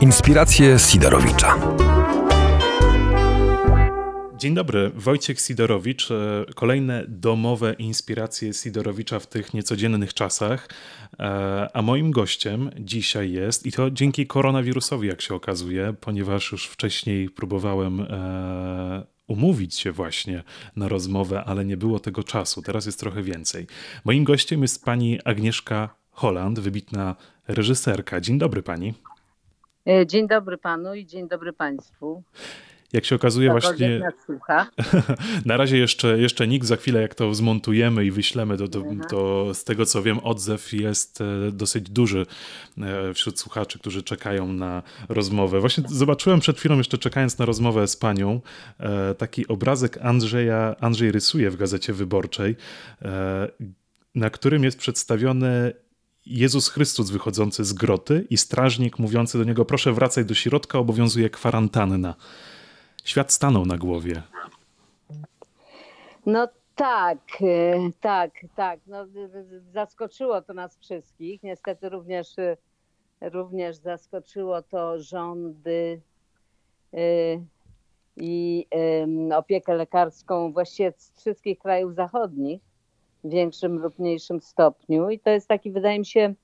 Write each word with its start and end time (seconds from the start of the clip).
Inspiracje 0.00 0.78
Sidorowicza. 0.78 1.58
Dzień 4.38 4.54
dobry, 4.54 4.90
Wojciech 4.94 5.40
Sidorowicz. 5.40 6.10
E, 6.10 6.44
kolejne 6.54 7.04
domowe 7.08 7.72
inspiracje 7.72 8.52
Sidorowicza 8.52 9.18
w 9.18 9.26
tych 9.26 9.54
niecodziennych 9.54 10.14
czasach. 10.14 10.68
E, 11.18 11.68
a 11.74 11.82
moim 11.82 12.10
gościem 12.10 12.70
dzisiaj 12.80 13.32
jest, 13.32 13.66
i 13.66 13.72
to 13.72 13.90
dzięki 13.90 14.26
koronawirusowi, 14.26 15.08
jak 15.08 15.20
się 15.20 15.34
okazuje, 15.34 15.94
ponieważ 16.00 16.52
już 16.52 16.66
wcześniej 16.66 17.30
próbowałem 17.30 18.00
e, 18.00 19.06
umówić 19.26 19.74
się 19.74 19.92
właśnie 19.92 20.42
na 20.76 20.88
rozmowę, 20.88 21.44
ale 21.44 21.64
nie 21.64 21.76
było 21.76 22.00
tego 22.00 22.22
czasu. 22.22 22.62
Teraz 22.62 22.86
jest 22.86 23.00
trochę 23.00 23.22
więcej. 23.22 23.66
Moim 24.04 24.24
gościem 24.24 24.62
jest 24.62 24.84
pani 24.84 25.18
Agnieszka 25.24 25.94
Holland, 26.10 26.60
wybitna 26.60 27.16
reżyserka. 27.48 28.20
Dzień 28.20 28.38
dobry 28.38 28.62
pani. 28.62 28.94
Dzień 30.06 30.28
dobry 30.28 30.58
panu 30.58 30.94
i 30.94 31.06
dzień 31.06 31.28
dobry 31.28 31.52
państwu. 31.52 32.22
Jak 32.92 33.04
się 33.04 33.14
okazuje, 33.14 33.50
właśnie. 33.50 34.00
Na 35.44 35.56
razie 35.56 35.78
jeszcze, 35.78 36.18
jeszcze 36.18 36.48
nikt, 36.48 36.66
za 36.66 36.76
chwilę 36.76 37.02
jak 37.02 37.14
to 37.14 37.34
zmontujemy 37.34 38.04
i 38.04 38.10
wyślemy, 38.10 38.56
to, 38.56 38.68
to, 38.68 38.78
mhm. 38.78 39.00
to, 39.00 39.54
z 39.54 39.64
tego 39.64 39.86
co 39.86 40.02
wiem, 40.02 40.18
odzew 40.18 40.72
jest 40.72 41.20
e, 41.20 41.24
dosyć 41.52 41.90
duży 41.90 42.26
e, 42.78 43.14
wśród 43.14 43.40
słuchaczy, 43.40 43.78
którzy 43.78 44.02
czekają 44.02 44.52
na 44.52 44.82
rozmowę. 45.08 45.60
Właśnie 45.60 45.84
zobaczyłem 45.88 46.40
przed 46.40 46.58
chwilą, 46.58 46.76
jeszcze 46.76 46.98
czekając 46.98 47.38
na 47.38 47.44
rozmowę 47.44 47.88
z 47.88 47.96
panią, 47.96 48.40
e, 48.80 49.14
taki 49.14 49.48
obrazek 49.48 49.98
Andrzeja, 50.02 50.76
Andrzej 50.80 51.12
rysuje 51.12 51.50
w 51.50 51.56
gazecie 51.56 51.92
wyborczej, 51.92 52.56
na 54.14 54.30
którym 54.30 54.64
jest 54.64 54.78
przedstawione 54.78 55.72
Jezus 56.26 56.68
Chrystus 56.68 57.10
wychodzący 57.10 57.64
z 57.64 57.72
groty 57.72 58.26
i 58.30 58.36
strażnik 58.36 58.98
mówiący 58.98 59.38
do 59.38 59.44
niego: 59.44 59.64
Proszę 59.64 59.92
wracaj 59.92 60.24
do 60.24 60.34
środka, 60.34 60.78
obowiązuje 60.78 61.30
kwarantanna 61.30 62.14
świat 63.06 63.32
stanął 63.32 63.66
na 63.66 63.78
głowie. 63.78 64.22
No 66.26 66.48
tak, 66.74 67.18
e, 67.40 67.90
tak, 68.00 68.32
tak. 68.56 68.80
No, 68.86 69.06
zaskoczyło 69.72 70.42
to 70.42 70.54
nas 70.54 70.78
wszystkich. 70.78 71.42
Niestety 71.42 71.88
również, 71.88 72.38
e, 72.38 72.56
również 73.20 73.76
zaskoczyło 73.76 74.62
to 74.62 75.02
rządy 75.02 76.00
e, 76.94 76.98
i 78.16 78.66
opiekę 79.34 79.74
lekarską 79.74 80.52
właściwie 80.52 80.92
z 80.96 81.12
wszystkich 81.16 81.58
krajów 81.58 81.94
zachodnich 81.94 82.62
większym 83.28 83.78
lub 83.78 83.98
mniejszym 83.98 84.40
stopniu. 84.40 85.10
I 85.10 85.18
to 85.18 85.30
jest 85.30 85.48
taki, 85.48 85.70
wydaje 85.70 85.98
mi 85.98 86.06
się, 86.06 86.34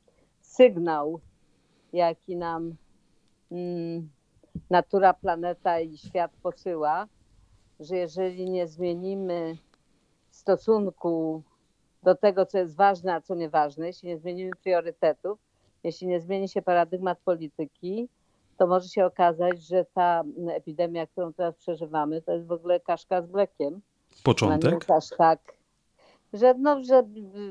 sygnał, 0.41 1.21
jaki 1.93 2.37
nam 2.37 2.75
mm, 3.53 4.09
natura, 4.71 5.15
planeta 5.15 5.81
i 5.81 5.97
świat 5.99 6.31
posyła, 6.43 7.07
że 7.81 7.97
jeżeli 7.97 8.51
nie 8.51 8.69
zmienimy 8.69 9.57
stosunku 10.31 11.43
do 12.03 12.15
tego, 12.15 12.47
co 12.47 12.59
jest 12.59 12.77
ważne, 12.77 13.15
a 13.15 13.21
co 13.21 13.35
nieważne, 13.35 13.87
jeśli 13.87 14.09
nie 14.09 14.19
zmienimy 14.19 14.51
priorytetów, 14.63 15.39
jeśli 15.85 16.07
nie 16.07 16.21
zmieni 16.21 16.49
się 16.49 16.63
paradygmat 16.63 17.19
polityki, 17.25 18.09
to 18.59 18.67
może 18.67 18.89
się 18.89 19.07
okazać, 19.07 19.63
że 19.63 19.85
ta 19.95 20.23
epidemia, 20.49 21.07
którą 21.07 21.33
teraz 21.33 21.57
przeżywamy, 21.57 22.23
to 22.23 22.33
jest 22.33 22.47
w 22.47 22.53
ogóle 22.53 22.81
kaszka 22.81 23.23
z 23.23 23.27
blekiem. 23.27 23.81
Początek? 24.25 24.91
Aż 24.91 25.09
tak, 25.19 25.55
że, 26.33 26.55
no, 26.59 26.85
że 26.85 27.03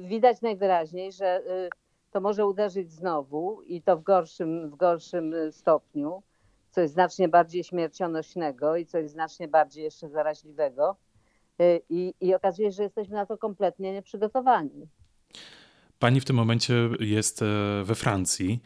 widać 0.02 0.42
najwyraźniej, 0.42 1.12
że 1.12 1.42
y, 1.42 1.70
to 2.12 2.22
może 2.22 2.46
uderzyć 2.46 2.92
znowu 2.92 3.62
i 3.62 3.82
to 3.82 3.98
w 3.98 4.04
gorszym, 4.04 4.70
w 4.70 4.76
gorszym 4.76 5.34
stopniu 5.52 6.24
coś 6.72 6.90
znacznie 6.90 7.30
bardziej 7.30 7.64
śmiercionośnego 7.64 8.76
i 8.76 8.86
coś 8.86 9.10
znacznie 9.10 9.48
bardziej 9.48 9.84
jeszcze 9.84 10.10
zaraźliwego. 10.10 10.96
Y, 11.62 11.82
I, 11.90 12.14
I 12.22 12.36
okazuje 12.36 12.72
się, 12.72 12.76
że 12.76 12.84
jesteśmy 12.84 13.16
na 13.16 13.26
to 13.26 13.38
kompletnie 13.38 13.94
nieprzygotowani. 13.94 14.88
Pani 16.00 16.22
w 16.22 16.26
tym 16.26 16.36
momencie 16.36 16.74
jest 17.00 17.42
e, 17.42 17.46
we 17.84 17.96
Francji. 17.96 18.62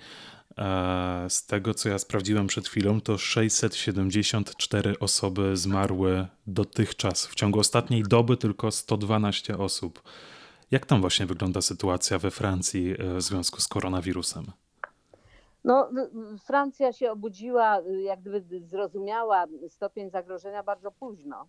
E, 0.57 1.29
z 1.29 1.45
tego, 1.45 1.73
co 1.73 1.89
ja 1.89 1.99
sprawdziłem 1.99 2.47
przed 2.47 2.67
chwilą, 2.67 3.01
to 3.01 3.17
674 3.17 4.99
osoby 4.99 5.57
zmarły 5.57 6.27
dotychczas. 6.47 7.27
W 7.27 7.35
ciągu 7.35 7.59
ostatniej 7.59 8.03
doby 8.03 8.37
tylko 8.37 8.71
112 8.71 9.57
osób. 9.57 10.01
Jak 10.71 10.85
tam 10.85 11.01
właśnie 11.01 11.25
wygląda 11.25 11.61
sytuacja 11.61 12.19
we 12.19 12.31
Francji 12.31 12.95
e, 12.99 13.15
w 13.15 13.21
związku 13.21 13.61
z 13.61 13.67
koronawirusem? 13.67 14.45
No, 15.63 15.89
Francja 16.45 16.93
się 16.93 17.11
obudziła, 17.11 17.79
y, 17.79 18.01
jak 18.01 18.21
gdyby 18.21 18.61
zrozumiała 18.65 19.45
stopień 19.67 20.09
zagrożenia 20.09 20.63
bardzo 20.63 20.91
późno. 20.91 21.47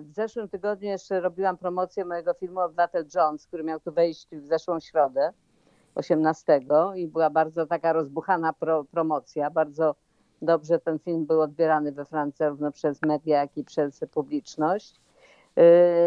W 0.00 0.12
zeszłym 0.12 0.48
tygodniu 0.48 0.88
jeszcze 0.88 1.20
robiłam 1.20 1.58
promocję 1.58 2.04
mojego 2.04 2.34
filmu 2.34 2.60
Obywatel 2.60 3.06
Jones, 3.14 3.46
który 3.46 3.64
miał 3.64 3.80
tu 3.80 3.92
wejść 3.92 4.28
w 4.32 4.46
zeszłą 4.46 4.80
środę, 4.80 5.32
18 5.96 6.60
i 6.94 7.08
była 7.08 7.30
bardzo 7.30 7.66
taka 7.66 7.92
rozbuchana 7.92 8.52
pro, 8.52 8.84
promocja. 8.84 9.50
Bardzo 9.50 9.94
dobrze 10.42 10.78
ten 10.78 10.98
film 10.98 11.26
był 11.26 11.40
odbierany 11.40 11.92
we 11.92 12.04
Francji 12.04 12.38
zarówno 12.38 12.72
przez 12.72 13.02
media, 13.02 13.40
jak 13.40 13.56
i 13.56 13.64
przez 13.64 14.00
publiczność. 14.10 15.00
Y, 15.58 15.62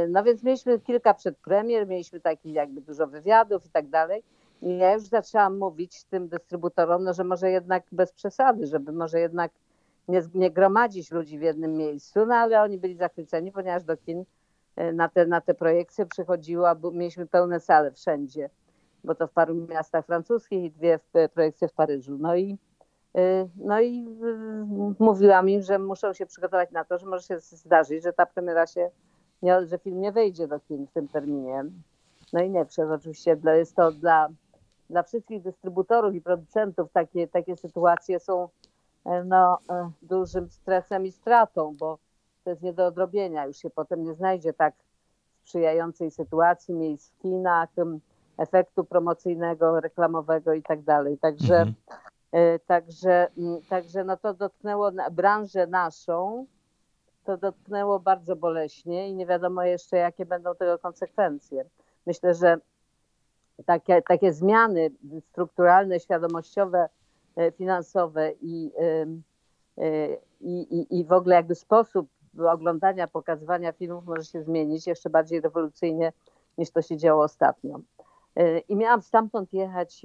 no 0.09 0.23
więc 0.23 0.43
mieliśmy 0.43 0.79
kilka 0.79 1.13
przedpremier, 1.13 1.87
mieliśmy 1.87 2.19
takich 2.19 2.53
jakby 2.53 2.81
dużo 2.81 3.07
wywiadów 3.07 3.65
i 3.65 3.69
tak 3.69 3.87
dalej. 3.87 4.23
I 4.61 4.77
ja 4.77 4.93
już 4.93 5.03
zaczęłam 5.03 5.57
mówić 5.57 6.03
tym 6.03 6.27
dystrybutorom, 6.27 7.03
no, 7.03 7.13
że 7.13 7.23
może 7.23 7.51
jednak 7.51 7.83
bez 7.91 8.11
przesady, 8.11 8.67
żeby 8.67 8.91
może 8.91 9.19
jednak 9.19 9.51
nie, 10.07 10.21
nie 10.33 10.51
gromadzić 10.51 11.11
ludzi 11.11 11.39
w 11.39 11.41
jednym 11.41 11.77
miejscu, 11.77 12.25
no 12.25 12.35
ale 12.35 12.61
oni 12.61 12.77
byli 12.77 12.95
zachwyceni, 12.95 13.51
ponieważ 13.51 13.83
do 13.83 13.97
kin 13.97 14.23
e, 14.75 14.93
na 14.93 15.09
te, 15.09 15.25
na 15.25 15.41
te 15.41 15.53
projekcje 15.53 16.05
przychodziło, 16.05 16.75
bo 16.75 16.91
mieliśmy 16.91 17.27
pełne 17.27 17.59
sale 17.59 17.91
wszędzie, 17.91 18.49
bo 19.03 19.15
to 19.15 19.27
w 19.27 19.31
paru 19.31 19.55
miastach 19.55 20.05
francuskich 20.05 20.63
i 20.63 20.71
dwie 20.71 20.99
projekcje 21.33 21.67
w 21.67 21.73
Paryżu. 21.73 22.17
No 22.19 22.35
i, 22.35 22.57
e, 23.15 23.47
no 23.55 23.81
i 23.81 24.17
mówiłam 24.99 25.49
im, 25.49 25.61
że 25.61 25.79
muszą 25.79 26.13
się 26.13 26.25
przygotować 26.25 26.71
na 26.71 26.85
to, 26.85 26.97
że 26.97 27.05
może 27.05 27.23
się 27.23 27.39
zdarzyć, 27.39 28.03
że 28.03 28.13
ta 28.13 28.25
premiera 28.25 28.67
się, 28.67 28.91
nie, 29.41 29.65
że 29.65 29.77
film 29.77 30.01
nie 30.01 30.11
wejdzie 30.11 30.47
do 30.47 30.59
kin 30.59 30.87
w 30.87 30.91
tym 30.91 31.07
terminie. 31.07 31.65
No 32.33 32.41
i 32.41 32.49
nie 32.49 32.65
przez 32.65 32.89
oczywiście 32.89 33.37
jest 33.45 33.75
to 33.75 33.91
dla 33.91 34.29
dla 34.89 35.03
wszystkich 35.03 35.41
dystrybutorów 35.41 36.15
i 36.15 36.21
producentów 36.21 36.91
takie, 36.91 37.27
takie 37.27 37.57
sytuacje 37.57 38.19
są 38.19 38.49
e, 39.05 39.23
no, 39.23 39.57
e, 39.69 39.91
dużym 40.01 40.49
stresem 40.49 41.05
i 41.05 41.11
stratą, 41.11 41.75
bo 41.79 41.97
to 42.43 42.49
jest 42.49 42.61
nie 42.61 42.73
do 42.73 42.85
odrobienia. 42.85 43.45
Już 43.45 43.57
się 43.57 43.69
potem 43.69 44.03
nie 44.03 44.13
znajdzie 44.13 44.53
tak 44.53 44.73
sprzyjającej 45.43 46.11
sytuacji, 46.11 46.73
miejsc 46.73 47.11
w 47.11 47.17
kinach, 47.17 47.69
efektu 48.39 48.83
promocyjnego, 48.83 49.79
reklamowego 49.79 50.53
i 50.53 50.63
tak 50.63 50.81
dalej. 50.81 51.17
Także, 51.17 51.55
mhm. 51.55 51.73
E, 52.31 52.59
także, 52.59 53.27
także 53.69 54.03
no 54.03 54.17
to 54.17 54.33
dotknęło 54.33 54.91
branżę 55.11 55.67
naszą, 55.67 56.45
to 57.23 57.37
dotknęło 57.37 57.99
bardzo 57.99 58.35
boleśnie 58.35 59.09
i 59.09 59.13
nie 59.13 59.25
wiadomo 59.25 59.63
jeszcze, 59.63 59.97
jakie 59.97 60.25
będą 60.25 60.55
tego 60.55 60.79
konsekwencje. 60.79 61.65
Myślę, 62.05 62.33
że 62.33 62.57
takie, 63.65 64.01
takie 64.01 64.33
zmiany 64.33 64.91
strukturalne, 65.31 65.99
świadomościowe, 65.99 66.89
e, 67.35 67.51
finansowe 67.51 68.31
i, 68.41 68.71
e, 68.77 69.05
i, 70.41 70.61
i, 70.61 70.99
i 70.99 71.05
w 71.05 71.13
ogóle 71.13 71.35
jakby 71.35 71.55
sposób 71.55 72.09
oglądania, 72.47 73.07
pokazywania 73.07 73.71
filmów 73.71 74.05
może 74.05 74.25
się 74.25 74.43
zmienić 74.43 74.87
jeszcze 74.87 75.09
bardziej 75.09 75.41
rewolucyjnie 75.41 76.13
niż 76.57 76.71
to 76.71 76.81
się 76.81 76.97
działo 76.97 77.23
ostatnio. 77.23 77.79
E, 78.35 78.59
I 78.59 78.75
miałam 78.75 79.01
stamtąd 79.01 79.53
jechać 79.53 80.01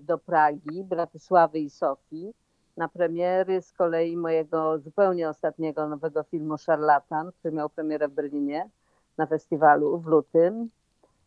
do 0.00 0.18
Pragi, 0.18 0.84
Bratysławy 0.84 1.58
i 1.58 1.70
Sofii 1.70 2.34
na 2.76 2.88
premiery 2.88 3.62
z 3.62 3.72
kolei 3.72 4.16
mojego 4.16 4.78
zupełnie 4.78 5.28
ostatniego 5.28 5.88
nowego 5.88 6.22
filmu 6.22 6.58
Szarlatan, 6.58 7.32
który 7.32 7.54
miał 7.54 7.70
premierę 7.70 8.08
w 8.08 8.12
Berlinie 8.12 8.70
na 9.18 9.26
festiwalu 9.26 9.98
w 9.98 10.06
lutym. 10.06 10.70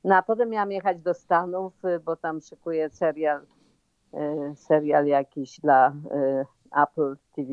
No 0.04 0.16
a 0.16 0.24
potem 0.24 0.50
miałam 0.50 0.72
jechać 0.72 1.02
do 1.02 1.14
Stanów, 1.14 1.74
bo 2.06 2.16
tam 2.16 2.42
szykuję 2.42 2.90
serial, 2.90 3.42
serial 4.56 5.06
jakiś 5.06 5.60
dla 5.60 5.94
Apple 6.84 7.18
TV. 7.36 7.52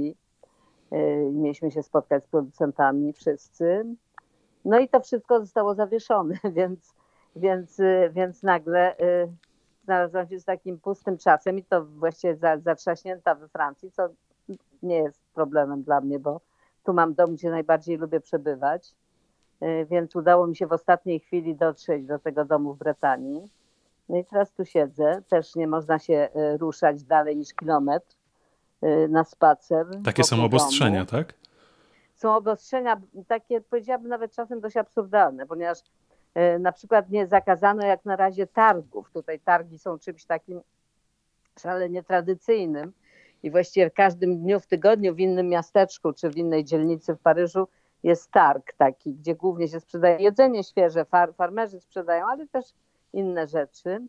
Mieliśmy 1.32 1.70
się 1.70 1.82
spotkać 1.82 2.24
z 2.24 2.26
producentami 2.26 3.12
wszyscy. 3.12 3.84
No 4.64 4.78
i 4.78 4.88
to 4.88 5.00
wszystko 5.00 5.40
zostało 5.40 5.74
zawieszone, 5.74 6.34
więc, 6.56 6.94
więc, 7.36 7.80
więc 8.10 8.42
nagle 8.42 8.96
znalazłam 9.84 10.28
się 10.28 10.38
z 10.38 10.44
takim 10.44 10.80
pustym 10.80 11.18
czasem 11.18 11.58
i 11.58 11.64
to 11.64 11.84
właściwie 11.84 12.36
zatrzaśnięta 12.58 13.34
we 13.34 13.48
Francji, 13.48 13.90
co 13.90 14.08
nie 14.82 14.96
jest 14.96 15.20
problemem 15.34 15.82
dla 15.82 16.00
mnie, 16.00 16.18
bo 16.18 16.40
tu 16.84 16.92
mam 16.92 17.14
dom, 17.14 17.34
gdzie 17.34 17.50
najbardziej 17.50 17.96
lubię 17.96 18.20
przebywać. 18.20 18.94
E, 19.60 19.84
więc 19.84 20.16
udało 20.16 20.46
mi 20.46 20.56
się 20.56 20.66
w 20.66 20.72
ostatniej 20.72 21.20
chwili 21.20 21.54
dotrzeć 21.54 22.04
do 22.06 22.18
tego 22.18 22.44
domu 22.44 22.74
w 22.74 22.78
Brytanii. 22.78 23.50
No 24.08 24.16
i 24.16 24.24
teraz 24.24 24.52
tu 24.52 24.64
siedzę, 24.64 25.22
też 25.28 25.54
nie 25.54 25.66
można 25.66 25.98
się 25.98 26.28
ruszać 26.58 27.02
dalej 27.02 27.36
niż 27.36 27.54
kilometr, 27.54 28.16
na 29.08 29.24
spacer. 29.24 29.86
Takie 30.04 30.24
są 30.24 30.44
obostrzenia, 30.44 31.04
domu. 31.04 31.24
tak? 31.24 31.34
Są 32.14 32.36
obostrzenia 32.36 33.00
takie, 33.28 33.60
powiedziałabym 33.60 34.08
nawet 34.08 34.32
czasem 34.32 34.60
dość 34.60 34.76
absurdalne, 34.76 35.46
ponieważ 35.46 35.78
na 36.60 36.72
przykład 36.72 37.10
nie 37.10 37.26
zakazano 37.26 37.86
jak 37.86 38.04
na 38.04 38.16
razie 38.16 38.46
targów. 38.46 39.10
Tutaj 39.10 39.40
targi 39.40 39.78
są 39.78 39.98
czymś 39.98 40.24
takim 40.24 40.60
szalenie 41.58 42.02
tradycyjnym 42.02 42.92
i 43.42 43.50
właściwie 43.50 43.90
w 43.90 43.94
każdym 43.94 44.38
dniu 44.38 44.60
w 44.60 44.66
tygodniu 44.66 45.14
w 45.14 45.20
innym 45.20 45.48
miasteczku 45.48 46.12
czy 46.12 46.30
w 46.30 46.36
innej 46.36 46.64
dzielnicy 46.64 47.14
w 47.14 47.18
Paryżu 47.18 47.68
jest 48.02 48.30
targ 48.30 48.72
taki, 48.72 49.14
gdzie 49.14 49.34
głównie 49.34 49.68
się 49.68 49.80
sprzedaje 49.80 50.18
jedzenie 50.18 50.64
świeże, 50.64 51.04
far, 51.04 51.34
farmerzy 51.34 51.80
sprzedają, 51.80 52.26
ale 52.26 52.46
też 52.46 52.64
inne 53.12 53.46
rzeczy. 53.46 54.02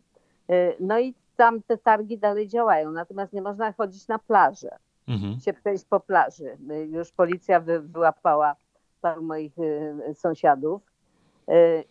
Y, 0.50 0.76
no 0.80 0.98
i 0.98 1.14
tam 1.36 1.62
te 1.62 1.78
targi 1.78 2.18
dalej 2.18 2.48
działają, 2.48 2.90
natomiast 2.90 3.32
nie 3.32 3.42
można 3.42 3.72
chodzić 3.72 4.08
na 4.08 4.18
plażę, 4.18 4.78
mhm. 5.08 5.40
się 5.40 5.52
przejść 5.52 5.84
po 5.84 6.00
plaży. 6.00 6.58
Y, 6.70 6.86
już 6.86 7.12
policja 7.12 7.60
wy, 7.60 7.80
wyłapała 7.80 8.56
paru 9.00 9.22
moich 9.22 9.52
sąsiadów 10.14 10.82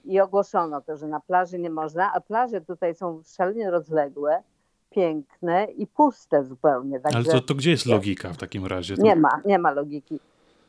i 0.06 0.20
ogłoszono 0.20 0.82
to, 0.82 0.98
że 0.98 1.08
na 1.08 1.20
plaży 1.20 1.60
nie 1.60 1.70
można, 1.70 2.14
a 2.14 2.22
plaże 2.22 2.62
tutaj 2.62 2.96
są 2.96 3.22
szalenie 3.36 3.72
rozległe 3.72 4.44
piękne 4.90 5.66
i 5.66 5.88
puste 5.88 6.44
zupełnie. 6.44 7.00
Także... 7.00 7.18
Ale 7.18 7.28
to, 7.28 7.42
to 7.42 7.56
gdzie 7.56 7.72
jest 7.72 7.86
logika 7.86 8.34
w 8.34 8.38
takim 8.38 8.66
razie? 8.66 8.96
To... 8.96 9.02
Nie 9.02 9.16
ma, 9.16 9.42
nie 9.46 9.60
ma 9.60 9.72
logiki. 9.72 10.20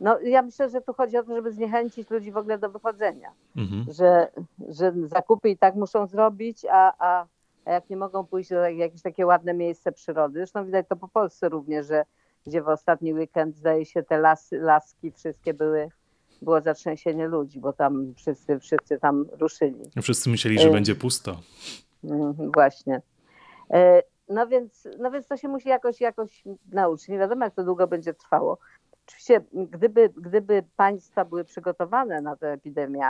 No, 0.00 0.20
ja 0.20 0.42
myślę, 0.42 0.70
że 0.70 0.80
tu 0.80 0.94
chodzi 0.94 1.18
o 1.18 1.22
to, 1.22 1.34
żeby 1.34 1.52
zniechęcić 1.52 2.10
ludzi 2.10 2.32
w 2.32 2.36
ogóle 2.36 2.58
do 2.58 2.70
wychodzenia. 2.70 3.32
Mhm. 3.56 3.84
Że, 3.92 4.28
że 4.68 4.92
zakupy 5.04 5.48
i 5.48 5.58
tak 5.58 5.74
muszą 5.74 6.06
zrobić, 6.06 6.66
a, 6.70 6.92
a, 6.98 7.26
a 7.64 7.70
jak 7.70 7.90
nie 7.90 7.96
mogą 7.96 8.24
pójść 8.24 8.50
do 8.50 8.68
jakieś 8.68 9.02
takie 9.02 9.26
ładne 9.26 9.54
miejsce 9.54 9.92
przyrody. 9.92 10.38
Zresztą 10.38 10.64
widać 10.64 10.86
to 10.88 10.96
po 10.96 11.08
Polsce 11.08 11.48
również, 11.48 11.86
że 11.86 12.04
gdzie 12.46 12.62
w 12.62 12.68
ostatni 12.68 13.14
weekend 13.14 13.56
zdaje 13.56 13.84
się 13.84 14.02
te 14.02 14.18
lasy, 14.18 14.58
laski 14.58 15.10
wszystkie 15.10 15.54
były 15.54 15.88
było 16.42 16.60
zatrzęsienie 16.60 17.28
ludzi, 17.28 17.60
bo 17.60 17.72
tam 17.72 18.14
wszyscy, 18.16 18.60
wszyscy 18.60 18.98
tam 18.98 19.26
ruszyli. 19.40 19.90
Wszyscy 20.02 20.30
myśleli, 20.30 20.58
że 20.58 20.68
y 20.68 20.72
będzie 20.72 20.94
pusto. 20.94 21.40
Właśnie. 22.54 23.02
Y 23.74 24.02
no 24.28 24.46
więc, 24.46 24.88
no 24.98 25.10
więc 25.10 25.26
to 25.26 25.36
się 25.36 25.48
musi 25.48 25.68
jakoś, 25.68 26.00
jakoś 26.00 26.44
nauczyć. 26.72 27.08
Nie 27.08 27.18
wiadomo, 27.18 27.44
jak 27.44 27.54
to 27.54 27.64
długo 27.64 27.86
będzie 27.86 28.14
trwało. 28.14 28.58
Oczywiście, 29.06 29.40
gdyby, 29.52 30.12
gdyby 30.16 30.64
państwa 30.76 31.24
były 31.24 31.44
przygotowane 31.44 32.20
na 32.20 32.36
tę 32.36 32.52
epidemię, 32.52 33.02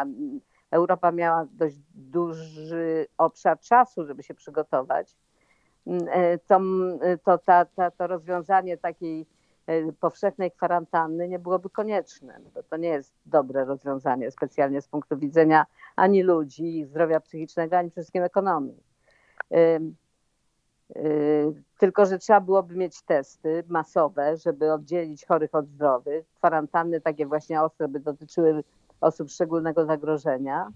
Europa 0.70 1.12
miała 1.12 1.46
dość 1.52 1.76
duży 1.94 3.06
obszar 3.19 3.61
czasu, 3.61 4.06
żeby 4.06 4.22
się 4.22 4.34
przygotować, 4.34 5.17
e, 5.87 6.38
to, 6.38 6.61
to, 7.25 7.38
ta, 7.38 7.64
ta, 7.64 7.90
to 7.90 8.06
rozwiązanie 8.06 8.76
takiej 8.76 9.26
powszechnej 10.00 10.50
kwarantanny 10.50 11.28
nie 11.28 11.38
byłoby 11.38 11.70
konieczne. 11.70 12.40
To, 12.54 12.62
to 12.62 12.76
nie 12.76 12.88
jest 12.88 13.12
dobre 13.26 13.64
rozwiązanie, 13.64 14.30
specjalnie 14.30 14.82
z 14.82 14.88
punktu 14.88 15.18
widzenia 15.18 15.66
ani 15.96 16.22
ludzi, 16.22 16.84
zdrowia 16.84 17.20
psychicznego, 17.20 17.76
ani 17.76 17.90
przede 17.90 18.02
wszystkim 18.02 18.22
ekonomii. 18.22 18.82
Yy, 19.50 19.94
tylko, 21.78 22.06
że 22.06 22.18
trzeba 22.18 22.40
byłoby 22.40 22.76
mieć 22.76 23.02
testy 23.02 23.64
masowe, 23.68 24.36
żeby 24.36 24.72
oddzielić 24.72 25.26
chorych 25.26 25.54
od 25.54 25.69
zdrowych. 25.69 26.26
Kwarantanny 26.34 27.00
takie 27.00 27.26
właśnie 27.26 27.62
ostre 27.62 27.88
by 27.88 28.00
dotyczyły 28.00 28.64
osób 29.00 29.30
szczególnego 29.30 29.86
zagrożenia. 29.86 30.72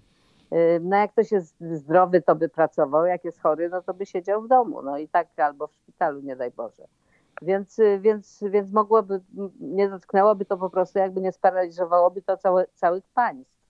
No 0.80 0.96
jak 0.96 1.12
ktoś 1.12 1.32
jest 1.32 1.54
zdrowy, 1.60 2.22
to 2.22 2.34
by 2.34 2.48
pracował, 2.48 3.06
jak 3.06 3.24
jest 3.24 3.40
chory, 3.40 3.68
no 3.68 3.82
to 3.82 3.94
by 3.94 4.06
siedział 4.06 4.42
w 4.42 4.48
domu, 4.48 4.82
no 4.82 4.98
i 4.98 5.08
tak 5.08 5.28
albo 5.36 5.66
w 5.66 5.74
szpitalu, 5.74 6.20
nie 6.20 6.36
daj 6.36 6.50
Boże. 6.50 6.86
Więc, 7.42 7.80
więc, 8.00 8.44
więc 8.50 8.72
mogłoby, 8.72 9.20
nie 9.60 9.88
dotknęłoby 9.88 10.44
to 10.44 10.56
po 10.56 10.70
prostu, 10.70 10.98
jakby 10.98 11.20
nie 11.20 11.32
sparaliżowałoby 11.32 12.22
to 12.22 12.36
całe, 12.36 12.66
całych 12.74 13.04
państw. 13.08 13.60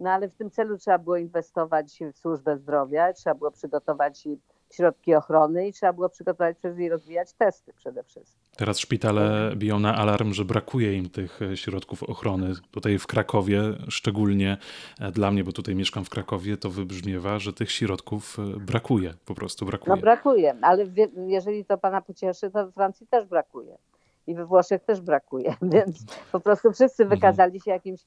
No 0.00 0.10
ale 0.10 0.28
w 0.28 0.34
tym 0.34 0.50
celu 0.50 0.78
trzeba 0.78 0.98
było 0.98 1.16
inwestować 1.16 1.98
w 2.14 2.18
służbę 2.18 2.58
zdrowia, 2.58 3.12
trzeba 3.12 3.34
było 3.34 3.50
przygotować 3.50 4.28
środki 4.72 5.14
ochrony 5.14 5.68
i 5.68 5.72
trzeba 5.72 5.92
było 5.92 6.08
przygotować 6.08 6.56
przez 6.56 6.78
i 6.78 6.88
rozwijać 6.88 7.32
testy 7.32 7.72
przede 7.72 8.02
wszystkim. 8.04 8.46
Teraz 8.56 8.78
szpitale 8.78 9.52
biją 9.56 9.78
na 9.78 9.96
alarm, 9.96 10.32
że 10.32 10.44
brakuje 10.44 10.94
im 10.94 11.10
tych 11.10 11.42
e, 11.42 11.56
środków 11.56 12.02
ochrony. 12.02 12.52
Tutaj 12.70 12.98
w 12.98 13.06
Krakowie, 13.06 13.62
szczególnie 13.88 14.56
e, 15.00 15.12
dla 15.12 15.30
mnie, 15.30 15.44
bo 15.44 15.52
tutaj 15.52 15.74
mieszkam 15.74 16.04
w 16.04 16.10
Krakowie, 16.10 16.56
to 16.56 16.70
wybrzmiewa, 16.70 17.38
że 17.38 17.52
tych 17.52 17.70
środków 17.70 18.36
e, 18.38 18.60
brakuje, 18.60 19.14
po 19.24 19.34
prostu 19.34 19.66
brakuje. 19.66 19.96
No 19.96 20.02
brakuje, 20.02 20.56
ale 20.62 20.86
jeżeli 21.26 21.64
to 21.64 21.78
pana 21.78 22.00
pocieszy, 22.00 22.50
to 22.50 22.66
w 22.66 22.74
Francji 22.74 23.06
też 23.06 23.26
brakuje. 23.26 23.78
I 24.26 24.34
we 24.34 24.46
Włoszech 24.46 24.84
też 24.84 25.00
brakuje, 25.00 25.54
więc 25.72 26.04
po 26.32 26.40
prostu 26.40 26.72
wszyscy 26.72 27.02
mhm. 27.02 27.20
wykazali 27.20 27.60
się 27.60 27.70
jakimś 27.70 28.00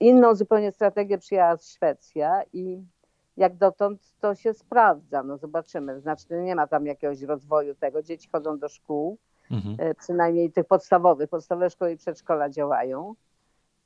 inną 0.00 0.34
zupełnie 0.34 0.72
strategię 0.72 1.18
przyjęła 1.18 1.56
Szwecja 1.56 2.42
i 2.52 2.82
jak 3.36 3.56
dotąd 3.56 4.14
to 4.20 4.34
się 4.34 4.54
sprawdza. 4.54 5.22
No 5.22 5.36
zobaczymy. 5.36 6.00
Znaczy 6.00 6.26
nie 6.30 6.56
ma 6.56 6.66
tam 6.66 6.86
jakiegoś 6.86 7.22
rozwoju 7.22 7.74
tego. 7.74 8.02
Dzieci 8.02 8.28
chodzą 8.32 8.58
do 8.58 8.68
szkół, 8.68 9.18
mhm. 9.50 9.76
E, 9.78 9.94
przynajmniej 9.94 10.52
tych 10.52 10.66
podstawowych. 10.66 11.30
Podstawowe 11.30 11.70
szkoły 11.70 11.92
i 11.92 11.96
przedszkola 11.96 12.50
działają. 12.50 13.14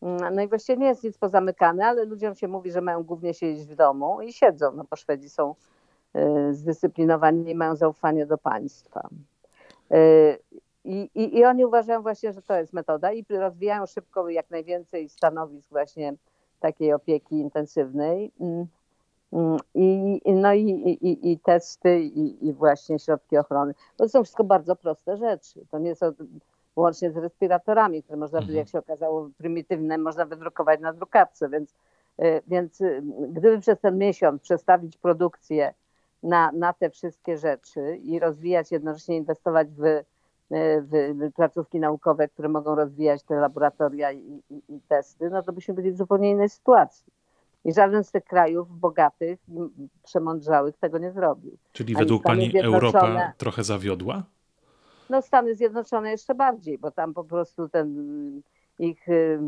Mm, 0.02 0.34
no 0.34 0.42
i 0.42 0.48
właściwie 0.48 0.78
nie 0.78 0.86
jest 0.86 1.04
nic 1.04 1.18
pozamykane, 1.18 1.86
ale 1.86 2.04
ludziom 2.04 2.34
się 2.34 2.48
mówi, 2.48 2.70
że 2.70 2.80
mają 2.80 3.02
głównie 3.02 3.34
siedzieć 3.34 3.66
w 3.66 3.74
domu 3.74 4.22
i 4.22 4.32
siedzą, 4.32 4.72
no 4.72 4.84
bo 4.90 4.96
Szwedzi 4.96 5.30
są 5.30 5.54
e, 6.14 6.54
zdyscyplinowani 6.54 7.50
i 7.50 7.54
mają 7.54 7.76
zaufanie 7.76 8.26
do 8.26 8.38
państwa. 8.38 9.08
E, 9.90 9.98
I, 10.84 11.10
i, 11.14 11.38
I 11.38 11.44
oni 11.44 11.64
uważają 11.64 12.02
właśnie, 12.02 12.32
że 12.32 12.42
to 12.42 12.54
jest 12.54 12.72
metoda 12.72 13.12
i 13.12 13.24
rozwijają 13.30 13.86
szybko 13.86 14.28
jak 14.28 14.50
najwięcej 14.50 15.08
stanowisk 15.08 15.70
właśnie 15.70 16.14
takiej 16.60 16.92
opieki 16.92 17.34
intensywnej. 17.38 18.32
I, 19.74 20.20
no 20.32 20.54
i, 20.54 20.70
i, 20.70 21.32
i 21.32 21.38
testy, 21.38 22.00
i, 22.00 22.46
i, 22.46 22.52
właśnie 22.52 22.98
środki 22.98 23.38
ochrony. 23.38 23.74
To 23.96 24.08
są 24.08 24.24
wszystko 24.24 24.44
bardzo 24.44 24.76
proste 24.76 25.16
rzeczy. 25.16 25.66
To 25.70 25.78
nie 25.78 25.94
są 25.94 26.12
łącznie 26.76 27.10
z 27.10 27.16
respiratorami, 27.16 28.02
które 28.02 28.18
można, 28.18 28.38
mhm. 28.38 28.56
jak 28.56 28.68
się 28.68 28.78
okazało, 28.78 29.30
prymitywne, 29.38 29.98
można 29.98 30.26
wydrukować 30.26 30.80
na 30.80 30.92
drukarce. 30.92 31.48
Więc, 31.48 31.74
y, 32.22 32.42
więc 32.46 32.80
y, 32.80 33.02
gdyby 33.28 33.60
przez 33.60 33.80
ten 33.80 33.98
miesiąc 33.98 34.42
przestawić 34.42 34.96
produkcję 34.96 35.74
na, 36.22 36.52
na 36.52 36.72
te 36.72 36.90
wszystkie 36.90 37.36
rzeczy 37.36 37.96
i 37.96 38.18
rozwijać, 38.18 38.72
jednocześnie 38.72 39.16
inwestować 39.16 39.68
w, 39.68 39.84
y, 39.84 40.04
w, 40.50 41.14
w 41.14 41.32
placówki 41.34 41.80
naukowe, 41.80 42.28
które 42.28 42.48
mogą 42.48 42.74
rozwijać 42.74 43.22
te 43.22 43.34
laboratoria 43.34 44.12
i, 44.12 44.42
i, 44.50 44.62
i 44.68 44.80
testy, 44.88 45.30
no 45.30 45.42
to 45.42 45.52
byśmy 45.52 45.74
byli 45.74 45.92
w 45.92 45.96
zupełnie 45.96 46.30
innej 46.30 46.48
sytuacji. 46.48 47.12
I 47.66 47.72
żaden 47.72 48.04
z 48.04 48.10
tych 48.10 48.24
krajów 48.24 48.78
bogatych, 48.80 49.38
przemądrzałych 50.04 50.76
tego 50.76 50.98
nie 50.98 51.12
zrobił. 51.12 51.56
Czyli 51.72 51.96
Ani 51.96 52.04
według 52.04 52.22
Pani 52.22 52.58
Europa 52.58 53.32
trochę 53.38 53.64
zawiodła? 53.64 54.22
No 55.10 55.22
Stany 55.22 55.54
Zjednoczone 55.54 56.10
jeszcze 56.10 56.34
bardziej, 56.34 56.78
bo 56.78 56.90
tam 56.90 57.14
po 57.14 57.24
prostu 57.24 57.68
ten 57.68 58.42
ich 58.78 59.08
y, 59.08 59.38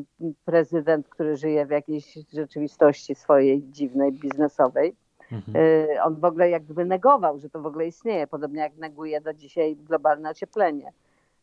prezydent, 0.45 1.09
który 1.09 1.37
żyje 1.37 1.67
w 1.67 1.71
jakiejś 1.71 2.19
rzeczywistości 2.33 3.15
swojej 3.15 3.63
dziwnej, 3.71 4.13
biznesowej, 4.13 4.97
mhm. 5.33 5.57
Y, 5.57 6.03
on 6.03 6.17
w 6.17 6.25
ogóle 6.25 6.51
jakby 6.51 6.85
negował, 6.85 7.39
że 7.39 7.51
to 7.51 7.63
w 7.63 7.67
ogóle 7.67 7.87
istnieje, 7.87 8.27
podobnie 8.27 8.61
jak 8.61 8.77
neguje 8.77 9.21
do 9.21 9.35
dzisiaj 9.35 9.77
globalne 9.77 10.31
ocieplenie. 10.31 10.93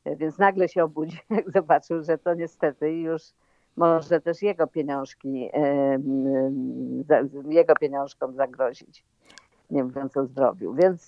Y, 0.08 0.16
więc 0.16 0.38
nagle 0.38 0.70
się 0.70 0.84
obudził, 0.84 1.20
jak 1.38 1.52
zobaczył, 1.52 2.04
że 2.04 2.18
to 2.18 2.34
niestety 2.34 2.92
już 2.92 3.22
może 3.76 4.22
też 4.22 4.42
jego 4.42 4.68
pieniążki, 4.68 5.50
jego 7.50 7.76
pieniążkom 7.76 8.36
zagrozić, 8.36 9.06
nie 9.72 9.84
mówiąc 9.84 10.18
o 10.18 10.26
zdrowiu. 10.26 10.74
Więc, 10.74 11.06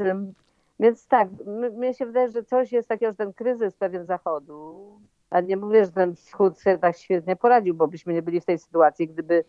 więc 0.79 1.07
tak, 1.07 1.29
mnie 1.73 1.93
się 1.93 2.05
wydaje, 2.05 2.31
że 2.31 2.43
coś 2.43 2.71
jest 2.71 2.89
takiego, 2.89 3.11
że 3.11 3.15
ten 3.15 3.33
kryzys 3.33 3.75
pewien 3.75 4.05
Zachodu, 4.05 4.91
a 5.29 5.41
nie 5.41 5.57
mówię, 5.57 5.85
że 5.85 5.91
ten 5.91 6.15
Wschód 6.15 6.59
sobie 6.59 6.77
tak 6.77 6.97
świetnie 6.97 7.35
poradził, 7.35 7.75
bo 7.75 7.87
byśmy 7.87 8.13
nie 8.13 8.21
byli 8.21 8.41
w 8.41 8.45
tej 8.45 8.59
sytuacji, 8.59 9.07
gdyby 9.07 9.43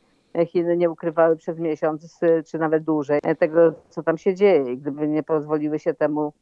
Chiny 0.47 0.77
nie 0.77 0.91
ukrywały 0.91 1.37
przez 1.37 1.59
miesiąc, 1.59 2.21
czy 2.47 2.59
nawet 2.59 2.85
dłużej, 2.85 3.21
tego, 3.39 3.75
co 3.89 4.03
tam 4.03 4.19
się 4.19 4.35
dzieje, 4.35 4.73
i 4.73 4.79
gdyby 4.79 5.09
nie 5.09 5.23
pozwoliły 5.23 5.79
się 5.79 5.95
temu 5.95 6.33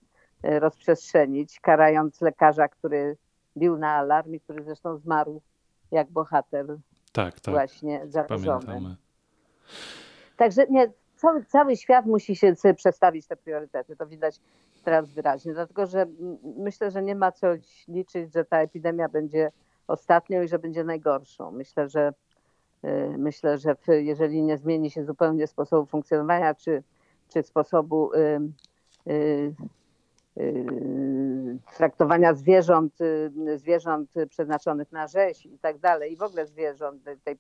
e, 0.42 0.61
rozprzestrzenić, 0.61 1.61
karając 1.61 2.21
lekarza, 2.21 2.68
który 2.68 3.16
bił 3.56 3.78
na 3.78 3.88
alarm 3.88 4.35
i 4.35 4.40
który 4.40 4.64
zresztą 4.64 4.97
zmarł 4.97 5.40
jak 5.90 6.10
bohater 6.10 6.66
tak, 7.12 7.40
tak. 7.40 7.54
właśnie. 7.54 8.06
Pamiętamy. 8.28 8.96
Także 10.36 10.66
nie, 10.70 10.92
cały, 11.16 11.44
cały 11.44 11.76
świat 11.76 12.06
musi 12.06 12.36
się 12.36 12.54
przestawić 12.76 13.26
te 13.26 13.36
priorytety. 13.36 13.96
To 13.96 14.06
widać 14.06 14.40
teraz 14.84 15.10
wyraźnie, 15.10 15.54
dlatego 15.54 15.86
że 15.86 16.06
myślę, 16.42 16.90
że 16.90 17.02
nie 17.02 17.14
ma 17.14 17.32
co 17.32 17.46
liczyć, 17.88 18.34
że 18.34 18.44
ta 18.44 18.60
epidemia 18.60 19.08
będzie 19.08 19.52
ostatnią 19.86 20.42
i 20.42 20.48
że 20.48 20.58
będzie 20.58 20.84
najgorszą. 20.84 21.50
Myślę, 21.50 21.88
że 21.88 22.12
y, 22.84 23.18
myślę, 23.18 23.58
że 23.58 23.76
jeżeli 23.88 24.42
nie 24.42 24.58
zmieni 24.58 24.90
się 24.90 25.04
zupełnie 25.04 25.46
sposobu 25.46 25.86
funkcjonowania 25.86 26.54
czy, 26.54 26.82
czy 27.28 27.42
sposobu 27.42 28.12
y, 28.12 28.40
y, 29.06 29.54
traktowania 31.76 32.34
zwierząt, 32.34 32.98
zwierząt 33.56 34.14
przeznaczonych 34.28 34.92
na 34.92 35.06
rzeź 35.06 35.46
i 35.46 35.58
tak 35.58 35.78
dalej, 35.78 36.12
i 36.12 36.16
w 36.16 36.22
ogóle 36.22 36.46
zwierząt, 36.46 37.02
tej, 37.25 37.38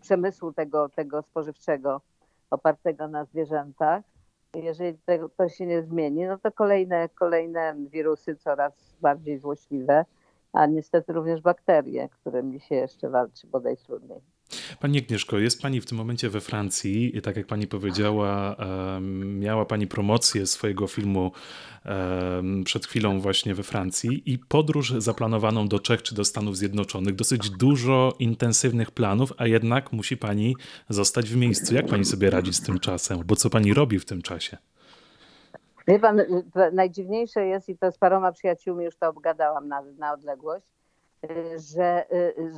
przemysłu 0.00 0.52
tego, 0.52 0.88
tego 0.88 1.22
spożywczego 1.22 2.00
opartego 2.50 3.08
na 3.08 3.24
zwierzętach. 3.24 4.02
Jeżeli 4.54 4.98
tego, 4.98 5.28
to 5.28 5.48
się 5.48 5.66
nie 5.66 5.82
zmieni, 5.82 6.26
no 6.26 6.38
to 6.38 6.52
kolejne, 6.52 7.08
kolejne 7.08 7.74
wirusy 7.76 8.36
coraz 8.36 8.96
bardziej 9.00 9.38
złośliwe, 9.38 10.04
a 10.52 10.66
niestety 10.66 11.12
również 11.12 11.40
bakterie, 11.40 12.08
którymi 12.08 12.60
się 12.60 12.74
jeszcze 12.74 13.10
walczy 13.10 13.46
bodaj 13.46 13.76
trudniej. 13.76 14.20
Pani 14.80 14.98
Agnieszko, 14.98 15.38
jest 15.38 15.62
Pani 15.62 15.80
w 15.80 15.86
tym 15.86 15.98
momencie 15.98 16.30
we 16.30 16.40
Francji 16.40 17.16
i 17.16 17.22
tak 17.22 17.36
jak 17.36 17.46
Pani 17.46 17.66
powiedziała, 17.66 18.56
miała 19.24 19.64
Pani 19.64 19.86
promocję 19.86 20.46
swojego 20.46 20.86
filmu 20.86 21.32
przed 22.64 22.86
chwilą 22.86 23.20
właśnie 23.20 23.54
we 23.54 23.62
Francji 23.62 24.22
i 24.32 24.38
podróż 24.38 24.94
zaplanowaną 24.98 25.68
do 25.68 25.78
Czech 25.78 26.02
czy 26.02 26.14
do 26.14 26.24
Stanów 26.24 26.56
Zjednoczonych. 26.56 27.14
Dosyć 27.14 27.50
dużo 27.50 28.12
intensywnych 28.18 28.90
planów, 28.90 29.32
a 29.36 29.46
jednak 29.46 29.92
musi 29.92 30.16
Pani 30.16 30.56
zostać 30.88 31.30
w 31.30 31.36
miejscu. 31.36 31.74
Jak 31.74 31.86
Pani 31.86 32.04
sobie 32.04 32.30
radzi 32.30 32.52
z 32.52 32.62
tym 32.62 32.78
czasem? 32.78 33.22
Bo 33.26 33.36
co 33.36 33.50
Pani 33.50 33.74
robi 33.74 33.98
w 33.98 34.04
tym 34.04 34.22
czasie? 34.22 34.56
Wie 35.88 35.98
pan, 35.98 36.20
najdziwniejsze 36.72 37.46
jest, 37.46 37.68
i 37.68 37.76
to 37.76 37.92
z 37.92 37.98
paroma 37.98 38.32
przyjaciółmi 38.32 38.84
już 38.84 38.96
to 38.96 39.08
obgadałam 39.08 39.68
na, 39.68 39.82
na 39.98 40.12
odległość, 40.12 40.66
że, 41.56 42.06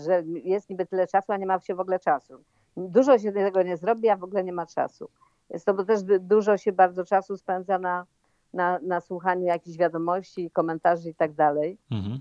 że 0.05 0.23
jest 0.27 0.71
niby 0.71 0.87
tyle 0.87 1.07
czasu, 1.07 1.33
a 1.33 1.37
nie 1.37 1.47
ma 1.47 1.61
się 1.61 1.75
w 1.75 1.81
ogóle 1.81 1.99
czasu. 1.99 2.35
Dużo 2.77 3.19
się 3.19 3.33
tego 3.33 3.63
nie 3.63 3.77
zrobi, 3.77 4.09
a 4.09 4.17
w 4.17 4.25
ogóle 4.25 4.45
nie 4.45 4.53
ma 4.53 4.67
czasu. 4.67 5.09
Jest 5.51 5.67
to, 5.67 5.75
bo 5.75 5.85
też 5.85 6.03
dużo 6.21 6.57
się 6.57 6.73
bardzo 6.73 7.05
czasu 7.05 7.37
spędza 7.37 7.79
na, 7.79 8.07
na, 8.53 8.79
na 8.83 9.01
słuchaniu 9.01 9.45
jakichś 9.45 9.79
wiadomości, 9.79 10.51
komentarzy 10.51 11.11
i 11.11 11.15
tak 11.15 11.33
dalej, 11.33 11.79
mhm. 11.91 12.21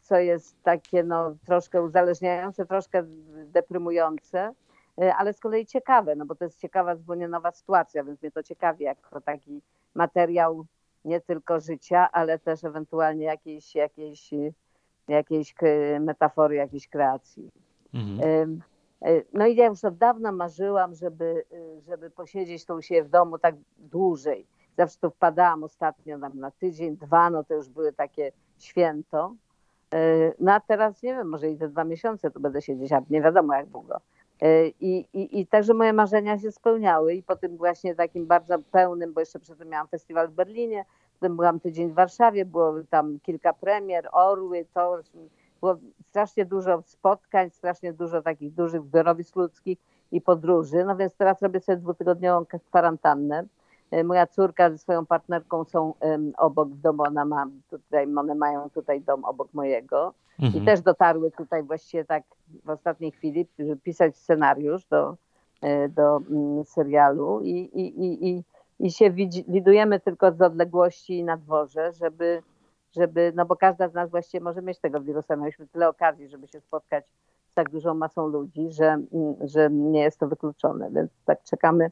co 0.00 0.18
jest 0.18 0.62
takie 0.62 1.02
no, 1.02 1.34
troszkę 1.46 1.82
uzależniające, 1.82 2.66
troszkę 2.66 3.02
deprymujące, 3.46 4.52
e, 5.00 5.14
ale 5.14 5.32
z 5.32 5.40
kolei 5.40 5.66
ciekawe, 5.66 6.16
no 6.16 6.26
bo 6.26 6.34
to 6.34 6.44
jest 6.44 6.60
ciekawa, 6.60 6.96
zupełnie 6.96 7.28
nowa 7.28 7.52
sytuacja, 7.52 8.04
więc 8.04 8.22
mnie 8.22 8.30
to 8.30 8.42
ciekawi 8.42 8.84
jako 8.84 9.20
taki 9.20 9.62
materiał 9.94 10.66
nie 11.04 11.20
tylko 11.20 11.60
życia, 11.60 12.08
ale 12.12 12.38
też 12.38 12.64
ewentualnie 12.64 13.24
jakiejś, 13.24 13.74
jakiejś 13.74 14.30
jakiejś 15.08 15.54
metafory, 16.00 16.54
jakiejś 16.54 16.88
kreacji. 16.88 17.50
Mhm. 17.94 18.60
E, 19.02 19.22
no 19.32 19.46
i 19.46 19.56
ja 19.56 19.66
już 19.66 19.84
od 19.84 19.96
dawna 19.96 20.32
marzyłam, 20.32 20.94
żeby, 20.94 21.44
y, 21.52 21.80
żeby 21.88 22.10
posiedzieć 22.10 22.64
tu 22.64 22.74
u 22.74 22.82
siebie 22.82 23.04
w 23.04 23.08
domu 23.08 23.38
tak 23.38 23.54
dłużej. 23.78 24.46
Zawsze 24.76 24.98
tu 25.00 25.10
wpadałam 25.10 25.64
ostatnio 25.64 26.18
tam 26.18 26.38
na 26.38 26.50
tydzień, 26.50 26.96
dwa, 26.96 27.30
no 27.30 27.44
to 27.44 27.54
już 27.54 27.68
były 27.68 27.92
takie 27.92 28.32
święto. 28.58 29.34
E, 29.94 30.32
no 30.40 30.52
a 30.52 30.60
teraz 30.60 31.02
nie 31.02 31.14
wiem, 31.14 31.28
może 31.28 31.50
i 31.50 31.56
te 31.56 31.68
dwa 31.68 31.84
miesiące 31.84 32.30
tu 32.30 32.40
będę 32.40 32.62
siedzieć, 32.62 32.92
a 32.92 33.02
nie 33.10 33.22
wiadomo 33.22 33.54
jak 33.54 33.66
długo. 33.66 34.00
E, 34.40 34.68
I, 34.68 35.08
i, 35.12 35.40
I 35.40 35.46
także 35.46 35.74
moje 35.74 35.92
marzenia 35.92 36.38
się 36.38 36.52
spełniały 36.52 37.14
i 37.14 37.22
po 37.22 37.36
tym 37.36 37.56
właśnie 37.56 37.94
takim 37.94 38.26
bardzo 38.26 38.58
pełnym, 38.58 39.12
bo 39.12 39.20
jeszcze 39.20 39.38
przedtem 39.38 39.68
miałam 39.68 39.88
festiwal 39.88 40.28
w 40.28 40.32
Berlinie, 40.32 40.84
Potem 41.20 41.36
byłam 41.36 41.60
tydzień 41.60 41.90
w 41.90 41.94
Warszawie, 41.94 42.44
było 42.44 42.74
tam 42.90 43.18
kilka 43.22 43.52
premier, 43.52 44.08
orły, 44.12 44.66
to 44.74 44.98
było 45.60 45.76
strasznie 46.08 46.44
dużo 46.44 46.82
spotkań, 46.86 47.50
strasznie 47.50 47.92
dużo 47.92 48.22
takich 48.22 48.54
dużych 48.54 48.82
zbiorowisk 48.82 49.36
ludzkich 49.36 49.78
i 50.12 50.20
podróży. 50.20 50.84
No 50.84 50.96
więc 50.96 51.14
teraz 51.14 51.42
robię 51.42 51.60
sobie 51.60 51.78
dwutygodniową 51.78 52.46
kwarantannę. 52.68 53.44
E, 53.90 54.04
moja 54.04 54.26
córka 54.26 54.70
ze 54.70 54.78
swoją 54.78 55.06
partnerką 55.06 55.64
są 55.64 55.94
um, 56.00 56.32
obok 56.36 56.68
w 56.68 56.80
domu, 56.80 57.02
ona 57.02 57.24
ma 57.24 57.46
tutaj, 57.70 58.06
one 58.16 58.34
mają 58.34 58.70
tutaj 58.70 59.00
dom 59.00 59.24
obok 59.24 59.54
mojego 59.54 60.14
mhm. 60.40 60.62
i 60.62 60.66
też 60.66 60.80
dotarły 60.80 61.30
tutaj 61.30 61.62
właściwie 61.62 62.04
tak 62.04 62.22
w 62.64 62.70
ostatniej 62.70 63.12
chwili 63.12 63.46
pisać 63.82 64.16
scenariusz 64.16 64.84
do, 64.84 65.16
e, 65.60 65.88
do 65.88 66.20
um, 66.30 66.64
serialu 66.64 67.40
i, 67.42 67.50
i, 67.50 68.04
i, 68.04 68.28
i 68.28 68.44
i 68.80 68.90
się 68.90 69.10
widujemy 69.48 70.00
tylko 70.00 70.32
z 70.32 70.42
odległości 70.42 71.24
na 71.24 71.36
dworze, 71.36 71.92
żeby, 71.92 72.42
żeby, 72.96 73.32
no 73.36 73.46
bo 73.46 73.56
każda 73.56 73.88
z 73.88 73.94
nas 73.94 74.10
właściwie 74.10 74.44
może 74.44 74.62
mieć 74.62 74.78
tego 74.78 75.00
wirusa. 75.00 75.36
Mieliśmy 75.36 75.66
tyle 75.66 75.88
okazji, 75.88 76.28
żeby 76.28 76.48
się 76.48 76.60
spotkać 76.60 77.04
z 77.48 77.54
tak 77.54 77.70
dużą 77.70 77.94
masą 77.94 78.26
ludzi, 78.26 78.70
że, 78.70 78.98
że 79.40 79.70
nie 79.70 80.00
jest 80.00 80.18
to 80.18 80.28
wykluczone. 80.28 80.90
Więc 80.90 81.10
tak 81.24 81.42
czekamy, 81.42 81.90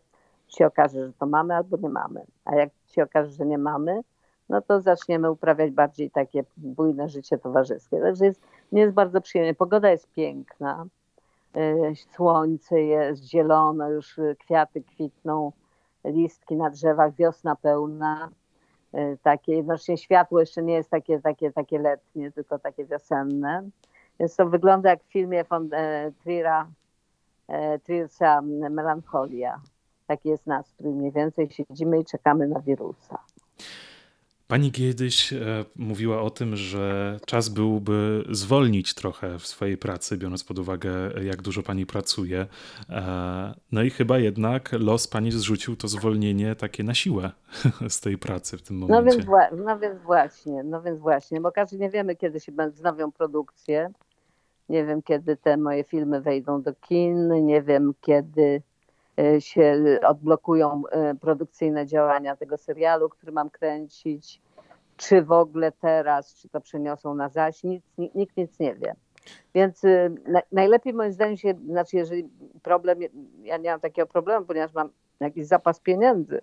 się 0.49 0.67
okaże, 0.67 1.07
że 1.07 1.13
to 1.13 1.27
mamy 1.27 1.55
albo 1.55 1.77
nie 1.77 1.89
mamy. 1.89 2.25
A 2.45 2.55
jak 2.55 2.71
się 2.87 3.03
okaże, 3.03 3.31
że 3.31 3.47
nie 3.47 3.59
mamy, 3.59 4.01
no 4.49 4.63
to 4.63 4.81
zaczniemy 4.81 5.31
uprawiać 5.31 5.71
bardziej 5.71 6.11
takie 6.11 6.45
bujne 6.57 7.09
życie 7.09 7.39
towarzyskie. 7.39 8.01
Także 8.01 8.25
jest, 8.25 8.41
nie 8.73 8.81
jest 8.81 8.95
bardzo 8.95 9.21
przyjemnie. 9.21 9.55
Pogoda 9.55 9.91
jest 9.91 10.11
piękna, 10.11 10.87
e, 11.55 11.95
słońce 12.15 12.81
jest 12.81 13.25
zielono, 13.25 13.91
już 13.91 14.21
kwiaty 14.39 14.83
kwitną 14.83 15.53
listki 16.07 16.57
na 16.57 16.71
drzewach, 16.71 17.15
wiosna 17.15 17.57
pełna. 17.57 18.31
E, 18.93 19.17
takie, 19.17 19.53
jednocześnie 19.53 19.99
światło 19.99 20.41
jeszcze 20.41 20.63
nie 20.63 20.75
jest 20.75 20.91
takie, 20.91 21.21
takie, 21.21 21.53
takie 21.53 21.79
letnie, 21.79 22.33
tylko 22.33 22.59
takie 22.59 22.85
wiosenne. 22.85 23.69
Więc 24.21 24.37
to 24.37 24.47
wygląda 24.47 24.91
jak 24.91 25.03
w 25.03 25.13
filmie 25.13 25.45
von 25.45 25.69
e, 25.73 26.13
Trier'a, 26.25 26.67
e, 27.49 27.79
Triersa 27.79 28.43
Melancholia. 28.71 29.61
Taki 30.07 30.29
jest 30.29 30.47
nastrój. 30.47 30.95
Mniej 30.95 31.13
więcej 31.13 31.51
siedzimy 31.51 32.01
i 32.01 32.05
czekamy 32.05 32.49
na 32.49 32.61
wirusa. 32.61 33.19
Pani 34.49 34.73
kiedyś 34.73 35.33
e, 35.33 35.65
mówiła 35.77 36.23
o 36.23 36.31
tym, 36.31 36.57
że 36.57 37.19
czas 37.27 37.49
byłby 37.49 38.25
zwolnić 38.31 38.95
trochę 38.95 39.39
w 39.39 39.47
swojej 39.47 39.77
pracy, 39.77 40.17
biorąc 40.17 40.45
pod 40.45 40.59
uwagę, 40.59 40.91
jak 41.25 41.43
dużo 41.43 41.63
pani 41.63 41.87
pracuje. 41.87 42.47
E, 42.91 43.55
no 43.73 43.83
i 43.83 43.91
chyba 43.91 44.19
jednak 44.19 44.73
los 44.73 45.09
pani 45.09 45.33
zrzucił 45.33 45.77
to 45.77 45.89
zwolnienie 45.89 46.55
takie 46.55 46.85
na 46.85 46.95
siłę 46.95 47.31
z 47.89 48.01
tej 48.01 48.19
pracy 48.19 48.59
w 48.59 48.63
tym 48.63 48.79
momencie. 48.79 49.05
No 49.05 49.13
więc, 49.13 49.27
no 49.67 49.79
więc 49.79 50.03
właśnie, 50.03 50.63
no 50.65 50.83
więc 50.83 51.01
właśnie, 51.01 51.41
bo 51.41 51.53
każdy 51.53 51.79
nie 51.79 51.91
wiemy, 51.91 52.17
kiedy 52.17 52.41
się 52.41 52.53
wznowią 52.73 53.13
produkcje. 53.13 53.91
Nie 54.69 54.87
wiem, 54.87 55.03
kiedy 55.03 55.37
te 55.37 55.57
moje 55.57 55.85
filmy 55.85 56.21
wejdą 56.21 56.63
do 56.63 56.75
kin, 56.75 57.47
nie 57.47 57.63
wiem, 57.63 57.93
kiedy 58.01 58.63
się 59.39 59.85
odblokują 60.07 60.83
e, 60.91 61.15
produkcyjne 61.15 61.87
działania 61.87 62.37
tego 62.37 62.57
serialu, 62.57 63.09
który 63.09 63.33
mam 63.33 63.51
kręcić, 63.51 64.41
czy 64.97 65.23
w 65.23 65.33
ogóle 65.33 65.73
teraz, 65.73 66.35
czy 66.35 66.49
to 66.49 66.61
przeniosą 66.61 67.15
na 67.15 67.29
zaś, 67.29 67.65
nic, 67.65 67.85
nikt 67.99 68.37
nic 68.37 68.59
nie 68.59 68.75
wie. 68.75 68.95
Więc 69.55 69.85
e, 69.85 70.11
najlepiej 70.53 70.95
moim 70.95 71.13
zdaniem 71.13 71.37
się, 71.37 71.55
znaczy 71.67 71.97
jeżeli 71.97 72.31
problem, 72.63 72.99
ja 73.43 73.57
nie 73.57 73.71
mam 73.71 73.81
takiego 73.81 74.07
problemu, 74.07 74.47
ponieważ 74.47 74.75
mam 74.75 74.91
jakiś 75.21 75.47
zapas 75.47 75.81
pieniędzy, 75.81 76.41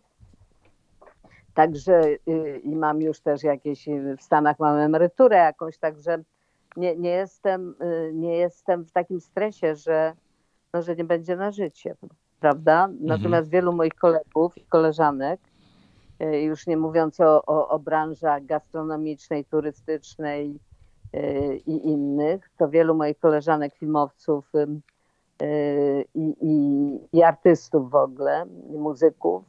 także 1.54 2.02
i 2.64 2.76
mam 2.76 3.02
już 3.02 3.20
też 3.20 3.44
jakieś, 3.44 3.86
w 4.18 4.24
Stanach 4.24 4.60
mam 4.60 4.78
emeryturę 4.78 5.38
jakąś, 5.38 5.78
także 5.78 6.24
nie, 6.78 6.96
nie, 6.96 7.10
jestem, 7.10 7.76
nie 8.14 8.38
jestem 8.38 8.86
w 8.86 8.92
takim 8.92 9.22
stresie, 9.22 9.76
że, 9.76 10.14
no, 10.74 10.82
że 10.82 10.96
nie 10.96 11.04
będzie 11.04 11.36
na 11.36 11.52
życie 11.52 11.96
prawda? 12.44 12.90
Natomiast 13.00 13.48
mhm. 13.48 13.50
wielu 13.50 13.74
moich 13.74 13.96
kolegów 13.96 14.58
i 14.58 14.66
koleżanek, 14.66 15.40
e, 16.20 16.42
już 16.42 16.68
nie 16.68 16.78
mówiąc 16.78 17.20
o, 17.20 17.46
o, 17.46 17.70
o 17.70 17.80
branżach 17.80 18.46
gastronomicznej, 18.46 19.46
turystycznej 19.46 20.60
e, 21.14 21.56
i 21.56 21.88
innych, 21.88 22.50
to 22.58 22.70
wielu 22.70 22.96
moich 22.96 23.20
koleżanek, 23.20 23.76
filmowców 23.76 24.52
e, 24.56 24.68
i, 26.16 26.36
i, 26.42 27.18
i 27.18 27.24
artystów 27.24 27.92
w 27.92 27.96
ogóle, 27.96 28.46
muzyków, 28.70 29.44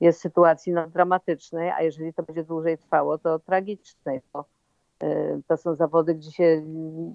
jest 0.00 0.18
w 0.18 0.22
sytuacji 0.22 0.72
no, 0.72 0.86
dramatycznej, 0.88 1.70
a 1.70 1.82
jeżeli 1.82 2.14
to 2.14 2.22
będzie 2.22 2.44
dłużej 2.44 2.78
trwało, 2.78 3.18
to 3.18 3.38
tragicznej. 3.38 4.20
To, 4.32 4.44
to 5.48 5.56
są 5.56 5.74
zawody, 5.74 6.14
gdzie 6.14 6.32
się 6.32 6.62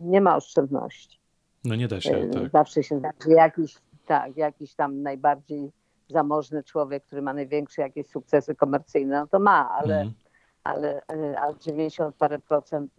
nie 0.02 0.22
ma 0.22 0.36
oszczędności. 0.36 1.20
No 1.66 1.76
nie 1.76 1.88
da 1.88 2.02
się, 2.02 2.30
tak. 2.34 2.52
Zawsze 2.52 2.84
się 2.84 3.00
znajdzie 3.00 3.32
jakiś 3.32 3.78
tak, 4.08 4.38
jakiś 4.38 4.76
tam 4.76 5.02
najbardziej 5.02 5.72
zamożny 6.10 6.64
człowiek, 6.64 7.04
który 7.04 7.22
ma 7.22 7.34
największe 7.34 7.82
jakieś 7.82 8.08
sukcesy 8.08 8.56
komercyjne, 8.56 9.20
no 9.20 9.28
to 9.28 9.40
ma, 9.40 9.70
ale, 9.70 10.02
mm. 10.02 10.14
ale, 10.64 11.02
ale 11.38 11.56
90 11.60 12.16
parę 12.16 12.40
procent 12.40 12.92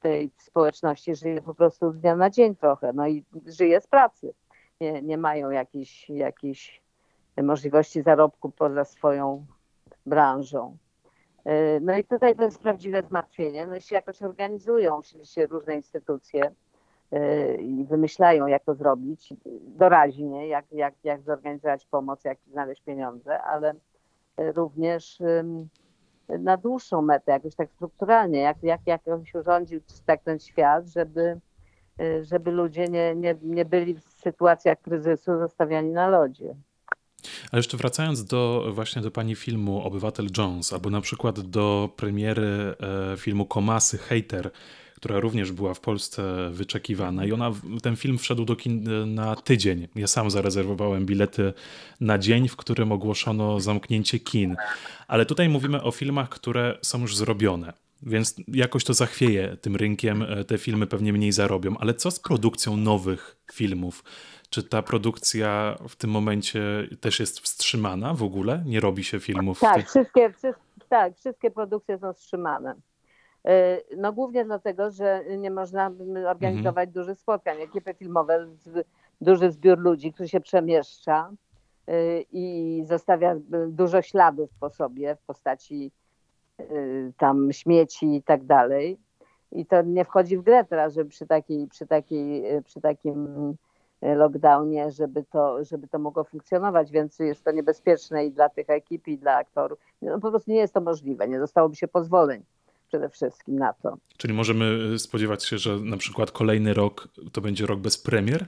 tej 0.00 0.30
społeczności 0.36 1.14
żyje 1.14 1.42
po 1.42 1.54
prostu 1.54 1.92
z 1.92 2.00
dnia 2.00 2.16
na 2.16 2.30
dzień 2.30 2.56
trochę, 2.56 2.92
no 2.92 3.08
i 3.08 3.24
żyje 3.46 3.80
z 3.80 3.86
pracy. 3.86 4.34
Nie, 4.80 5.02
nie 5.02 5.18
mają 5.18 5.50
jakichś, 5.50 6.10
jakichś 6.10 6.82
możliwości 7.42 8.02
zarobku 8.02 8.50
poza 8.50 8.84
swoją 8.84 9.46
branżą. 10.06 10.76
E, 11.44 11.80
no 11.80 11.96
i 11.96 12.04
tutaj 12.04 12.36
to 12.36 12.42
jest 12.42 12.58
prawdziwe 12.58 13.02
zmartwienie. 13.02 13.66
No 13.66 13.76
i 13.76 13.80
się 13.80 13.94
jakoś 13.94 14.22
organizują 14.22 15.00
się 15.24 15.46
różne 15.46 15.74
instytucje, 15.74 16.54
i 17.58 17.84
wymyślają, 17.84 18.46
jak 18.46 18.64
to 18.64 18.74
zrobić 18.74 19.34
doraźnie, 19.78 20.48
jak, 20.48 20.64
jak, 20.72 20.94
jak 21.04 21.22
zorganizować 21.22 21.86
pomoc, 21.86 22.24
jak 22.24 22.38
znaleźć 22.52 22.82
pieniądze, 22.82 23.42
ale 23.42 23.74
również 24.36 25.18
na 26.38 26.56
dłuższą 26.56 27.02
metę, 27.02 27.32
jakoś 27.32 27.54
tak 27.54 27.70
strukturalnie, 27.70 28.40
jak, 28.40 28.62
jak, 28.62 28.80
jak 28.86 29.08
on 29.08 29.24
się 29.24 29.40
urządził 29.40 29.80
tak 30.06 30.22
ten 30.22 30.38
świat, 30.38 30.86
żeby, 30.86 31.40
żeby 32.22 32.50
ludzie 32.50 32.84
nie, 32.84 33.14
nie, 33.14 33.34
nie 33.42 33.64
byli 33.64 33.94
w 33.94 34.02
sytuacjach 34.02 34.80
kryzysu 34.80 35.38
zostawiani 35.38 35.90
na 35.90 36.08
lodzie. 36.08 36.54
A 37.52 37.56
jeszcze 37.56 37.76
wracając 37.76 38.24
do 38.24 38.64
właśnie 38.72 39.02
do 39.02 39.10
pani 39.10 39.34
filmu 39.34 39.82
Obywatel 39.82 40.26
Jones, 40.38 40.72
albo 40.72 40.90
na 40.90 41.00
przykład 41.00 41.40
do 41.40 41.88
premiery 41.96 42.74
e, 43.12 43.16
filmu 43.16 43.46
Komasy 43.46 43.98
Hater, 43.98 44.50
która 45.00 45.20
również 45.20 45.52
była 45.52 45.74
w 45.74 45.80
Polsce 45.80 46.50
wyczekiwana 46.50 47.24
i 47.24 47.32
ona, 47.32 47.52
ten 47.82 47.96
film 47.96 48.18
wszedł 48.18 48.44
do 48.44 48.56
kin 48.56 48.84
na 49.14 49.36
tydzień. 49.36 49.88
Ja 49.94 50.06
sam 50.06 50.30
zarezerwowałem 50.30 51.06
bilety 51.06 51.52
na 52.00 52.18
dzień, 52.18 52.48
w 52.48 52.56
którym 52.56 52.92
ogłoszono 52.92 53.60
zamknięcie 53.60 54.18
kin. 54.18 54.56
Ale 55.08 55.26
tutaj 55.26 55.48
mówimy 55.48 55.82
o 55.82 55.90
filmach, 55.90 56.28
które 56.28 56.78
są 56.82 57.00
już 57.00 57.16
zrobione. 57.16 57.72
Więc 58.02 58.36
jakoś 58.48 58.84
to 58.84 58.94
zachwieje 58.94 59.56
tym 59.60 59.76
rynkiem, 59.76 60.26
te 60.46 60.58
filmy 60.58 60.86
pewnie 60.86 61.12
mniej 61.12 61.32
zarobią. 61.32 61.76
Ale 61.78 61.94
co 61.94 62.10
z 62.10 62.20
produkcją 62.20 62.76
nowych 62.76 63.36
filmów? 63.52 64.04
Czy 64.50 64.62
ta 64.62 64.82
produkcja 64.82 65.78
w 65.88 65.96
tym 65.96 66.10
momencie 66.10 66.88
też 67.00 67.20
jest 67.20 67.40
wstrzymana 67.40 68.14
w 68.14 68.22
ogóle? 68.22 68.62
Nie 68.66 68.80
robi 68.80 69.04
się 69.04 69.20
filmów? 69.20 69.60
Tak, 69.60 69.88
wszystkie, 69.88 70.32
wszystkie, 70.32 70.62
tak 70.88 71.16
wszystkie 71.16 71.50
produkcje 71.50 71.98
są 71.98 72.12
wstrzymane. 72.12 72.74
E, 73.46 73.80
no 73.96 74.12
głównie 74.12 74.44
dlatego, 74.44 74.90
że 74.90 75.24
nie 75.38 75.50
można 75.50 75.90
organizować 76.28 76.88
mhm. 76.88 76.90
dużych 76.90 77.18
spotkań. 77.18 77.60
Ekipy 77.60 77.94
filmowe, 77.94 78.46
duży 79.20 79.50
zbiór 79.50 79.78
ludzi, 79.78 80.12
który 80.12 80.28
się 80.28 80.40
przemieszcza 80.40 81.30
e, 81.86 82.20
i 82.32 82.84
zostawia 82.86 83.36
dużo 83.68 84.02
śladów 84.02 84.50
po 84.60 84.70
sobie 84.70 85.16
w 85.16 85.22
postaci 85.22 85.92
e, 86.58 86.64
tam 87.16 87.52
śmieci 87.52 88.16
i 88.16 88.22
tak 88.22 88.44
dalej. 88.44 88.98
I 89.52 89.66
to 89.66 89.82
nie 89.82 90.04
wchodzi 90.04 90.36
w 90.38 90.42
grę 90.42 90.64
teraz, 90.64 90.94
żeby 90.94 91.10
przy, 91.10 91.26
takiej, 91.26 91.68
przy, 91.68 91.86
takiej, 91.86 92.44
przy 92.64 92.80
takim 92.80 93.54
lockdownie, 94.02 94.90
żeby 94.90 95.24
to, 95.24 95.64
żeby 95.64 95.88
to 95.88 95.98
mogło 95.98 96.24
funkcjonować, 96.24 96.90
więc 96.90 97.18
jest 97.18 97.44
to 97.44 97.52
niebezpieczne 97.52 98.26
i 98.26 98.32
dla 98.32 98.48
tych 98.48 98.70
ekip, 98.70 99.08
i 99.08 99.18
dla 99.18 99.36
aktorów. 99.36 99.78
No, 100.02 100.20
po 100.20 100.30
prostu 100.30 100.50
nie 100.50 100.56
jest 100.56 100.74
to 100.74 100.80
możliwe, 100.80 101.28
nie 101.28 101.38
dostałoby 101.38 101.76
się 101.76 101.88
pozwoleń 101.88 102.44
przede 102.90 103.08
wszystkim 103.08 103.58
na 103.58 103.72
to. 103.72 103.96
Czyli 104.16 104.34
możemy 104.34 104.98
spodziewać 104.98 105.44
się, 105.44 105.58
że 105.58 105.76
na 105.76 105.96
przykład 105.96 106.30
kolejny 106.30 106.74
rok 106.74 107.08
to 107.32 107.40
będzie 107.40 107.66
rok 107.66 107.80
bez 107.80 107.98
premier? 107.98 108.46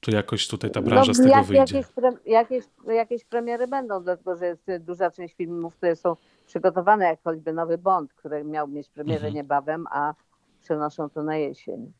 Czy 0.00 0.10
jakoś 0.10 0.48
tutaj 0.48 0.70
ta 0.70 0.82
branża 0.82 1.10
no, 1.10 1.14
z 1.14 1.16
tego 1.16 1.28
jak, 1.28 1.44
wyjdzie? 1.44 1.76
Jakieś, 1.76 1.92
pre, 1.92 2.12
jakieś, 2.26 2.64
jakieś 2.86 3.24
premiery 3.24 3.66
będą, 3.66 4.02
dlatego 4.02 4.36
że 4.36 4.46
jest 4.46 4.70
duża 4.80 5.10
część 5.10 5.34
filmów, 5.34 5.76
które 5.76 5.96
są 5.96 6.16
przygotowane, 6.46 7.04
jak 7.04 7.22
choćby 7.24 7.52
Nowy 7.52 7.78
Bond, 7.78 8.12
który 8.12 8.44
miał 8.44 8.68
mieć 8.68 8.88
premierę 8.88 9.16
mhm. 9.16 9.34
niebawem, 9.34 9.86
a 9.90 10.14
przenoszą 10.62 11.10
to 11.10 11.22
na 11.22 11.36
jesień. 11.36 11.92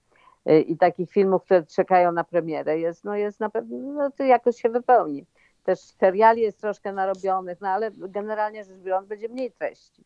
Y, 0.51 0.61
I 0.61 0.77
takich 0.77 1.11
filmów, 1.11 1.45
które 1.45 1.67
czekają 1.67 2.13
na 2.13 2.25
premierę 2.25 2.79
jest, 2.79 3.05
no 3.05 3.17
jest 3.17 3.41
na 3.41 3.51
pewno, 3.51 3.79
no 3.79 4.11
to 4.11 4.25
jakoś 4.25 4.63
się 4.63 4.69
wypełni. 4.69 5.27
Też 5.65 5.81
seriali 5.81 6.43
jest 6.43 6.61
troszkę 6.61 6.93
narobionych, 6.93 7.61
no 7.61 7.69
ale 7.69 7.91
generalnie 7.91 8.65
rzecz 8.65 8.79
biorąc 8.79 9.09
będzie 9.09 9.29
mniej 9.29 9.53
treści. 9.53 10.05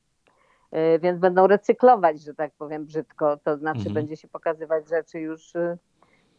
Y, 0.77 0.99
więc 0.99 1.19
będą 1.21 1.47
recyklować, 1.47 2.23
że 2.23 2.35
tak 2.35 2.53
powiem 2.59 2.85
brzydko, 2.85 3.37
to 3.37 3.57
znaczy 3.57 3.79
mhm. 3.79 3.95
będzie 3.95 4.17
się 4.17 4.29
pokazywać 4.29 4.89
rzeczy 4.89 5.21
już, 5.21 5.55
y, 5.55 5.79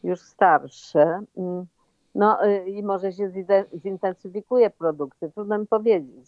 już 0.03 0.19
starsze. 0.19 1.19
Mm, 1.38 1.65
no 2.15 2.38
i 2.65 2.83
może 2.83 3.13
się 3.13 3.31
zintensyfikuje 3.83 4.69
produkcja, 4.69 5.29
trudno 5.29 5.57
mi 5.57 5.67
powiedzieć, 5.67 6.27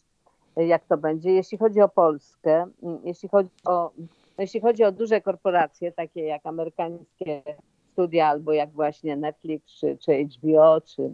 jak 0.55 0.85
to 0.85 0.97
będzie. 0.97 1.31
Jeśli 1.31 1.57
chodzi 1.57 1.81
o 1.81 1.89
Polskę, 1.89 2.65
jeśli 3.03 3.29
chodzi 3.29 3.49
o 3.65 3.91
jeśli 4.37 4.61
chodzi 4.61 4.83
o 4.83 4.91
duże 4.91 5.21
korporacje, 5.21 5.91
takie 5.91 6.23
jak 6.23 6.45
amerykańskie 6.45 7.43
studia, 7.91 8.27
albo 8.27 8.53
jak 8.53 8.71
właśnie 8.71 9.15
Netflix, 9.15 9.71
czy, 9.79 9.97
czy 9.97 10.25
HBO, 10.25 10.81
czy, 10.81 11.11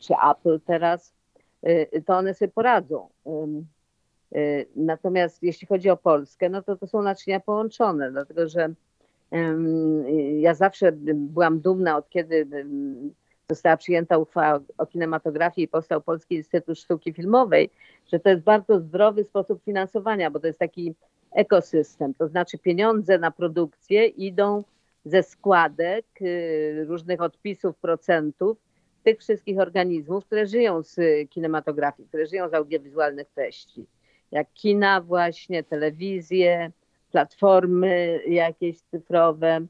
czy 0.00 0.14
Apple 0.30 0.60
teraz, 0.60 1.14
y, 1.66 2.02
to 2.06 2.16
one 2.16 2.34
sobie 2.34 2.52
poradzą. 2.52 3.08
Y, 4.36 4.66
natomiast 4.76 5.42
jeśli 5.42 5.66
chodzi 5.66 5.90
o 5.90 5.96
Polskę, 5.96 6.48
no 6.48 6.62
to 6.62 6.76
to 6.76 6.86
są 6.86 7.02
naczynia 7.02 7.40
połączone, 7.40 8.10
dlatego 8.10 8.48
że 8.48 8.74
ja 10.40 10.54
zawsze 10.54 10.92
byłam 11.14 11.60
dumna 11.60 11.96
od 11.96 12.10
kiedy 12.10 12.46
została 13.50 13.76
przyjęta 13.76 14.18
uchwała 14.18 14.60
o 14.78 14.86
kinematografii 14.86 15.64
i 15.64 15.68
powstał 15.68 16.02
Polski 16.02 16.34
Instytut 16.34 16.78
Sztuki 16.78 17.12
Filmowej, 17.12 17.70
że 18.12 18.20
to 18.20 18.28
jest 18.28 18.42
bardzo 18.42 18.80
zdrowy 18.80 19.24
sposób 19.24 19.64
finansowania, 19.64 20.30
bo 20.30 20.40
to 20.40 20.46
jest 20.46 20.58
taki 20.58 20.94
ekosystem, 21.32 22.14
to 22.14 22.28
znaczy 22.28 22.58
pieniądze 22.58 23.18
na 23.18 23.30
produkcję 23.30 24.06
idą 24.06 24.64
ze 25.04 25.22
składek, 25.22 26.06
y, 26.22 26.84
różnych 26.88 27.20
odpisów, 27.20 27.76
procentów 27.76 28.58
tych 29.04 29.18
wszystkich 29.18 29.58
organizmów, 29.58 30.26
które 30.26 30.46
żyją 30.46 30.82
z 30.82 31.00
kinematografii, 31.30 32.08
które 32.08 32.26
żyją 32.26 32.48
z 32.48 32.54
audiowizualnych 32.54 33.28
treści, 33.34 33.86
jak 34.32 34.52
kina 34.54 35.00
właśnie, 35.00 35.62
telewizje, 35.62 36.70
platformy 37.10 38.20
jakieś 38.28 38.80
cyfrowe, 38.80 39.66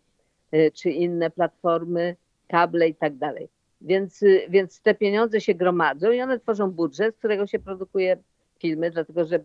y, 0.55 0.71
czy 0.75 0.91
inne 0.91 1.31
platformy, 1.31 2.17
kable 2.49 2.89
i 2.89 2.95
tak 2.95 3.17
dalej. 3.17 3.49
Więc, 3.81 4.23
y, 4.23 4.47
więc 4.49 4.81
te 4.81 4.95
pieniądze 4.95 5.41
się 5.41 5.55
gromadzą 5.55 6.11
i 6.11 6.21
one 6.21 6.39
tworzą 6.39 6.71
budżet, 6.71 7.15
z 7.15 7.19
którego 7.19 7.47
się 7.47 7.59
produkuje 7.59 8.17
filmy, 8.59 8.91
dlatego 8.91 9.25
że 9.25 9.41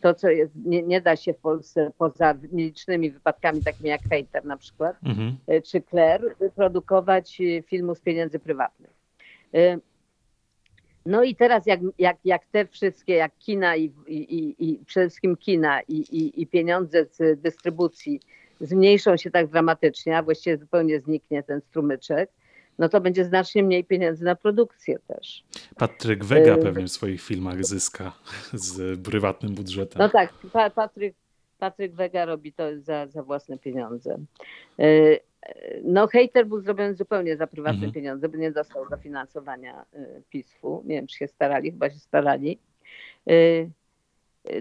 to, 0.00 0.14
co 0.14 0.28
jest, 0.28 0.52
nie, 0.64 0.82
nie, 0.82 1.00
da 1.00 1.16
się 1.16 1.34
w 1.34 1.38
Polsce 1.38 1.90
poza 1.98 2.34
nielicznymi 2.52 3.10
wypadkami, 3.10 3.62
takimi 3.64 3.88
jak 3.88 4.00
Hater 4.02 4.44
na 4.44 4.56
przykład, 4.56 4.96
mhm. 5.04 5.36
E, 5.46 5.62
czy 5.62 5.82
Claire, 5.82 6.34
produkować 6.54 7.42
filmu 7.66 7.94
z 7.94 8.00
pieniędzy 8.00 8.38
prywatnych. 8.38 8.90
No 11.06 11.22
i 11.22 11.34
teraz 11.34 11.66
jak, 11.66 11.80
jak, 11.98 12.16
jak 12.24 12.46
te 12.46 12.66
wszystkie, 12.66 13.14
jak 13.14 13.32
kina 13.38 13.76
i, 13.76 13.92
i, 14.06 14.54
i 14.58 14.84
przede 14.86 15.08
wszystkim 15.08 15.36
kina 15.36 15.80
i, 15.80 15.94
i, 15.96 16.42
i 16.42 16.46
pieniądze 16.46 17.04
z 17.04 17.40
dystrybucji 17.40 18.20
zmniejszą 18.60 19.16
się 19.16 19.30
tak 19.30 19.46
dramatycznie, 19.46 20.18
a 20.18 20.22
właściwie 20.22 20.58
zupełnie 20.58 21.00
zniknie 21.00 21.42
ten 21.42 21.60
strumyczek, 21.60 22.30
no 22.78 22.88
to 22.88 23.00
będzie 23.00 23.24
znacznie 23.24 23.62
mniej 23.62 23.84
pieniędzy 23.84 24.24
na 24.24 24.36
produkcję 24.36 24.98
też. 25.08 25.44
Patryk 25.76 26.24
Wega 26.24 26.56
y, 26.56 26.62
pewnie 26.62 26.84
w 26.84 26.90
swoich 26.90 27.22
filmach 27.22 27.64
zyska 27.64 28.12
z 28.52 29.00
prywatnym 29.00 29.54
budżetem. 29.54 29.98
No 29.98 30.08
tak, 30.08 30.32
pa 30.52 30.70
Patryk, 30.70 31.14
Patryk 31.58 31.94
Wega 31.94 32.24
robi 32.24 32.52
to 32.52 32.64
za, 32.80 33.06
za 33.06 33.22
własne 33.22 33.58
pieniądze. 33.58 34.18
Y, 35.48 35.82
no 35.84 36.06
hater 36.08 36.46
był 36.46 36.60
zrobiony 36.60 36.94
zupełnie 36.94 37.36
za 37.36 37.46
prywatne 37.46 37.76
mhm. 37.76 37.92
pieniądze, 37.92 38.28
by 38.28 38.38
nie 38.38 38.52
dostał 38.52 38.88
dofinansowania 38.88 39.84
y, 39.94 40.22
PiSu. 40.30 40.82
Nie 40.84 40.94
wiem, 40.94 41.06
czy 41.06 41.16
się 41.16 41.28
starali, 41.28 41.70
chyba 41.70 41.90
się 41.90 41.98
starali. 41.98 42.58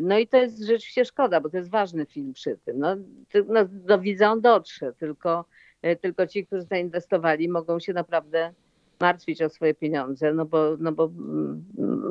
No 0.02 0.19
i 0.19 0.28
to 0.28 0.38
jest 0.38 0.60
rzeczywiście 0.60 1.06
szkoda, 1.06 1.41
bo 1.41 1.50
to 1.50 1.58
jest 1.58 1.69
ważny 1.69 2.06
film 2.06 2.34
przy 2.34 2.58
tym. 2.65 2.80
No, 2.80 2.95
no 3.48 3.65
do 3.65 4.00
widza 4.00 4.32
on 4.32 4.41
dotrze, 4.41 4.93
tylko 4.93 5.45
tylko 6.02 6.28
ci, 6.28 6.45
którzy 6.45 6.62
zainwestowali, 6.62 7.50
mogą 7.50 7.80
się 7.80 7.93
naprawdę 7.93 8.54
martwić 9.00 9.41
o 9.41 9.50
swoje 9.50 9.74
pieniądze, 9.74 10.34
no 10.34 10.45
bo, 10.45 10.78
no 10.80 10.91
bo 10.91 11.06
mm, 11.06 11.65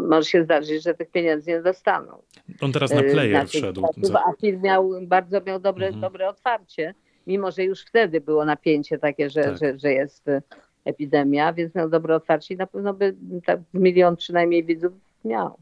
może 0.08 0.28
się 0.28 0.44
zdarzyć, 0.44 0.82
że 0.82 0.94
tych 0.94 1.10
pieniędzy 1.10 1.50
nie 1.50 1.62
dostaną. 1.62 2.22
On 2.60 2.72
teraz 2.72 2.90
na 2.90 3.02
player 3.02 3.48
wszedł. 3.48 3.86
A 4.14 4.32
film 4.40 4.60
miał, 4.62 4.90
bardzo 5.02 5.40
miał 5.40 5.60
dobre, 5.60 5.86
mhm. 5.86 6.00
dobre 6.00 6.28
otwarcie, 6.28 6.94
mimo 7.26 7.50
że 7.50 7.64
już 7.64 7.84
wtedy 7.84 8.20
było 8.20 8.44
napięcie 8.44 8.98
takie, 8.98 9.30
że, 9.30 9.42
tak. 9.42 9.58
że, 9.58 9.78
że 9.78 9.92
jest 9.92 10.28
e, 10.28 10.42
epidemia, 10.84 11.52
więc 11.52 11.74
miał 11.74 11.88
dobre 11.88 12.16
otwarcie 12.16 12.54
i 12.54 12.56
na 12.56 12.66
pewno 12.66 12.94
by 12.94 13.16
tak 13.46 13.60
milion 13.74 14.16
przynajmniej 14.16 14.64
widzów 14.64 14.92
miał. 15.24 15.58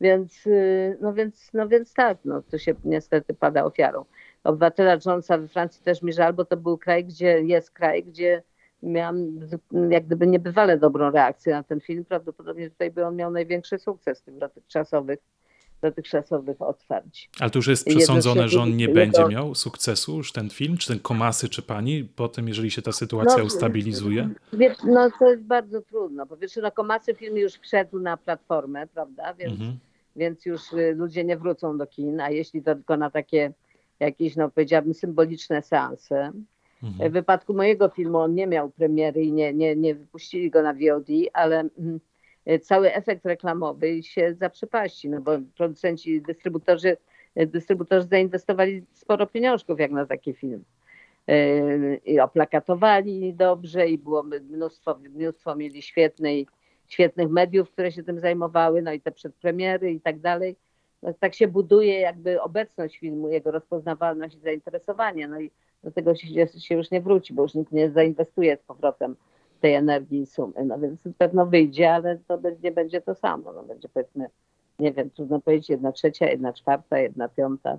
Więc, 0.00 0.48
no 1.00 1.12
więc, 1.12 1.50
no 1.54 1.68
więc 1.68 1.94
tak, 1.94 2.18
no 2.24 2.42
to 2.42 2.58
się 2.58 2.74
niestety 2.84 3.34
pada 3.34 3.64
ofiarą 3.64 4.04
obywatela 4.44 4.96
Jonesa 5.06 5.38
we 5.38 5.48
Francji 5.48 5.82
też 5.82 6.02
mi 6.02 6.12
żal, 6.12 6.34
bo 6.34 6.44
to 6.44 6.56
był 6.56 6.78
kraj, 6.78 7.04
gdzie 7.04 7.42
jest 7.42 7.70
kraj, 7.70 8.04
gdzie 8.04 8.42
miałam 8.82 9.40
jak 9.90 10.06
gdyby 10.06 10.26
niebywale 10.26 10.78
dobrą 10.78 11.10
reakcję 11.10 11.52
na 11.52 11.62
ten 11.62 11.80
film. 11.80 12.04
Prawdopodobnie 12.04 12.70
tutaj 12.70 12.90
by 12.90 13.06
on 13.06 13.16
miał 13.16 13.30
największy 13.30 13.78
sukces 13.78 14.22
tych 14.22 14.38
dotychczasowych, 14.38 15.18
dotychczasowych 15.82 16.62
otwarć. 16.62 17.30
Ale 17.40 17.50
to 17.50 17.58
już 17.58 17.66
jest 17.66 17.86
przesądzone, 17.86 18.48
że 18.48 18.60
on 18.60 18.76
nie 18.76 18.88
będzie 18.88 19.24
miał 19.24 19.54
sukcesu, 19.54 20.16
już 20.16 20.32
ten 20.32 20.50
film, 20.50 20.76
czy 20.76 20.88
ten 20.88 20.98
Komasy, 20.98 21.48
czy 21.48 21.62
pani, 21.62 22.04
potem 22.16 22.48
jeżeli 22.48 22.70
się 22.70 22.82
ta 22.82 22.92
sytuacja 22.92 23.38
no, 23.38 23.44
ustabilizuje? 23.44 24.28
no 24.84 25.10
to 25.18 25.30
jest 25.30 25.42
bardzo 25.42 25.82
trudno. 25.82 26.26
Po 26.26 26.36
pierwsze, 26.36 26.60
no 26.60 26.70
Komasy 26.70 27.14
film 27.14 27.36
już 27.36 27.52
wszedł 27.52 27.98
na 28.00 28.16
platformę, 28.16 28.86
prawda, 28.86 29.34
więc, 29.34 29.52
mhm. 29.52 29.78
więc 30.16 30.46
już 30.46 30.72
y, 30.72 30.94
ludzie 30.96 31.24
nie 31.24 31.36
wrócą 31.36 31.78
do 31.78 31.86
kin, 31.86 32.20
a 32.20 32.30
jeśli 32.30 32.62
to 32.62 32.74
tylko 32.74 32.96
na 32.96 33.10
takie 33.10 33.52
jakieś, 34.00 34.36
no 34.36 34.50
powiedziałabym, 34.50 34.94
symboliczne 34.94 35.62
seanse. 35.62 36.32
Mhm. 36.82 37.10
W 37.10 37.12
wypadku 37.12 37.54
mojego 37.54 37.88
filmu 37.88 38.18
on 38.18 38.34
nie 38.34 38.46
miał 38.46 38.70
premiery 38.70 39.22
i 39.22 39.32
nie, 39.32 39.54
nie, 39.54 39.76
nie 39.76 39.94
wypuścili 39.94 40.50
go 40.50 40.62
na 40.62 40.72
VOD, 40.72 41.06
ale 41.32 41.68
mm, 41.78 42.00
cały 42.62 42.94
efekt 42.94 43.26
reklamowy 43.26 44.02
się 44.02 44.34
zaprzepaści, 44.34 45.08
no 45.08 45.20
bo 45.20 45.32
producenci, 45.56 46.22
dystrybutorzy 46.22 46.96
dystrybutorzy 47.46 48.06
zainwestowali 48.06 48.84
sporo 48.92 49.26
pieniążków 49.26 49.80
jak 49.80 49.90
na 49.90 50.06
taki 50.06 50.34
film. 50.34 50.64
I 52.04 52.20
oplakatowali 52.20 53.34
dobrze 53.34 53.88
i 53.88 53.98
było 53.98 54.22
mnóstwo, 54.22 54.98
mnóstwo 55.14 55.56
mieli 55.56 55.82
świetnej, 55.82 56.46
świetnych 56.88 57.28
mediów, 57.28 57.70
które 57.70 57.92
się 57.92 58.02
tym 58.02 58.20
zajmowały, 58.20 58.82
no 58.82 58.92
i 58.92 59.00
te 59.00 59.12
przedpremiery 59.12 59.92
i 59.92 60.00
tak 60.00 60.18
dalej. 60.18 60.56
No, 61.02 61.14
tak 61.20 61.34
się 61.34 61.48
buduje 61.48 62.00
jakby 62.00 62.42
obecność 62.42 62.98
filmu, 62.98 63.28
jego 63.28 63.50
rozpoznawalność 63.50 64.36
i 64.36 64.40
zainteresowanie. 64.40 65.28
No 65.28 65.40
i 65.40 65.50
do 65.84 65.90
tego 65.90 66.14
się, 66.14 66.46
się 66.46 66.74
już 66.74 66.90
nie 66.90 67.00
wróci, 67.00 67.34
bo 67.34 67.42
już 67.42 67.54
nikt 67.54 67.72
nie 67.72 67.90
zainwestuje 67.90 68.56
z 68.56 68.62
powrotem 68.62 69.16
tej 69.60 69.74
energii 69.74 70.20
i 70.20 70.26
sumy. 70.26 70.64
No 70.64 70.78
więc 70.78 71.00
pewno 71.18 71.46
wyjdzie, 71.46 71.92
ale 71.94 72.18
to 72.28 72.40
nie 72.62 72.72
będzie 72.72 73.00
to 73.00 73.14
samo. 73.14 73.52
No 73.52 73.62
będzie 73.62 73.88
powiedzmy, 73.88 74.26
nie 74.78 74.92
wiem, 74.92 75.10
trudno 75.10 75.40
powiedzieć, 75.40 75.70
jedna 75.70 75.92
trzecia, 75.92 76.30
jedna 76.30 76.52
czwarta, 76.52 76.98
jedna 76.98 77.28
piąta 77.28 77.76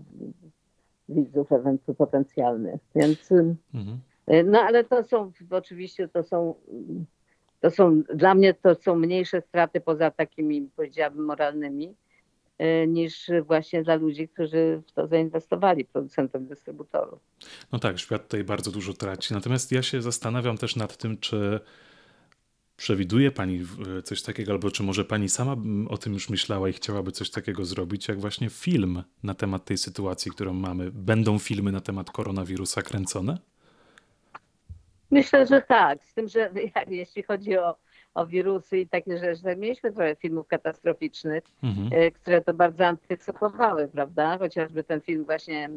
widzów 1.10 1.52
ewentu 1.52 1.94
potencjalnych. 1.94 2.82
Więc 2.96 3.32
mhm. 3.32 4.00
no 4.52 4.60
ale 4.60 4.84
to 4.84 5.04
są 5.04 5.32
oczywiście 5.50 6.08
to 6.08 6.24
są 6.24 6.56
to 7.60 7.72
są 7.72 8.02
dla 8.02 8.36
mnie 8.36 8.54
to 8.54 8.76
są 8.76 8.96
mniejsze 8.96 9.42
straty 9.42 9.82
poza 9.82 10.12
takimi 10.12 10.70
powiedziałabym 10.76 11.26
moralnymi 11.26 11.96
niż 12.88 13.32
właśnie 13.46 13.84
dla 13.84 13.96
ludzi, 13.96 14.28
którzy 14.28 14.82
w 14.88 14.92
to 14.92 15.08
zainwestowali, 15.08 15.86
producentów, 15.86 16.48
dystrybutorów. 16.48 17.20
No 17.72 17.80
tak, 17.80 18.00
świat 18.00 18.24
tutaj 18.24 18.44
bardzo 18.44 18.72
dużo 18.72 18.94
traci. 18.94 19.34
Natomiast 19.34 19.72
ja 19.72 19.84
się 19.84 20.02
zastanawiam 20.02 20.58
też 20.58 20.76
nad 20.76 20.98
tym, 20.98 21.18
czy 21.18 21.60
przewiduje 22.78 23.32
Pani 23.32 23.66
coś 24.04 24.22
takiego, 24.22 24.52
albo 24.52 24.72
czy 24.72 24.84
może 24.84 25.06
Pani 25.06 25.30
sama 25.30 25.56
o 25.90 25.98
tym 25.98 26.14
już 26.14 26.30
myślała 26.30 26.70
i 26.70 26.74
chciałaby 26.74 27.12
coś 27.12 27.30
takiego 27.30 27.66
zrobić, 27.66 28.08
jak 28.08 28.20
właśnie 28.20 28.50
film 28.50 29.04
na 29.24 29.34
temat 29.34 29.66
tej 29.66 29.78
sytuacji, 29.78 30.32
którą 30.32 30.54
mamy. 30.54 30.92
Będą 30.92 31.40
filmy 31.40 31.72
na 31.72 31.82
temat 31.82 32.12
koronawirusa 32.12 32.82
kręcone? 32.82 33.38
Myślę, 35.12 35.48
że 35.48 35.62
tak. 35.62 36.06
Z 36.06 36.14
tym, 36.14 36.28
że 36.28 36.52
jeśli 36.88 37.24
chodzi 37.24 37.58
o 37.58 37.76
o 38.20 38.26
wirusy 38.26 38.80
i 38.80 38.88
takie 38.88 39.18
rzeczy. 39.18 39.56
Mieliśmy 39.58 39.92
trochę 39.92 40.16
filmów 40.16 40.48
katastroficznych, 40.48 41.44
mhm. 41.64 41.90
E, 41.92 42.12
które 42.12 42.42
to 42.42 42.54
bardzo 42.54 42.86
antycypowały, 42.86 43.88
prawda? 43.88 44.38
Chociażby 44.38 44.84
ten 44.84 45.02
film 45.02 45.26
właśnie 45.26 45.70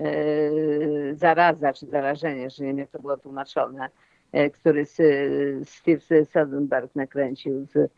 e, 0.00 1.14
Zaraza 1.14 1.72
czy 1.72 1.86
Zarażenie, 1.86 2.50
że 2.50 2.64
nie 2.64 2.68
wiem 2.68 2.78
jak 2.78 2.90
to 2.90 2.98
było 2.98 3.16
tłumaczone, 3.16 3.88
e, 4.32 4.50
który 4.50 4.84
Steve 5.64 6.24
Soderbergh 6.24 6.96
nakręcił 6.96 7.66
z 7.66 7.90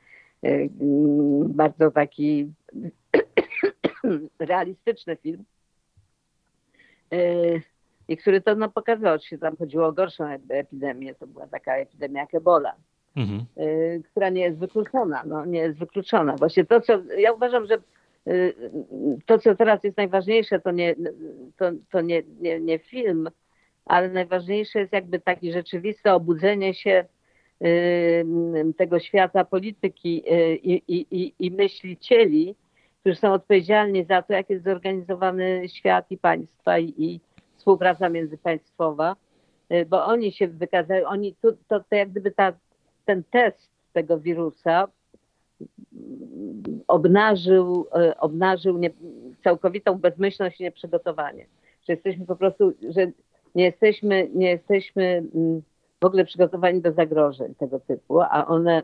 bardzo 1.49 1.91
taki 1.91 2.53
realistyczny 4.39 5.17
film. 5.17 5.45
I 8.09 8.17
który 8.17 8.41
to 8.41 8.55
no, 8.55 8.69
pokazał, 8.71 9.19
że 9.31 9.39
tam 9.39 9.57
chodziło 9.57 9.87
o 9.87 9.93
gorszą 9.93 10.25
epidemię. 10.49 11.15
To 11.15 11.27
była 11.27 11.47
taka 11.47 11.77
epidemia 11.77 12.21
jak 12.21 12.35
Ebola 12.35 12.75
mhm. 13.17 13.45
Y, 13.59 14.03
która 14.11 14.29
nie 14.29 14.43
jest 14.43 14.59
wykluczona. 14.59 15.23
No, 15.27 15.45
nie 15.45 15.59
jest 15.59 15.79
wykluczona. 15.79 16.37
Właśnie 16.37 16.65
to, 16.65 16.81
co 16.81 17.03
ja 17.19 17.33
uważam, 17.33 17.67
że 17.67 17.79
y, 18.29 18.55
to, 19.27 19.39
co 19.39 19.55
teraz 19.55 19.85
jest 19.85 19.97
najważniejsze, 19.97 20.61
to 20.61 20.71
nie, 20.71 20.95
to, 21.57 21.71
to 21.91 22.01
nie, 22.01 22.23
nie, 22.41 22.61
nie 22.61 22.79
film, 22.79 23.31
ale 23.85 24.09
najważniejsze 24.09 24.79
jest 24.79 24.93
jakby 24.93 25.21
takie 25.21 25.53
rzeczywiste 25.53 26.15
obudzenie 26.15 26.75
się 26.75 27.05
y, 27.65 28.25
tego 28.77 28.99
świata 28.99 29.45
polityki 29.45 30.23
i, 30.63 30.83
i, 30.89 31.07
i, 31.11 31.35
i 31.39 31.51
myślicieli, 31.51 32.55
którzy 33.01 33.17
są 33.17 33.33
odpowiedzialni 33.33 34.05
za 34.05 34.23
to, 34.23 34.33
jak 34.33 34.51
jest 34.51 34.65
zorganizowany 34.65 35.63
świat 35.69 36.11
i 36.11 36.19
państwa 36.19 36.79
i, 36.79 36.95
i 36.99 37.21
współpraca 37.57 38.09
międzypaństwowa, 38.09 39.17
bo 39.89 40.05
oni 40.05 40.33
się 40.33 40.49
wykazają, 40.49 41.09
oni 41.09 41.35
tu, 41.43 41.53
to, 41.69 41.81
to 41.81 41.97
jak 41.97 42.11
gdyby 42.11 42.31
ta 42.31 42.53
ten 43.11 43.25
test 43.31 43.71
tego 43.93 44.21
wirusa 44.21 44.89
obnażył, 46.89 47.87
e, 47.95 48.21
obnażył 48.21 48.79
nie, 48.79 48.91
całkowitą 49.45 49.99
bezmyślność 49.99 50.61
i 50.61 50.63
nieprzygotowanie. 50.63 51.47
Że 51.89 51.93
jesteśmy 51.93 52.27
po 52.27 52.37
prostu, 52.37 52.73
że 52.89 53.13
nie 53.55 53.65
jesteśmy, 53.65 54.29
nie 54.35 54.51
jesteśmy 54.51 55.05
mm, 55.35 55.63
w 56.01 56.05
ogóle 56.05 56.25
przygotowani 56.25 56.81
do 56.81 56.93
zagrożeń 56.93 57.55
tego 57.55 57.81
typu, 57.81 58.21
a 58.21 58.47
one 58.47 58.83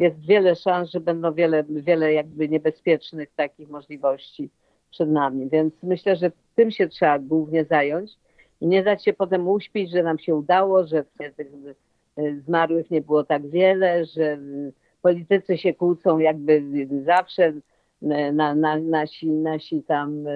jest 0.00 0.20
wiele 0.26 0.56
szans, 0.56 0.90
że 0.90 1.00
będą 1.00 1.34
wiele, 1.34 1.64
wiele 1.68 2.12
jakby 2.12 2.48
niebezpiecznych 2.48 3.28
takich 3.36 3.68
możliwości 3.68 4.50
przed 4.90 5.10
nami. 5.10 5.48
Więc 5.48 5.74
myślę, 5.82 6.16
że 6.16 6.30
tym 6.54 6.70
się 6.70 6.88
trzeba 6.88 7.18
głównie 7.18 7.64
zająć 7.64 8.12
i 8.60 8.66
nie 8.66 8.82
dać 8.82 9.04
się 9.04 9.12
potem 9.12 9.48
uśpić, 9.48 9.90
że 9.90 10.02
nam 10.02 10.18
się 10.18 10.34
udało, 10.34 10.86
że 10.86 11.04
zmarłych 12.44 12.90
nie 12.90 13.00
było 13.00 13.24
tak 13.24 13.46
wiele, 13.46 14.04
że 14.04 14.38
politycy 15.02 15.58
się 15.58 15.74
kłócą 15.74 16.18
jakby 16.18 16.62
zawsze, 17.04 17.52
na, 18.32 18.54
na, 18.54 18.76
nasi, 18.76 19.30
nasi 19.30 19.82
tam 19.82 20.26
e, 20.26 20.32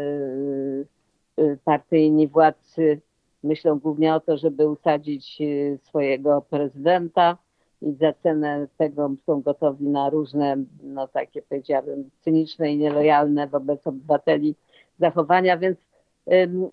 e, 1.37 1.57
partyjni 1.65 2.29
władcy 2.29 3.01
myślą 3.43 3.79
głównie 3.79 4.15
o 4.15 4.21
to, 4.21 4.37
żeby 4.37 4.69
usadzić 4.69 5.39
e, 5.41 5.79
swojego 5.79 6.43
prezydenta 6.51 7.39
i 7.83 7.93
za 7.93 8.13
cenę 8.13 8.67
tego 8.77 9.11
są 9.27 9.41
gotowi 9.41 9.89
na 9.89 10.11
różne, 10.11 10.57
no 10.83 11.09
takie 11.09 11.43
powiedziałabym, 11.43 12.11
cyniczne 12.21 12.73
i 12.73 12.79
nielojalne 12.79 13.47
wobec 13.47 13.87
obywateli 13.87 14.55
zachowania, 14.99 15.59
więc, 15.59 15.79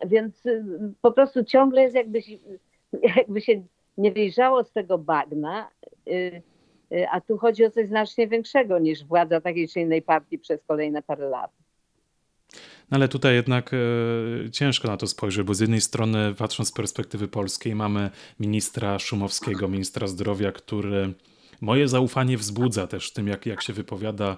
więc 0.07 0.43
po 1.01 1.11
prostu 1.11 1.43
ciągle 1.43 1.81
jest 1.81 1.95
jakby, 1.95 2.19
jakby 3.17 3.41
się 3.41 3.61
nie 3.97 4.11
wyjrzało 4.11 4.63
z 4.63 4.71
tego 4.71 4.97
bagna, 4.97 5.69
y, 6.07 6.41
y, 6.93 7.09
a 7.11 7.21
tu 7.21 7.37
chodzi 7.37 7.65
o 7.65 7.71
coś 7.71 7.87
znacznie 7.87 8.27
większego 8.27 8.79
niż 8.79 9.05
władza 9.05 9.41
takiej 9.41 9.67
czy 9.67 9.79
innej 9.79 10.01
partii 10.01 10.39
przez 10.39 10.63
kolejne 10.63 11.01
parę 11.03 11.29
lat. 11.29 11.51
No 12.91 12.97
ale 12.97 13.07
tutaj 13.07 13.35
jednak 13.35 13.71
e, 13.73 14.51
ciężko 14.51 14.87
na 14.87 14.97
to 14.97 15.07
spojrzeć, 15.07 15.45
bo 15.45 15.53
z 15.53 15.59
jednej 15.59 15.81
strony, 15.81 16.33
patrząc 16.37 16.69
z 16.69 16.71
perspektywy 16.71 17.27
polskiej, 17.27 17.75
mamy 17.75 18.09
ministra 18.39 18.99
Szumowskiego, 18.99 19.67
ministra 19.67 20.07
zdrowia, 20.07 20.51
który 20.51 21.13
moje 21.61 21.87
zaufanie 21.87 22.37
wzbudza 22.37 22.87
też 22.87 23.13
tym, 23.13 23.27
jak, 23.27 23.45
jak 23.45 23.61
się 23.61 23.73
wypowiada, 23.73 24.37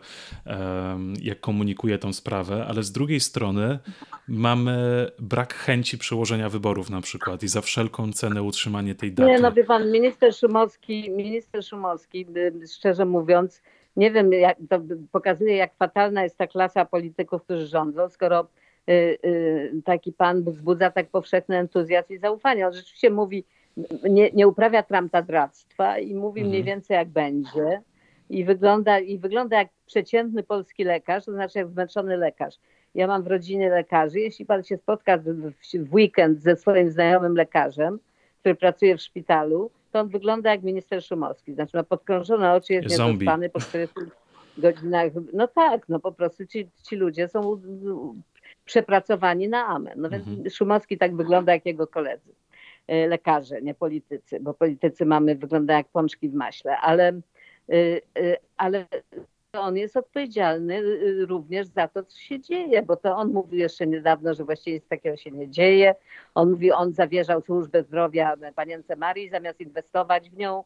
jak 1.22 1.40
komunikuje 1.40 1.98
tą 1.98 2.14
sprawę, 2.14 2.66
ale 2.70 2.84
z 2.84 2.92
drugiej 2.92 3.20
strony 3.20 3.80
mamy 4.28 5.08
brak 5.20 5.54
chęci 5.54 5.98
przełożenia 5.98 6.50
wyborów 6.50 6.90
na 6.90 7.02
przykład 7.02 7.44
i 7.44 7.48
za 7.48 7.62
wszelką 7.62 8.14
cenę 8.14 8.44
utrzymanie 8.44 8.96
tej 8.96 9.12
daty. 9.12 9.32
Nie, 9.32 9.40
no 9.40 9.52
wie 9.52 9.64
pan, 9.64 9.92
minister 9.92 10.36
Szumowski, 10.36 11.12
minister 11.12 11.66
Szumowski, 11.66 12.26
szczerze 12.76 13.06
mówiąc, 13.06 13.62
nie 13.96 14.12
wiem, 14.12 14.34
jak, 14.34 14.58
to 14.70 14.82
pokazuje, 15.12 15.56
jak 15.56 15.76
fatalna 15.76 16.24
jest 16.24 16.38
ta 16.38 16.48
klasa 16.48 16.86
polityków, 16.86 17.44
którzy 17.44 17.68
rządzą, 17.68 18.10
skoro 18.10 18.48
y, 18.90 18.94
y, 19.26 19.82
taki 19.86 20.14
pan 20.14 20.44
wzbudza 20.44 20.92
tak 20.92 21.10
powszechny 21.10 21.58
entuzjazm 21.58 22.14
i 22.14 22.18
zaufanie. 22.18 22.68
On 22.68 22.74
rzeczywiście 22.74 23.10
mówi, 23.10 23.46
nie, 24.10 24.32
nie 24.32 24.48
uprawia 24.48 24.84
tramptadractwa 24.84 25.98
i 25.98 26.16
mówi 26.16 26.42
mhm. 26.42 26.50
mniej 26.50 26.64
więcej 26.64 26.96
jak 26.96 27.10
będzie. 27.10 27.82
I 28.30 28.46
wygląda, 28.46 29.00
I 29.00 29.18
wygląda 29.18 29.58
jak 29.58 29.68
przeciętny 29.86 30.44
polski 30.44 30.84
lekarz, 30.84 31.26
to 31.26 31.32
znaczy 31.32 31.60
jak 31.60 31.70
zmęczony 31.70 32.18
lekarz. 32.18 32.56
Ja 32.96 33.08
mam 33.08 33.24
w 33.24 33.28
rodzinie 33.28 33.70
lekarzy. 33.70 34.20
Jeśli 34.20 34.46
pan 34.46 34.64
się 34.64 34.78
spotka 34.78 35.18
w, 35.18 35.24
w 35.74 35.94
weekend 35.94 36.42
ze 36.42 36.56
swoim 36.56 36.92
znajomym 36.92 37.36
lekarzem, 37.36 38.00
który 38.40 38.56
pracuje 38.56 38.98
w 38.98 39.02
szpitalu, 39.02 39.72
to 39.92 40.00
on 40.00 40.10
wygląda 40.10 40.52
jak 40.52 40.64
minister 40.64 41.04
Szumowski. 41.04 41.54
Znaczy 41.54 41.78
ma 41.78 41.84
podkrążone 41.84 42.54
oczy, 42.54 42.74
jest 42.74 42.90
niedospany 42.90 43.50
po 43.50 43.60
40 43.60 43.96
godzinach. 44.58 45.12
No 45.34 45.48
tak, 45.48 45.90
no 45.90 46.00
po 46.00 46.12
prostu 46.12 46.46
ci, 46.46 46.70
ci 46.84 46.96
ludzie 46.96 47.28
są 47.28 47.62
przepracowani 48.66 49.50
na 49.50 49.66
amen. 49.66 49.94
No 49.98 50.10
więc 50.10 50.28
mhm. 50.28 50.50
Szumowski 50.50 50.98
tak 50.98 51.16
wygląda 51.16 51.54
jak 51.54 51.66
jego 51.66 51.88
koledzy. 51.88 52.32
E, 52.90 53.08
lekarze, 53.08 53.62
nie 53.62 53.74
politycy, 53.74 54.40
bo 54.40 54.54
politycy 54.54 55.06
mamy, 55.06 55.36
wygląda 55.36 55.74
jak 55.74 55.88
pączki 55.88 56.30
w 56.30 56.34
maśle, 56.34 56.78
ale, 56.78 57.08
e, 57.08 58.02
e, 58.20 58.38
ale 58.58 58.86
on 59.54 59.78
jest 59.78 59.98
odpowiedzialny 59.98 60.82
również 61.26 61.68
za 61.68 61.88
to, 61.88 62.04
co 62.04 62.20
się 62.20 62.40
dzieje, 62.40 62.84
bo 62.84 62.96
to 62.96 63.16
on 63.16 63.32
mówił 63.32 63.60
jeszcze 63.60 63.88
niedawno, 63.88 64.34
że 64.34 64.44
właściwie 64.44 64.76
nic 64.76 64.88
takiego 64.88 65.18
się 65.18 65.32
nie 65.32 65.50
dzieje. 65.50 65.96
On 66.36 66.52
mówi, 66.52 66.72
on 66.72 66.94
zawierzał 66.94 67.42
służbę 67.42 67.84
zdrowia 67.84 68.36
panience 68.56 68.96
Marii 68.96 69.30
zamiast 69.30 69.62
inwestować 69.62 70.30
w 70.30 70.38
nią. 70.38 70.64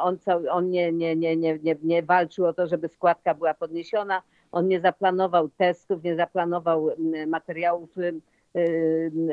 On, 0.00 0.18
on 0.50 0.70
nie, 0.70 0.92
nie, 0.92 1.16
nie, 1.16 1.36
nie, 1.36 1.58
nie, 1.62 1.76
nie 1.82 2.02
walczył 2.02 2.46
o 2.46 2.52
to, 2.52 2.66
żeby 2.66 2.88
składka 2.88 3.34
była 3.34 3.54
podniesiona. 3.54 4.22
On 4.52 4.68
nie 4.68 4.80
zaplanował 4.80 5.48
testów, 5.48 6.04
nie 6.04 6.16
zaplanował 6.16 6.90
materiałów 7.26 7.90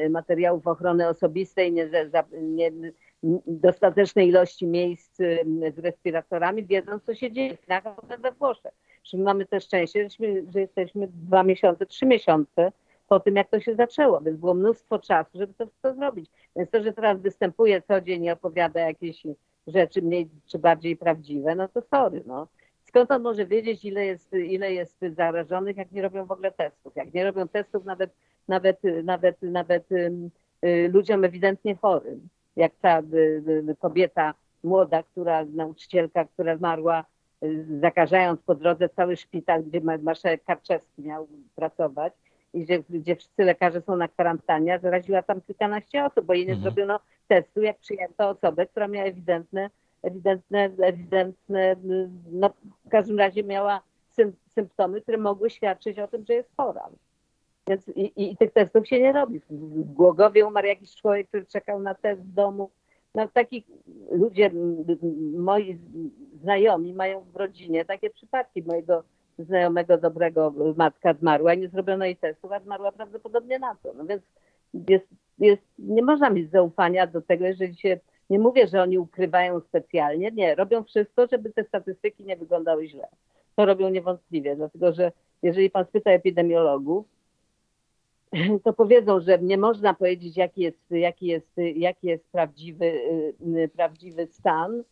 materiałów 0.10 0.68
ochrony 0.68 1.08
osobistej, 1.08 1.72
nie, 1.72 1.90
nie, 2.34 2.72
dostatecznej 3.48 4.28
ilości 4.28 4.68
miejsc 4.68 5.20
y, 5.20 5.46
z 5.76 5.80
respiratorami, 5.80 6.66
wiedząc 6.66 7.04
co 7.04 7.16
się 7.16 7.32
dzieje 7.32 7.58
w 7.58 7.62
Chinach, 7.62 7.84
a 7.86 8.18
we 8.18 8.32
Włoszech. 8.32 8.72
Że 9.04 9.18
mamy 9.18 9.46
też 9.46 9.64
szczęście, 9.64 10.08
że 10.54 10.60
jesteśmy 10.60 11.08
dwa 11.08 11.44
miesiące, 11.44 11.86
trzy 11.86 12.06
miesiące 12.06 12.72
po 13.08 13.20
tym, 13.20 13.36
jak 13.36 13.50
to 13.50 13.60
się 13.60 13.76
zaczęło, 13.76 14.22
więc 14.22 14.38
było 14.38 14.54
mnóstwo 14.54 15.00
czasu, 15.00 15.30
żeby 15.34 15.54
to, 15.54 15.68
to 15.82 15.94
zrobić. 15.94 16.32
Więc 16.56 16.70
to, 16.70 16.84
że 16.84 16.94
teraz 16.94 17.22
występuje 17.22 17.82
co 17.82 18.02
dzień 18.02 18.24
i 18.24 18.32
opowiada 18.32 18.80
jakieś 18.80 19.24
rzeczy 19.68 20.02
mniej 20.02 20.30
czy 20.46 20.60
bardziej 20.60 20.98
prawdziwe, 20.98 21.56
no 21.56 21.68
to 21.68 21.82
sorry, 21.82 22.24
no. 22.26 22.48
Skąd 22.84 23.12
on 23.12 23.22
może 23.22 23.46
wiedzieć, 23.46 23.86
ile 23.86 24.06
jest, 24.06 24.34
ile 24.34 24.74
jest 24.74 24.98
zarażonych, 25.10 25.78
jak 25.78 25.92
nie 25.92 26.02
robią 26.02 26.26
w 26.26 26.32
ogóle 26.32 26.52
testów? 26.52 26.96
Jak 26.96 27.14
nie 27.14 27.24
robią 27.24 27.48
testów 27.48 27.86
nawet, 27.86 28.14
nawet, 28.52 28.80
nawet, 29.04 29.42
nawet 29.42 29.92
y, 29.92 30.90
ludziom 30.94 31.24
ewidentnie 31.24 31.76
chorym, 31.76 32.30
jak 32.56 32.72
ta 32.82 33.00
y, 33.00 33.04
y, 33.70 33.76
kobieta 33.80 34.34
młoda, 34.64 35.04
która, 35.04 35.46
nauczycielka, 35.46 36.26
która 36.26 36.58
zmarła, 36.58 37.06
zakażając 37.82 38.42
po 38.42 38.56
drodze 38.56 38.90
cały 38.90 39.18
szpital, 39.18 39.64
gdzie 39.64 39.82
marszałek 39.82 40.44
Karczewski 40.44 41.02
miał 41.02 41.28
pracować 41.56 42.14
i 42.54 42.64
gdzie, 42.64 42.84
gdzie 42.90 43.16
wszyscy 43.16 43.44
lekarze 43.44 43.82
są 43.82 43.96
na 43.96 44.08
kwarantannie, 44.08 44.80
zaraziła 44.80 45.22
tam 45.22 45.42
kilkanaście 45.42 46.06
osób, 46.06 46.26
bo 46.26 46.34
jej 46.34 46.46
nie 46.46 46.54
mhm. 46.54 46.64
zrobiono 46.64 47.00
testu, 47.28 47.62
jak 47.62 47.78
przyjęto 47.78 48.30
osobę, 48.30 48.66
która 48.66 48.88
miała 48.88 49.06
ewidentne 49.08 49.70
ewidentne, 50.02 50.70
ewidentne 50.82 51.76
no 52.32 52.50
w 52.86 52.90
każdym 52.90 53.20
razie 53.20 53.44
miała 53.44 53.82
symptomy, 54.56 55.02
które 55.02 55.18
mogły 55.18 55.50
świadczyć 55.50 56.00
o 56.00 56.08
tym, 56.08 56.26
że 56.26 56.34
jest 56.34 56.50
chora. 56.58 56.90
Więc 57.68 57.88
i, 57.88 58.32
i, 58.32 58.38
tych 58.38 58.54
testów 58.54 58.88
się 58.88 59.00
nie 59.00 59.12
robi. 59.12 59.40
W 59.50 59.94
Głogowie 59.94 60.46
umarł 60.46 60.68
jakiś 60.68 60.96
człowiek, 60.96 61.28
który 61.28 61.46
czekał 61.46 61.80
na 61.80 61.96
test 61.96 62.22
w 62.22 62.34
domu. 62.34 62.70
No, 63.16 63.28
taki 63.28 63.66
ludzie, 64.12 64.52
moi 65.34 65.80
znajomi 66.42 66.94
mają 66.94 67.22
w 67.22 67.36
rodzinie 67.36 67.86
takie 67.86 68.10
przypadki. 68.10 68.64
Mojego 68.64 69.04
znajomego 69.40 69.98
dobrego 69.98 70.54
matka 70.78 71.14
zmarła 71.14 71.54
nie 71.54 71.70
zrobiono 71.70 72.06
jej 72.06 72.18
testów, 72.18 72.52
a 72.52 72.60
zmarła 72.60 72.92
prawdopodobnie 72.92 73.60
na 73.60 73.76
to. 73.76 73.94
No 73.94 74.06
więc 74.06 74.24
jest, 74.74 75.08
jest, 75.40 75.62
nie 75.80 76.04
można 76.04 76.30
mieć 76.30 76.52
zaufania 76.52 77.08
do 77.08 77.22
tego, 77.22 77.46
jeżeli 77.46 77.76
się 77.76 78.00
nie 78.30 78.40
mówię, 78.40 78.68
że 78.68 78.82
oni 78.82 78.98
ukrywają 78.98 79.60
specjalnie, 79.60 80.32
nie, 80.32 80.56
robią 80.56 80.84
wszystko, 80.84 81.28
żeby 81.32 81.54
te 81.54 81.64
statystyki 81.64 82.26
nie 82.26 82.38
wyglądały 82.38 82.88
źle. 82.88 83.08
To 83.56 83.66
robią 83.66 83.90
niewątpliwie, 83.90 84.56
dlatego 84.56 84.94
że 84.94 85.12
jeżeli 85.44 85.70
pan 85.70 85.86
spyta 85.86 86.12
epidemiologów, 86.12 87.06
to 88.64 88.74
powiedzą, 88.74 89.20
że 89.20 89.40
nie 89.40 89.58
można 89.58 89.94
powiedzieć, 89.94 90.38
jaki 90.38 90.62
jest, 90.62 90.92
jaki 90.92 91.26
jest, 91.26 91.52
jaki 91.76 92.08
jest 92.08 92.32
prawdziwy, 92.32 92.86
y, 92.86 93.70
prawdziwy 93.76 94.28
stan 94.32 94.80
y, 94.80 94.84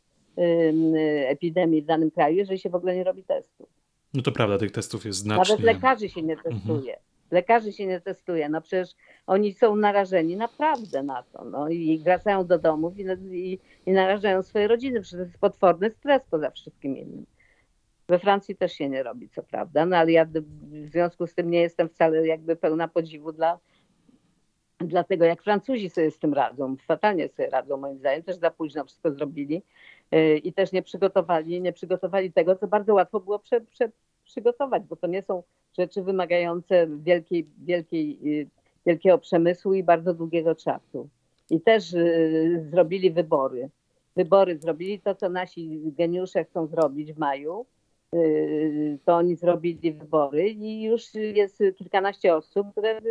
epidemii 1.28 1.82
w 1.82 1.86
danym 1.86 2.12
kraju, 2.12 2.38
jeżeli 2.38 2.60
się 2.60 2.70
w 2.70 2.76
ogóle 2.76 2.96
nie 2.96 3.04
robi 3.04 3.24
testów. 3.24 3.70
No 4.14 4.22
to 4.22 4.32
prawda, 4.32 4.58
tych 4.58 4.72
testów 4.72 5.06
jest 5.06 5.20
znacznie. 5.20 5.56
Nawet 5.56 5.66
lekarzy 5.66 6.10
się 6.10 6.22
nie 6.22 6.36
testuje. 6.38 6.94
Mhm. 6.94 7.10
Lekarzy 7.32 7.72
się 7.72 7.86
nie 7.86 8.02
testuje. 8.02 8.50
No 8.50 8.62
przecież 8.62 8.90
oni 9.28 9.54
są 9.54 9.76
narażeni 9.76 10.38
naprawdę 10.38 11.04
na 11.04 11.24
to. 11.24 11.46
No 11.46 11.70
i 11.70 12.00
wracają 12.00 12.46
do 12.46 12.60
domów 12.60 12.94
i, 13.00 13.06
i, 13.32 13.60
i 13.86 13.92
narażają 13.92 14.44
swoje 14.44 14.68
rodziny. 14.68 15.02
Przecież 15.02 15.20
to 15.20 15.24
jest 15.26 15.40
potworny 15.40 15.90
stres 15.90 16.22
poza 16.32 16.52
wszystkim 16.52 16.98
innym. 16.98 17.26
We 18.10 18.20
Francji 18.20 18.56
też 18.56 18.74
się 18.74 18.90
nie 18.90 19.04
robi, 19.04 19.30
co 19.30 19.44
prawda, 19.44 19.86
no 19.86 19.98
ale 19.98 20.12
ja 20.12 20.26
w 20.26 20.92
związku 20.92 21.28
z 21.28 21.36
tym 21.36 21.52
nie 21.52 21.62
jestem 21.62 21.90
wcale 21.90 22.28
jakby 22.28 22.56
pełna 22.56 22.88
podziwu 22.88 23.32
dla, 23.32 23.60
dla 24.80 25.04
tego, 25.04 25.26
jak 25.26 25.44
Francuzi 25.44 25.90
sobie 25.90 26.12
z 26.12 26.20
tym 26.20 26.34
radzą. 26.34 26.76
Fatalnie 26.78 27.30
sobie 27.30 27.50
radzą, 27.50 27.78
moim 27.78 27.98
zdaniem. 27.98 28.24
Też 28.24 28.36
za 28.36 28.52
późno 28.52 28.86
wszystko 28.86 29.12
zrobili 29.12 29.64
yy, 30.12 30.38
i 30.38 30.54
też 30.54 30.72
nie 30.72 30.82
przygotowali, 30.82 31.62
nie 31.62 31.74
przygotowali 31.74 32.34
tego, 32.34 32.56
co 32.56 32.68
bardzo 32.68 32.94
łatwo 32.94 33.20
było 33.20 33.40
prze, 33.40 33.62
prze, 33.62 33.90
przygotować, 34.24 34.84
bo 34.84 34.96
to 34.96 35.08
nie 35.08 35.22
są 35.22 35.44
rzeczy 35.78 36.04
wymagające 36.04 36.88
wielkiej, 36.88 37.48
wielkiej, 37.58 38.20
y, 38.42 38.48
wielkiego 38.86 39.18
przemysłu 39.18 39.74
i 39.74 39.84
bardzo 39.84 40.14
długiego 40.14 40.56
czasu. 40.56 41.10
I 41.50 41.62
też 41.62 41.94
y, 41.94 42.66
zrobili 42.72 43.12
wybory. 43.12 43.70
Wybory 44.16 44.58
zrobili 44.58 45.00
to, 45.00 45.16
co 45.16 45.30
nasi 45.30 45.82
geniusze 45.98 46.44
chcą 46.44 46.68
zrobić 46.68 47.14
w 47.14 47.18
maju. 47.18 47.66
To 49.06 49.16
oni 49.16 49.36
zrobili 49.36 49.94
wybory 49.94 50.50
i 50.50 50.84
już 50.84 51.14
jest 51.14 51.64
kilkanaście 51.78 52.36
osób, 52.36 52.72
które 52.72 53.02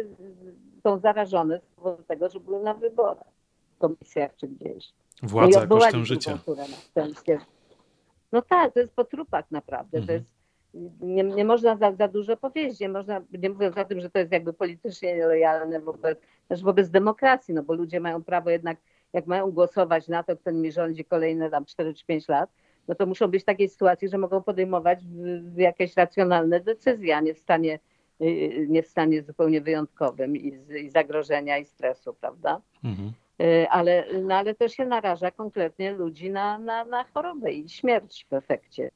są 0.82 0.98
zarażone 0.98 1.60
z 1.60 1.76
powodu 1.76 2.02
tego, 2.02 2.28
że 2.28 2.40
były 2.40 2.60
na 2.60 2.74
wyborach 2.74 3.32
w 3.76 3.78
komisjach 3.78 4.36
czy 4.36 4.48
gdzieś. 4.48 4.92
Władza 5.22 5.60
no 5.60 5.78
kosztem 5.78 6.04
życia. 6.04 6.38
No 8.32 8.42
tak, 8.42 8.74
to 8.74 8.80
jest 8.80 8.92
po 8.92 9.04
trupach 9.04 9.50
naprawdę. 9.50 9.98
Mhm. 9.98 10.06
To 10.06 10.12
jest 10.12 10.38
nie, 11.00 11.24
nie 11.24 11.44
można 11.44 11.76
za, 11.76 11.92
za 11.92 12.08
dużo 12.08 12.36
powiedzieć, 12.36 12.80
nie 12.80 12.88
można, 12.88 13.20
nie 13.42 13.50
mówiąc 13.50 13.78
o 13.78 13.84
tym, 13.84 14.00
że 14.00 14.10
to 14.10 14.18
jest 14.18 14.32
jakby 14.32 14.52
politycznie 14.52 15.16
nielojalne 15.16 15.80
wobec, 15.80 16.18
też 16.48 16.62
wobec 16.62 16.90
demokracji, 16.90 17.54
no 17.54 17.62
bo 17.62 17.74
ludzie 17.74 18.00
mają 18.00 18.24
prawo 18.24 18.50
jednak, 18.50 18.78
jak 19.12 19.26
mają 19.26 19.50
głosować 19.50 20.08
na 20.08 20.22
to, 20.22 20.36
kto 20.36 20.50
nimi 20.50 20.72
rządzi 20.72 21.04
kolejne 21.04 21.50
tam 21.50 21.64
4 21.64 21.94
czy 21.94 22.06
5 22.06 22.28
lat, 22.28 22.50
no 22.88 22.94
to 22.94 23.06
muszą 23.06 23.28
być 23.28 23.42
w 23.42 23.46
takiej 23.46 23.68
sytuacji, 23.68 24.08
że 24.08 24.18
mogą 24.18 24.42
podejmować 24.42 24.98
jakieś 25.56 25.96
racjonalne 25.96 26.60
decyzje, 26.60 27.16
a 27.16 27.20
nie 27.20 27.34
w 27.34 27.38
stanie, 27.38 27.78
y, 28.20 28.66
nie 28.68 28.82
w 28.82 28.88
stanie 28.88 29.22
zupełnie 29.22 29.60
wyjątkowym 29.60 30.36
i, 30.36 30.58
i 30.84 30.90
zagrożenia 30.90 31.58
i 31.58 31.64
stresu, 31.64 32.14
prawda? 32.20 32.60
Mhm. 32.84 33.12
Y, 33.42 33.68
ale, 33.70 34.04
no 34.22 34.34
ale 34.34 34.54
też 34.54 34.72
się 34.72 34.84
naraża 34.84 35.30
konkretnie 35.30 35.92
ludzi 35.92 36.30
na, 36.30 36.58
na, 36.58 36.84
na 36.84 37.04
chorobę 37.04 37.52
i 37.52 37.68
śmierć 37.68 38.26
w 38.30 38.32
efekcie. 38.32 38.90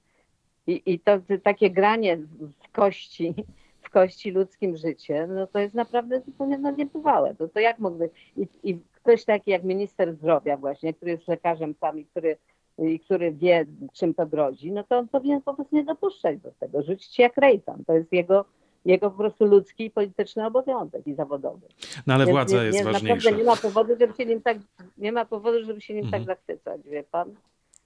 I, 0.67 0.83
i 0.87 1.01
to, 1.01 1.19
to 1.19 1.39
takie 1.43 1.71
granie 1.71 2.17
w 2.17 2.73
kości, 2.73 3.35
w 3.83 3.91
kości 3.91 4.31
ludzkim 4.31 4.77
życie, 4.77 5.27
no 5.27 5.47
to 5.47 5.59
jest 5.59 5.75
naprawdę 5.75 6.21
zupełnie 6.21 6.59
no, 6.59 6.71
niebywałe. 6.71 7.35
To, 7.35 7.49
to 7.49 7.61
jak 7.61 7.79
mógłby... 7.79 8.11
I, 8.37 8.47
I 8.63 8.79
ktoś 8.93 9.25
taki 9.25 9.51
jak 9.51 9.65
minister 9.65 10.15
zdrowia 10.15 10.57
właśnie, 10.57 10.95
który 10.95 11.11
jest 11.11 11.29
lekarzem 11.29 11.75
sam 11.75 11.99
i 11.99 12.05
który, 12.05 12.37
i 12.79 13.01
który 13.01 13.33
wie, 13.33 13.67
czym 13.93 14.15
to 14.15 14.27
grozi, 14.27 14.73
no 14.73 14.85
to 14.85 14.99
on 14.99 15.09
powinien 15.09 15.43
po 15.43 15.55
prostu 15.55 15.77
nie 15.77 15.85
dopuszczać 15.85 16.39
do 16.39 16.51
tego, 16.61 16.83
rzucić 16.83 17.19
jak 17.19 17.37
rejtan. 17.37 17.85
To 17.87 17.93
jest 17.93 18.13
jego 18.13 18.45
jego 18.85 19.11
po 19.11 19.17
prostu 19.17 19.45
ludzki 19.45 19.85
i 19.85 19.91
polityczny 19.91 20.47
obowiązek 20.47 21.07
i 21.07 21.15
zawodowy. 21.15 21.67
No 22.07 22.15
ale 22.15 22.27
Więc 22.27 22.35
władza 22.35 22.57
nie, 22.57 22.65
jest 22.65 22.79
nie, 22.79 22.85
ważniejsza. 22.85 23.31
Nie 23.31 23.45
ma 23.45 23.57
powodu, 23.57 23.97
żeby 24.01 24.15
się 24.17 24.27
nim 24.27 24.43
tak, 24.43 24.59
nie 24.99 25.13
ma 25.13 25.25
powodu, 25.25 25.65
żeby 25.65 25.81
się 25.81 25.95
nim 25.95 26.11
tak 26.11 26.21
mhm. 26.21 26.27
tak 26.27 26.37
zachwycać, 26.37 26.81
wie 26.91 27.03
pan? 27.03 27.35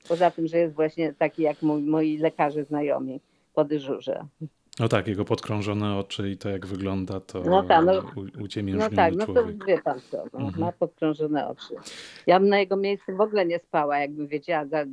Poza 0.09 0.31
tym, 0.31 0.47
że 0.47 0.59
jest 0.59 0.75
właśnie 0.75 1.15
taki 1.15 1.43
jak 1.43 1.63
mój, 1.63 1.83
moi 1.83 2.19
lekarze 2.19 2.65
znajomi 2.65 3.21
po 3.55 3.65
dyżurze. 3.65 4.27
No 4.81 4.89
tak, 4.89 5.07
jego 5.07 5.25
podkrążone 5.25 5.97
oczy 5.97 6.31
i 6.31 6.37
to 6.37 6.49
jak 6.49 6.67
wygląda, 6.67 7.21
to 7.21 7.41
no 7.41 7.63
tak, 7.63 7.85
no, 7.85 8.03
No 8.91 8.97
tak, 8.97 9.15
no 9.15 9.27
to 9.27 9.47
wie 9.67 9.83
pan 9.83 10.01
co, 10.11 10.25
no, 10.33 10.39
mhm. 10.39 10.61
ma 10.61 10.73
podkrążone 10.73 11.49
oczy. 11.49 11.75
Ja 12.27 12.41
bym 12.41 12.49
na 12.49 12.59
jego 12.59 12.77
miejscu 12.77 13.17
w 13.17 13.21
ogóle 13.21 13.47
nie 13.47 13.59
spała, 13.59 13.99
jakbym 13.99 14.27
wiedziała, 14.27 14.67
za, 14.67 14.85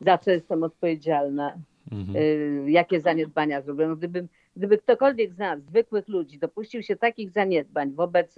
za 0.00 0.18
co 0.18 0.30
jestem 0.30 0.62
odpowiedzialna, 0.62 1.58
mhm. 1.92 2.16
y, 2.16 2.70
jakie 2.70 3.00
zaniedbania 3.00 3.62
zrobię. 3.62 3.86
No, 3.86 3.96
gdyby, 3.96 4.26
gdyby 4.56 4.78
ktokolwiek 4.78 5.32
z 5.32 5.38
nas, 5.38 5.62
zwykłych 5.62 6.08
ludzi, 6.08 6.38
dopuścił 6.38 6.82
się 6.82 6.96
takich 6.96 7.30
zaniedbań 7.30 7.92
wobec 7.92 8.36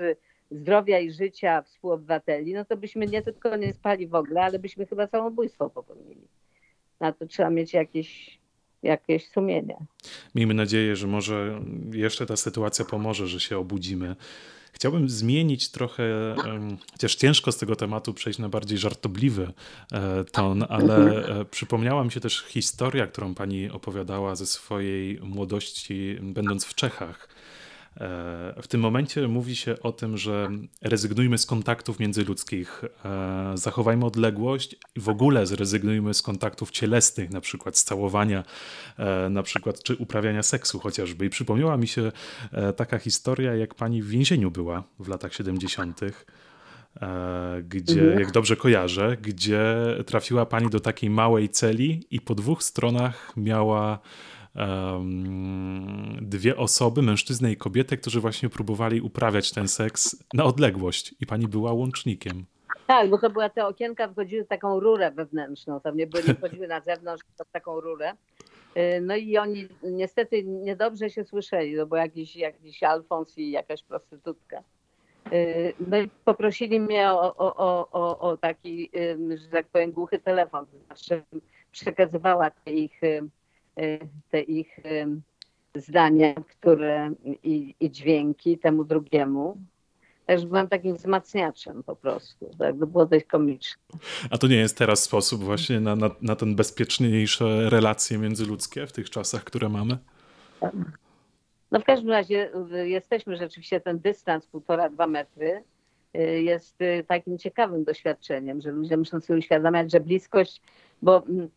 zdrowia 0.50 0.98
i 0.98 1.10
życia 1.10 1.62
współobywateli, 1.62 2.54
no 2.54 2.64
to 2.64 2.76
byśmy 2.76 3.06
nie 3.06 3.22
tylko 3.22 3.56
nie 3.56 3.72
spali 3.72 4.06
w 4.06 4.14
ogóle, 4.14 4.42
ale 4.42 4.58
byśmy 4.58 4.86
chyba 4.86 5.06
samobójstwo 5.06 5.70
popełnili. 5.70 6.28
Na 7.00 7.12
to 7.12 7.26
trzeba 7.26 7.50
mieć 7.50 7.72
jakieś, 7.72 8.38
jakieś 8.84 9.28
sumienie. 9.28 9.76
Miejmy 10.34 10.54
nadzieję, 10.54 10.96
że 10.96 11.06
może 11.06 11.60
jeszcze 11.92 12.26
ta 12.26 12.36
sytuacja 12.36 12.84
pomoże, 12.84 13.26
że 13.26 13.40
się 13.40 13.58
obudzimy. 13.58 14.16
Chciałbym 14.72 15.08
zmienić 15.08 15.70
trochę, 15.70 16.34
chociaż 16.92 17.14
ciężko 17.14 17.52
z 17.52 17.58
tego 17.58 17.76
tematu 17.76 18.14
przejść 18.14 18.38
na 18.38 18.48
bardziej 18.48 18.78
żartobliwy 18.78 19.52
e, 19.92 20.24
ton, 20.24 20.64
ale 20.68 21.26
e, 21.40 21.44
przypomniała 21.44 22.04
mi 22.04 22.12
się 22.12 22.20
też 22.20 22.44
historia, 22.48 23.06
którą 23.06 23.34
pani 23.34 23.70
opowiadała 23.70 24.36
ze 24.36 24.46
swojej 24.46 25.20
młodości, 25.20 26.18
będąc 26.22 26.64
w 26.64 26.74
Czechach 26.74 27.28
w 28.62 28.68
tym 28.68 28.80
momencie 28.80 29.28
mówi 29.28 29.56
się 29.56 29.80
o 29.82 29.92
tym, 29.92 30.16
że 30.16 30.50
rezygnujmy 30.82 31.38
z 31.38 31.46
kontaktów 31.46 31.98
międzyludzkich, 31.98 32.84
e, 33.04 33.52
zachowajmy 33.54 34.06
odległość 34.06 34.76
i 34.96 35.00
w 35.00 35.08
ogóle 35.08 35.46
zrezygnujmy 35.46 36.14
z 36.14 36.22
kontaktów 36.22 36.70
cielesnych, 36.70 37.30
na 37.30 37.40
przykład 37.40 37.78
z 37.78 37.84
całowania, 37.84 38.44
e, 38.98 39.28
na 39.30 39.42
przykład, 39.42 39.82
czy 39.82 39.96
uprawiania 39.96 40.42
seksu 40.42 40.80
chociażby. 40.80 41.26
I 41.26 41.30
przypomniała 41.30 41.76
mi 41.76 41.88
się 41.88 42.12
taka 42.76 42.98
historia, 42.98 43.54
jak 43.54 43.74
pani 43.74 44.02
w 44.02 44.08
więzieniu 44.08 44.50
była 44.50 44.84
w 44.98 45.08
latach 45.08 45.34
70., 45.34 46.00
gdzie, 47.68 48.00
mhm. 48.00 48.20
jak 48.20 48.32
dobrze 48.32 48.56
kojarzę, 48.56 49.16
gdzie 49.22 49.76
trafiła 50.06 50.46
pani 50.46 50.70
do 50.70 50.80
takiej 50.80 51.10
małej 51.10 51.48
celi 51.48 52.06
i 52.10 52.20
po 52.20 52.34
dwóch 52.34 52.62
stronach 52.62 53.32
miała 53.36 53.98
um, 54.56 56.18
dwie 56.22 56.56
osoby, 56.56 57.02
mężczyznę 57.02 57.52
i 57.52 57.56
kobietę, 57.56 57.96
którzy 57.96 58.20
właśnie 58.20 58.48
próbowali 58.48 59.00
uprawiać 59.00 59.52
ten 59.52 59.68
seks 59.68 60.24
na 60.34 60.44
odległość 60.44 61.14
i 61.20 61.26
pani 61.26 61.48
była 61.48 61.72
łącznikiem. 61.72 62.44
Tak, 62.86 63.10
bo 63.10 63.18
to 63.18 63.30
była 63.30 63.48
te 63.48 63.66
okienka, 63.66 64.08
wchodziły 64.08 64.44
w 64.44 64.48
taką 64.48 64.80
rurę 64.80 65.10
wewnętrzną, 65.10 65.80
tam 65.80 65.96
nie, 65.96 66.06
były, 66.06 66.22
wchodziły 66.22 66.68
na 66.68 66.80
zewnątrz, 66.80 67.24
to 67.36 67.44
w 67.44 67.50
taką 67.50 67.80
rurę. 67.80 68.12
No 69.02 69.16
i 69.16 69.38
oni 69.38 69.68
niestety 69.82 70.44
niedobrze 70.44 71.10
się 71.10 71.24
słyszeli, 71.24 71.74
no 71.74 71.86
bo 71.86 71.96
jakiś, 71.96 72.36
jakiś 72.36 72.82
Alfons 72.82 73.38
i 73.38 73.50
jakaś 73.50 73.82
prostytutka. 73.82 74.62
No 75.88 75.98
i 75.98 76.08
poprosili 76.24 76.80
mnie 76.80 77.12
o, 77.12 77.36
o, 77.36 77.88
o, 77.92 78.18
o 78.18 78.36
taki, 78.36 78.90
że 79.34 79.48
tak 79.48 79.66
powiem, 79.66 79.92
głuchy 79.92 80.18
telefon. 80.18 80.66
Znaczy 80.86 81.22
przekazywała 81.72 82.50
ich, 82.66 83.00
te 84.30 84.40
ich 84.40 84.80
zdania, 85.74 86.34
które 86.34 87.10
i, 87.42 87.74
i 87.80 87.90
dźwięki 87.90 88.58
temu 88.58 88.84
drugiemu. 88.84 89.58
Także 90.26 90.46
byłam 90.46 90.68
takim 90.68 90.96
wzmacniaczem 90.96 91.82
po 91.82 91.96
prostu. 91.96 92.50
Tak? 92.58 92.78
To 92.78 92.86
było 92.86 93.06
dość 93.06 93.24
komiczne. 93.26 93.82
A 94.30 94.38
to 94.38 94.46
nie 94.46 94.56
jest 94.56 94.78
teraz 94.78 95.02
sposób 95.02 95.44
właśnie 95.44 95.80
na, 95.80 95.96
na, 95.96 96.10
na 96.22 96.36
ten 96.36 96.56
bezpieczniejsze 96.56 97.70
relacje 97.70 98.18
międzyludzkie 98.18 98.86
w 98.86 98.92
tych 98.92 99.10
czasach, 99.10 99.44
które 99.44 99.68
mamy? 99.68 99.98
No 101.70 101.80
w 101.80 101.84
każdym 101.84 102.10
razie 102.10 102.50
y, 102.74 102.88
jesteśmy 102.88 103.36
rzeczywiście, 103.36 103.80
ten 103.80 103.98
dystans 103.98 104.46
półtora, 104.46 104.90
dwa 104.90 105.06
metry 105.06 105.62
y, 106.16 106.42
jest 106.42 106.80
y, 106.80 107.04
takim 107.08 107.38
ciekawym 107.38 107.84
doświadczeniem, 107.84 108.60
że 108.60 108.70
ludzie 108.70 108.96
muszą 108.96 109.20
sobie 109.20 109.38
uświadamiać, 109.38 109.92
że 109.92 110.00
bliskość, 110.00 110.60
bo 111.02 111.26
mm, 111.26 111.48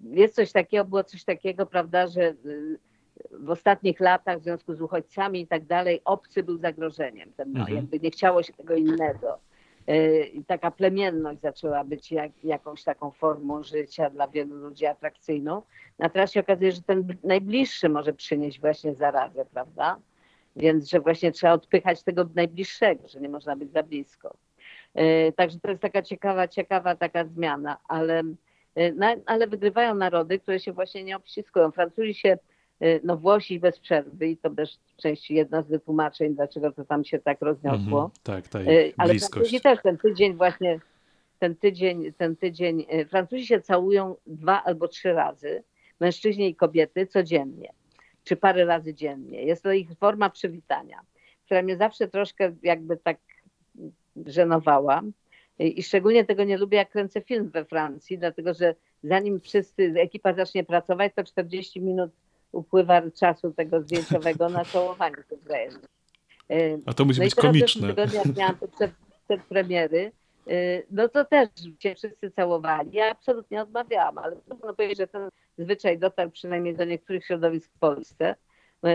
jest 0.00 0.34
coś 0.34 0.52
takiego, 0.52 0.84
było 0.84 1.04
coś 1.04 1.24
takiego, 1.24 1.66
prawda, 1.66 2.06
że 2.06 2.34
w 3.30 3.50
ostatnich 3.50 4.00
latach 4.00 4.38
w 4.38 4.42
związku 4.42 4.74
z 4.74 4.80
uchodźcami 4.80 5.40
i 5.40 5.46
tak 5.46 5.64
dalej, 5.64 6.00
obcy 6.04 6.42
był 6.42 6.58
zagrożeniem. 6.58 7.32
Ten, 7.36 7.52
no, 7.52 7.60
mhm. 7.60 7.76
Jakby 7.76 8.00
nie 8.00 8.10
chciało 8.10 8.42
się 8.42 8.52
tego 8.52 8.74
innego. 8.74 9.38
E, 9.86 10.22
I 10.24 10.44
taka 10.44 10.70
plemienność 10.70 11.40
zaczęła 11.40 11.84
być 11.84 12.12
jak, 12.12 12.44
jakąś 12.44 12.84
taką 12.84 13.10
formą 13.10 13.62
życia 13.62 14.10
dla 14.10 14.28
wielu 14.28 14.56
ludzi 14.56 14.86
atrakcyjną. 14.86 15.62
Na 15.98 16.08
teraz 16.08 16.32
się 16.32 16.40
okazuje, 16.40 16.72
że 16.72 16.82
ten 16.82 17.16
najbliższy 17.24 17.88
może 17.88 18.12
przynieść 18.12 18.60
właśnie 18.60 18.94
zarazę, 18.94 19.44
prawda? 19.44 19.96
Więc, 20.56 20.90
że 20.90 21.00
właśnie 21.00 21.32
trzeba 21.32 21.52
odpychać 21.52 22.02
tego 22.02 22.28
najbliższego, 22.34 23.08
że 23.08 23.20
nie 23.20 23.28
można 23.28 23.56
być 23.56 23.72
za 23.72 23.82
blisko. 23.82 24.36
E, 24.94 25.32
także 25.32 25.60
to 25.60 25.68
jest 25.70 25.82
taka 25.82 26.02
ciekawa, 26.02 26.48
ciekawa 26.48 26.96
taka 26.96 27.24
zmiana, 27.24 27.76
ale, 27.88 28.22
e, 28.76 28.92
ale 29.26 29.46
wygrywają 29.46 29.94
narody, 29.94 30.38
które 30.38 30.60
się 30.60 30.72
właśnie 30.72 31.04
nie 31.04 31.16
obściskują. 31.16 31.70
Francuzi 31.70 32.14
się 32.14 32.38
Y, 32.82 33.00
no 33.04 33.16
Włosi 33.16 33.60
bez 33.60 33.78
przerwy 33.78 34.28
i 34.28 34.36
to 34.36 34.50
też 34.50 34.78
części 34.96 35.34
jedna 35.34 35.62
z 35.62 35.68
wytłumaczeń, 35.68 36.34
dlaczego 36.34 36.72
to 36.72 36.84
tam 36.84 37.04
się 37.04 37.18
tak 37.18 37.40
rozniosło. 37.40 37.98
Mm 37.98 38.10
-hmm, 38.10 38.22
tak, 38.22 38.48
tak. 38.48 38.62
Ale 38.96 39.14
Francuzi 39.14 39.60
też 39.60 39.78
ten 39.82 39.98
tydzień 39.98 40.34
właśnie, 40.34 40.80
ten 41.38 41.56
tydzień, 41.56 42.12
ten 42.12 42.36
tydzień, 42.36 42.86
y, 42.94 43.06
Francuzi 43.06 43.46
się 43.46 43.60
całują 43.60 44.16
dwa 44.26 44.62
albo 44.64 44.88
trzy 44.88 45.12
razy, 45.12 45.62
mężczyźni 46.00 46.48
i 46.48 46.54
kobiety 46.54 47.06
codziennie, 47.06 47.72
czy 48.24 48.36
parę 48.36 48.64
razy 48.64 48.94
dziennie. 48.94 49.42
Jest 49.42 49.62
to 49.62 49.72
ich 49.72 49.88
forma 49.98 50.30
przywitania, 50.30 51.00
która 51.44 51.62
mnie 51.62 51.76
zawsze 51.76 52.08
troszkę 52.08 52.52
jakby 52.62 52.96
tak 52.96 53.16
żenowała. 54.26 55.02
I 55.58 55.82
szczególnie 55.82 56.24
tego 56.24 56.44
nie 56.44 56.58
lubię, 56.58 56.78
jak 56.78 56.90
kręcę 56.90 57.20
film 57.20 57.50
we 57.50 57.64
Francji, 57.64 58.18
dlatego 58.18 58.54
że 58.54 58.74
zanim 59.02 59.40
wszyscy, 59.40 59.94
ekipa 59.96 60.34
zacznie 60.34 60.64
pracować, 60.64 61.12
to 61.16 61.24
40 61.24 61.80
minut 61.80 62.10
upływa 62.52 63.02
czasu 63.10 63.52
tego 63.52 63.80
zdjęciowego 63.80 64.48
na 64.48 64.64
całowanie 64.64 65.16
tych 65.28 65.42
wzajemnych. 65.42 65.90
A 66.86 66.94
to 66.94 67.04
musi 67.04 67.20
no 67.20 67.24
być 67.24 67.34
komiczne. 67.34 67.88
W 67.88 67.90
tygodniu, 67.90 68.20
jak 68.24 68.36
miałam 68.36 68.56
przed, 68.76 68.90
przed 69.24 69.42
premiery, 69.42 70.12
y, 70.50 70.86
no 70.90 71.08
to 71.08 71.24
też 71.24 71.48
się 71.78 71.94
wszyscy 71.94 72.30
całowali. 72.30 72.90
Ja 72.92 73.10
absolutnie 73.10 73.62
odmawiałam, 73.62 74.18
ale 74.18 74.36
trudno 74.36 74.74
powiedzieć, 74.74 74.98
że 74.98 75.06
ten 75.06 75.28
zwyczaj 75.58 75.98
dotarł 75.98 76.30
przynajmniej 76.30 76.76
do 76.76 76.84
niektórych 76.84 77.26
środowisk 77.26 77.72
w 77.72 77.78
Polsce 77.78 78.34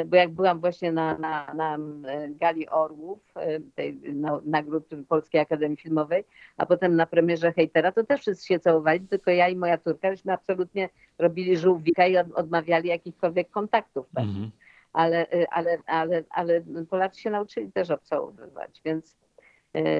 bo 0.05 0.15
jak 0.15 0.29
byłam 0.29 0.59
właśnie 0.59 0.91
na, 0.91 1.17
na, 1.17 1.53
na 1.53 1.77
e, 2.07 2.29
Gali 2.29 2.69
Orłów, 2.69 3.19
e, 3.35 3.59
tej 3.75 3.99
no, 4.13 4.41
nagród 4.45 4.89
Polskiej 5.09 5.41
Akademii 5.41 5.77
Filmowej, 5.77 6.23
a 6.57 6.65
potem 6.65 6.95
na 6.95 7.05
premierze 7.05 7.53
Hejtera, 7.53 7.91
to 7.91 8.03
też 8.03 8.21
wszyscy 8.21 8.47
się 8.47 8.59
całowali, 8.59 8.99
tylko 8.99 9.31
ja 9.31 9.49
i 9.49 9.55
moja 9.55 9.77
córka 9.77 10.11
żeśmy 10.11 10.33
absolutnie 10.33 10.89
robili 11.17 11.57
żółwika 11.57 12.07
i 12.07 12.17
odmawiali 12.17 12.89
jakichkolwiek 12.89 13.49
kontaktów. 13.49 14.07
Tak? 14.15 14.23
Mhm. 14.23 14.51
Ale, 14.93 15.31
e, 15.31 15.53
ale, 15.53 15.77
ale, 15.85 16.23
ale 16.29 16.61
Polacy 16.89 17.21
się 17.21 17.29
nauczyli 17.29 17.71
też 17.71 17.91
obcałowywać, 17.91 18.81
więc 18.85 19.17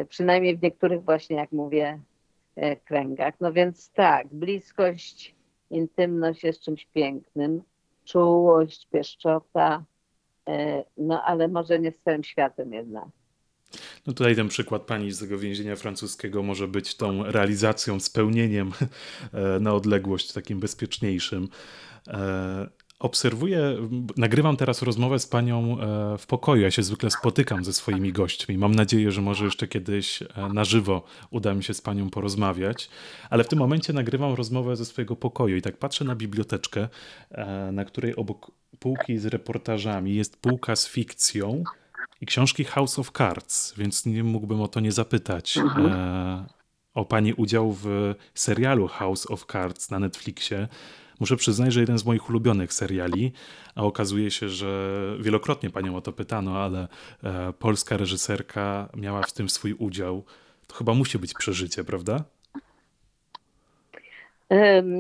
przynajmniej 0.10 0.58
w 0.58 0.62
niektórych 0.62 1.04
właśnie, 1.04 1.36
jak 1.36 1.52
mówię, 1.52 2.00
kręgach. 2.86 3.34
No 3.39 3.54
więc 3.54 3.91
tak, 3.91 4.28
bliskość, 4.28 5.36
intymność 5.69 6.43
jest 6.43 6.62
czymś 6.62 6.86
pięknym 6.86 7.62
czułość, 8.08 8.88
pieszczota, 8.91 9.84
e, 10.48 10.84
no 10.98 11.24
ale 11.24 11.48
może 11.48 11.80
nie 11.80 11.91
z 11.91 12.04
całym 12.04 12.24
światem 12.24 12.74
jednak. 12.74 13.06
No 14.08 14.13
tutaj 14.13 14.36
ten 14.36 14.48
przykład 14.48 14.82
pani 14.82 15.12
z 15.12 15.20
tego 15.20 15.38
więzienia 15.38 15.76
francuskiego 15.76 16.43
może 16.43 16.67
być 16.67 16.96
tą 16.96 17.24
realizacją, 17.24 18.00
spełnieniem 18.00 18.72
e, 19.34 19.60
na 19.60 19.74
odległość, 19.74 20.34
takim 20.34 20.60
bezpieczniejszym. 20.60 21.48
Obserwuję, 22.99 23.75
nagrywam 24.17 24.57
teraz 24.57 24.81
rozmowę 24.81 25.19
z 25.19 25.27
panią 25.27 25.79
e, 25.79 26.17
w 26.17 26.25
pokoju. 26.27 26.62
Ja 26.62 26.71
się 26.71 26.83
zwykle 26.83 27.12
spotykam 27.12 27.65
ze 27.65 27.73
swoimi 27.73 28.13
gośćmi. 28.13 28.57
Mam 28.57 28.75
nadzieję, 28.75 29.12
że 29.12 29.21
może 29.21 29.45
jeszcze 29.45 29.67
kiedyś 29.67 30.21
e, 30.21 30.27
na 30.53 30.63
żywo 30.63 31.03
uda 31.31 31.53
mi 31.53 31.63
się 31.63 31.73
z 31.73 31.81
panią 31.81 32.10
porozmawiać, 32.10 32.89
ale 33.29 33.43
w 33.43 33.47
tym 33.47 33.60
momencie 33.60 33.93
nagrywam 33.93 34.33
rozmowę 34.33 34.75
ze 34.75 34.86
swojego 34.86 35.15
pokoju 35.15 35.55
i 35.55 35.62
tak 35.62 35.77
patrzę 35.77 36.05
na 36.05 36.15
biblioteczkę, 36.15 36.88
e, 37.31 37.71
na 37.71 37.86
której 37.86 38.15
obok 38.15 38.51
półki 38.79 39.17
z 39.17 39.25
reportażami 39.25 40.15
jest 40.15 40.38
półka 40.38 40.75
z 40.75 40.88
fikcją 40.88 41.63
i 42.21 42.25
książki 42.25 42.63
House 42.63 42.99
of 42.99 43.12
Cards, 43.12 43.73
więc 43.77 44.05
nie 44.05 44.23
mógłbym 44.23 44.62
o 44.62 44.67
to 44.67 44.79
nie 44.79 44.91
zapytać. 44.91 45.60
O 46.93 47.05
pani 47.05 47.33
udział 47.33 47.73
w 47.83 48.15
serialu 48.33 48.88
House 48.88 49.31
of 49.31 49.45
Cards 49.51 49.91
na 49.91 49.99
Netflixie. 49.99 50.67
Muszę 51.19 51.36
przyznać, 51.36 51.73
że 51.73 51.80
jeden 51.80 51.97
z 51.97 52.06
moich 52.06 52.30
ulubionych 52.30 52.73
seriali, 52.73 53.34
a 53.75 53.84
okazuje 53.84 54.32
się, 54.32 54.49
że 54.49 55.01
wielokrotnie 55.19 55.69
panią 55.69 55.95
o 55.95 56.01
to 56.01 56.13
pytano, 56.13 56.58
ale 56.58 56.88
e, 57.23 57.53
polska 57.53 57.97
reżyserka 57.97 58.89
miała 58.95 59.21
w 59.21 59.34
tym 59.34 59.49
swój 59.49 59.73
udział. 59.73 60.23
To 60.67 60.75
chyba 60.75 60.93
musi 60.93 61.19
być 61.19 61.34
przeżycie, 61.34 61.84
prawda? 61.84 62.23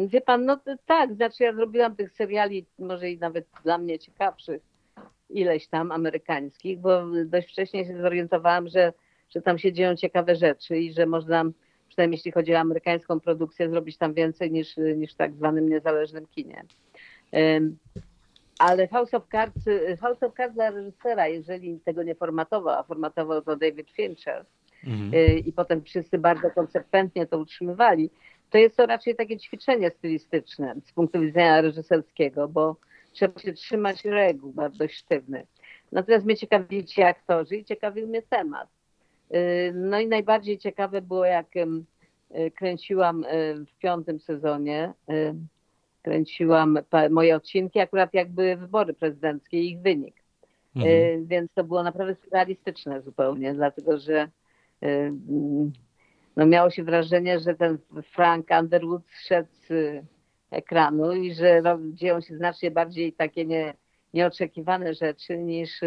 Wie 0.07 0.21
pan, 0.21 0.45
no 0.45 0.59
tak, 0.85 1.13
znaczy 1.15 1.43
ja 1.43 1.53
zrobiłam 1.53 1.95
tych 1.95 2.11
seriali, 2.11 2.65
może 2.79 3.11
i 3.11 3.17
nawet 3.17 3.47
dla 3.63 3.77
mnie 3.77 3.99
ciekawszych, 3.99 4.61
ileś 5.29 5.67
tam 5.67 5.91
amerykańskich, 5.91 6.79
bo 6.79 7.03
dość 7.25 7.47
wcześnie 7.51 7.85
się 7.85 8.01
zorientowałam, 8.01 8.67
że, 8.67 8.93
że 9.29 9.41
tam 9.41 9.59
się 9.59 9.73
dzieją 9.73 9.95
ciekawe 9.95 10.35
rzeczy 10.35 10.77
i 10.77 10.93
że 10.93 11.05
można 11.05 11.45
przynajmniej 11.97 12.17
jeśli 12.17 12.31
chodzi 12.31 12.55
o 12.55 12.59
amerykańską 12.59 13.19
produkcję, 13.19 13.69
zrobić 13.69 13.97
tam 13.97 14.13
więcej 14.13 14.51
niż, 14.51 14.77
niż 14.77 15.13
w 15.13 15.15
tak 15.15 15.33
zwanym 15.33 15.69
niezależnym 15.69 16.27
kinie. 16.27 16.63
Ale 18.59 18.87
House 18.87 19.13
of 19.13 19.23
Cards, 19.31 19.65
House 20.01 20.23
of 20.23 20.33
Cards 20.37 20.55
dla 20.55 20.69
reżysera, 20.69 21.27
jeżeli 21.27 21.79
tego 21.79 22.03
nie 22.03 22.15
formatował, 22.15 22.79
a 22.79 22.83
formatował 22.83 23.41
to 23.41 23.55
David 23.55 23.89
Fincher 23.89 24.45
mhm. 24.83 25.13
Y, 25.13 25.39
i 25.39 25.53
potem 25.53 25.83
wszyscy 25.83 26.17
bardzo 26.17 26.51
konsekwentnie 26.51 27.25
to 27.25 27.37
utrzymywali, 27.37 28.09
to 28.49 28.57
jest 28.57 28.77
to 28.77 28.85
raczej 28.85 29.15
takie 29.15 29.37
ćwiczenie 29.37 29.89
stylistyczne 29.89 30.75
z 30.85 30.91
punktu 30.91 31.19
widzenia 31.19 31.61
reżyserskiego, 31.61 32.47
bo 32.47 32.75
trzeba 33.11 33.39
się 33.39 33.53
trzymać 33.53 34.05
reguł 34.05 34.51
bardzo 34.53 34.87
sztywnych. 34.87 35.45
Natomiast 35.91 36.25
mnie 36.25 36.37
ciekawili 36.37 36.85
ci 36.85 37.01
aktorzy 37.01 37.55
i 37.55 37.65
ciekawił 37.65 38.07
mnie 38.07 38.21
temat. 38.21 38.76
Y, 39.35 39.73
no 39.75 39.99
i 39.99 40.07
najbardziej 40.07 40.57
ciekawe 40.57 41.01
było, 41.01 41.25
jak 41.25 41.47
y, 41.55 42.51
kręciłam 42.51 43.23
y, 43.23 43.65
w 43.65 43.77
piątym 43.77 44.19
sezonie, 44.19 44.93
kręciłam 46.01 46.79
moje 47.09 47.35
odcinki, 47.35 47.79
akurat 47.79 48.13
jak 48.13 48.29
były 48.29 48.55
wybory 48.55 48.93
prezydenckie 48.93 49.61
i 49.61 49.71
ich 49.71 49.79
wynik. 49.79 50.15
Mhm. 50.75 51.25
Więc 51.27 51.51
to 51.53 51.63
było 51.63 51.83
naprawdę 51.83 52.15
realistyczne 52.31 53.01
zupełnie, 53.01 53.53
dlatego 53.53 53.97
że 53.97 54.27
no 56.35 56.45
miało 56.45 56.69
się 56.69 56.83
wrażenie, 56.83 57.39
że 57.39 57.55
ten 57.55 57.77
Frank 58.13 58.47
Underwood 58.59 59.01
szedł 59.27 59.49
z 59.67 60.03
ekranu 60.51 61.13
i 61.13 61.33
że 61.33 61.61
dzieją 61.93 62.21
się 62.21 62.37
znacznie 62.37 62.71
bardziej 62.71 63.13
takie 63.13 63.45
nie, 63.45 63.73
nieoczekiwane 64.13 64.93
rzeczy 64.93 65.37
niż 65.37 65.81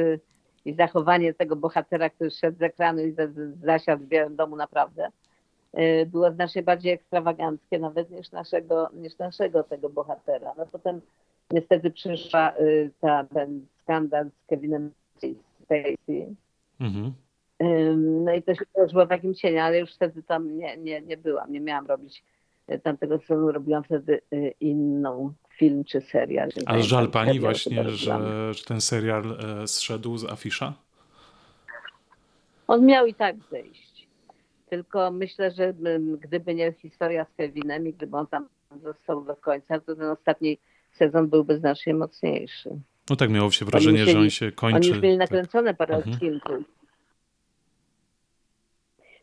i 0.64 0.74
zachowanie 0.74 1.34
tego 1.34 1.56
bohatera, 1.56 2.10
który 2.10 2.30
szedł 2.30 2.58
z 2.58 2.62
ekranu 2.62 3.00
i 3.02 3.14
zasiadł 3.64 4.04
w 4.04 4.08
Białym 4.08 4.36
Domu 4.36 4.56
naprawdę 4.56 5.08
y, 5.78 6.06
było 6.06 6.32
znacznie 6.32 6.62
bardziej 6.62 6.92
ekstrawaganckie 6.92 7.78
nawet 7.78 8.10
niż 8.10 8.30
naszego, 8.32 8.88
niż 8.92 9.18
naszego 9.18 9.62
tego 9.62 9.88
bohatera. 9.88 10.54
No 10.58 10.66
potem 10.66 11.00
niestety 11.50 11.90
przyszła 11.90 12.52
y, 12.60 12.90
ta, 13.00 13.24
ten 13.24 13.66
skandal 13.82 14.26
z 14.26 14.46
Kevinem 14.46 14.90
Spacey. 15.16 16.34
Mhm. 16.80 17.12
No 18.24 18.34
i 18.34 18.42
to 18.42 18.54
się 18.54 18.64
położyło 18.72 19.06
w 19.06 19.08
takim 19.08 19.34
cieniu, 19.34 19.60
ale 19.60 19.78
już 19.78 19.94
wtedy 19.94 20.22
tam 20.22 20.56
nie, 20.56 20.76
nie, 20.76 21.00
nie 21.00 21.16
byłam, 21.16 21.52
nie 21.52 21.60
miałam 21.60 21.86
robić 21.86 22.22
tamtego 22.78 23.18
sezonu, 23.18 23.52
robiłam 23.52 23.84
wtedy 23.84 24.20
inną 24.60 25.32
film 25.60 25.84
czy 25.84 26.00
serial. 26.00 26.48
A 26.66 26.78
żal 26.78 27.08
pani 27.08 27.40
właśnie, 27.40 27.84
że, 27.90 28.54
że, 28.54 28.64
ten 28.64 28.80
serial 28.80 29.38
e, 29.62 29.66
zszedł 29.66 30.16
z 30.16 30.24
afisza? 30.24 30.72
On 32.66 32.86
miał 32.86 33.06
i 33.06 33.14
tak 33.14 33.36
zejść. 33.50 34.06
Tylko 34.70 35.10
myślę, 35.10 35.50
że 35.50 35.74
gdyby 36.20 36.54
nie 36.54 36.72
historia 36.72 37.24
z 37.24 37.36
Kevinem 37.36 37.86
i 37.86 37.92
gdyby 37.92 38.16
on 38.16 38.26
tam 38.26 38.48
został 38.82 39.24
do 39.24 39.36
końca, 39.36 39.80
to 39.80 39.96
ten 39.96 40.10
ostatni 40.10 40.58
sezon 40.92 41.28
byłby 41.28 41.58
znacznie 41.58 41.94
mocniejszy. 41.94 42.70
No 43.10 43.16
tak, 43.16 43.30
miało 43.30 43.50
się 43.50 43.64
wrażenie, 43.64 43.98
musieli, 43.98 44.12
że 44.12 44.18
on 44.18 44.30
się 44.30 44.52
kończy. 44.52 44.76
Oni 44.76 44.88
już 44.88 45.00
mieli 45.00 45.18
tak. 45.18 45.30
nakręcone 45.30 45.74
parę 45.74 45.96
mhm. 45.96 46.14
odcinków. 46.14 46.64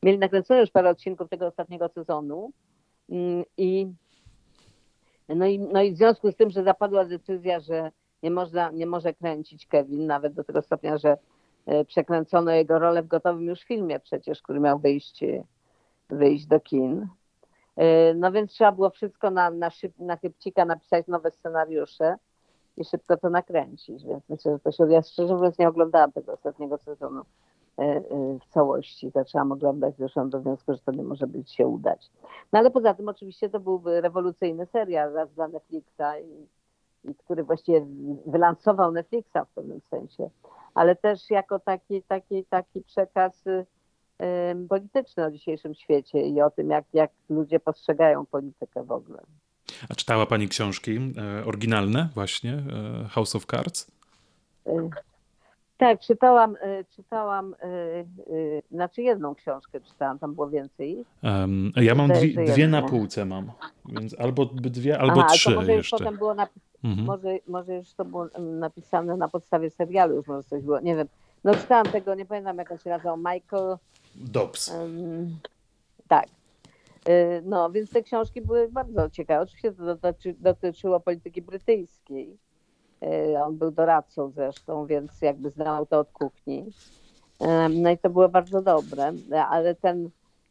Mieli 0.03 0.17
nakręcone 0.17 0.59
już 0.59 0.69
parę 0.69 0.89
odcinków 0.89 1.29
tego 1.29 1.47
ostatniego 1.47 1.89
sezonu 1.89 2.51
i 3.57 3.87
no 5.29 5.45
i, 5.45 5.59
no 5.59 5.81
i 5.81 5.93
w 5.93 5.97
związku 5.97 6.31
z 6.31 6.35
tym, 6.35 6.49
że 6.49 6.63
zapadła 6.63 7.05
decyzja, 7.05 7.59
że 7.59 7.91
nie, 8.23 8.31
można, 8.31 8.71
nie 8.71 8.85
może 8.85 9.13
kręcić 9.13 9.67
Kevin, 9.67 10.07
nawet 10.07 10.33
do 10.33 10.43
tego 10.43 10.61
stopnia, 10.61 10.97
że 10.97 11.17
e, 11.65 11.85
przekręcono 11.85 12.51
jego 12.51 12.79
rolę 12.79 13.03
w 13.03 13.07
gotowym 13.07 13.43
już 13.43 13.59
filmie 13.59 13.99
przecież, 13.99 14.41
który 14.41 14.59
miał 14.59 14.79
wyjść, 14.79 15.23
wyjść 16.09 16.45
do 16.45 16.59
kin. 16.59 17.07
E, 17.75 18.13
no 18.13 18.31
więc 18.31 18.51
trzeba 18.51 18.71
było 18.71 18.89
wszystko 18.89 19.31
na, 19.31 19.49
na, 19.49 19.69
szyb, 19.69 19.93
na 19.99 20.17
chybcika 20.17 20.65
napisać 20.65 21.07
nowe 21.07 21.31
scenariusze 21.31 22.15
i 22.77 22.85
szybko 22.85 23.17
to 23.17 23.29
nakręcić, 23.29 24.03
więc 24.03 24.29
myślę, 24.29 24.51
że 24.51 24.59
to 24.59 24.71
się, 24.71 24.91
ja 24.91 25.01
szczerze 25.01 25.35
mówiąc 25.35 25.59
nie 25.59 25.67
oglądałam 25.67 26.11
tego 26.11 26.33
ostatniego 26.33 26.77
sezonu 26.77 27.21
e, 27.21 27.23
e, 27.23 27.25
w 28.41 28.53
całości. 28.53 29.09
Zaczęłam 29.09 29.51
oglądać, 29.51 29.95
doszłam 29.97 30.29
do 30.29 30.39
wniosku, 30.39 30.73
że 30.73 30.79
to 30.79 30.91
nie 30.91 31.03
może 31.03 31.27
być 31.27 31.51
się 31.51 31.67
udać. 31.67 32.11
No 32.53 32.59
ale 32.59 32.71
poza 32.71 32.93
tym 32.93 33.09
oczywiście 33.09 33.49
to 33.49 33.59
byłby 33.59 34.01
rewolucyjny 34.01 34.65
serial 34.65 35.13
raz 35.13 35.33
dla 35.33 35.47
Netflixa 35.47 36.19
i, 36.23 36.47
i 37.09 37.15
który 37.15 37.43
właściwie 37.43 37.85
wylansował 38.25 38.91
Netflixa 38.91 39.37
w 39.51 39.55
pewnym 39.55 39.81
sensie, 39.89 40.29
ale 40.73 40.95
też 40.95 41.29
jako 41.29 41.59
taki, 41.59 42.03
taki, 42.03 42.45
taki 42.45 42.81
przekaz 42.81 43.43
polityczny 44.69 45.25
o 45.25 45.31
dzisiejszym 45.31 45.75
świecie 45.75 46.21
i 46.21 46.41
o 46.41 46.49
tym, 46.49 46.69
jak, 46.69 46.85
jak 46.93 47.11
ludzie 47.29 47.59
postrzegają 47.59 48.25
politykę 48.25 48.83
w 48.83 48.91
ogóle. 48.91 49.19
A 49.89 49.95
czytała 49.95 50.25
Pani 50.25 50.47
książki 50.47 51.13
e, 51.41 51.45
oryginalne 51.45 52.09
właśnie, 52.13 52.53
e, 52.53 53.07
House 53.09 53.35
of 53.35 53.45
Cards? 53.45 53.91
E, 55.77 55.79
tak, 55.79 55.99
czytałam, 55.99 56.57
czytałam, 56.89 57.55
znaczy 58.71 59.01
jedną 59.01 59.35
książkę 59.35 59.81
czytałam, 59.81 60.19
tam 60.19 60.35
było 60.35 60.49
więcej. 60.49 61.05
Um, 61.23 61.71
ja 61.75 61.95
mam 61.95 62.11
dwie, 62.11 62.45
dwie 62.45 62.67
na 62.67 62.81
półce 62.81 63.25
mam, 63.25 63.51
więc 63.85 64.19
albo 64.19 64.45
dwie, 64.45 64.99
albo 64.99 65.19
Aha, 65.19 65.29
trzy 65.33 65.55
może 65.55 65.73
jeszcze. 65.73 65.97
Potem 65.97 66.17
było 66.17 66.35
napis- 66.35 66.67
mhm. 66.83 67.07
może, 67.07 67.37
może 67.47 67.75
już 67.75 67.93
to 67.93 68.05
było 68.05 68.27
napisane 68.39 69.17
na 69.17 69.27
podstawie 69.27 69.69
serialu, 69.69 70.15
już 70.15 70.27
może 70.27 70.43
coś 70.43 70.63
było, 70.63 70.79
nie 70.79 70.95
wiem. 70.95 71.07
No 71.43 71.55
czytałam 71.55 71.85
tego, 71.85 72.15
nie 72.15 72.25
pamiętam 72.25 72.57
jak 72.57 72.71
on 72.71 72.77
się 72.77 72.89
nazywał, 72.89 73.17
Michael... 73.17 73.77
Dobbs. 74.15 74.73
Um, 74.73 75.37
tak. 76.07 76.25
No, 77.43 77.71
więc 77.71 77.89
te 77.89 78.03
książki 78.03 78.41
były 78.41 78.69
bardzo 78.71 79.09
ciekawe. 79.09 79.41
Oczywiście 79.41 79.71
to 79.71 79.95
dotyczy, 79.95 80.35
dotyczyło 80.39 80.99
polityki 80.99 81.41
brytyjskiej. 81.41 82.37
Y, 83.03 83.43
on 83.43 83.57
był 83.57 83.71
doradcą 83.71 84.29
zresztą, 84.29 84.85
więc 84.85 85.21
jakby 85.21 85.49
znał 85.49 85.85
to 85.85 85.99
od 85.99 86.11
kuchni. 86.11 86.65
No 87.69 87.89
i 87.89 87.97
to 87.97 88.09
było 88.09 88.29
bardzo 88.29 88.61
dobre, 88.61 89.13
ale 89.49 89.75
ten 89.75 90.09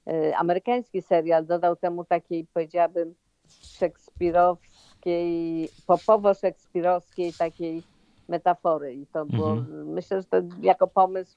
y, 0.09 0.37
amerykański 0.37 1.03
serial 1.03 1.47
dodał 1.47 1.77
temu 1.77 2.05
takiej, 2.05 2.47
powiedziałabym, 2.55 3.15
szekspirowskiej, 3.49 5.69
popowo-szekspirowskiej 5.87 7.39
takiej 7.39 7.83
metafory. 8.29 8.95
I 8.95 9.07
to 9.07 9.27
było, 9.27 9.53
mhm. 9.53 9.93
myślę, 9.93 10.21
że 10.21 10.27
to 10.27 10.37
jako 10.63 10.87
pomysł 10.87 11.37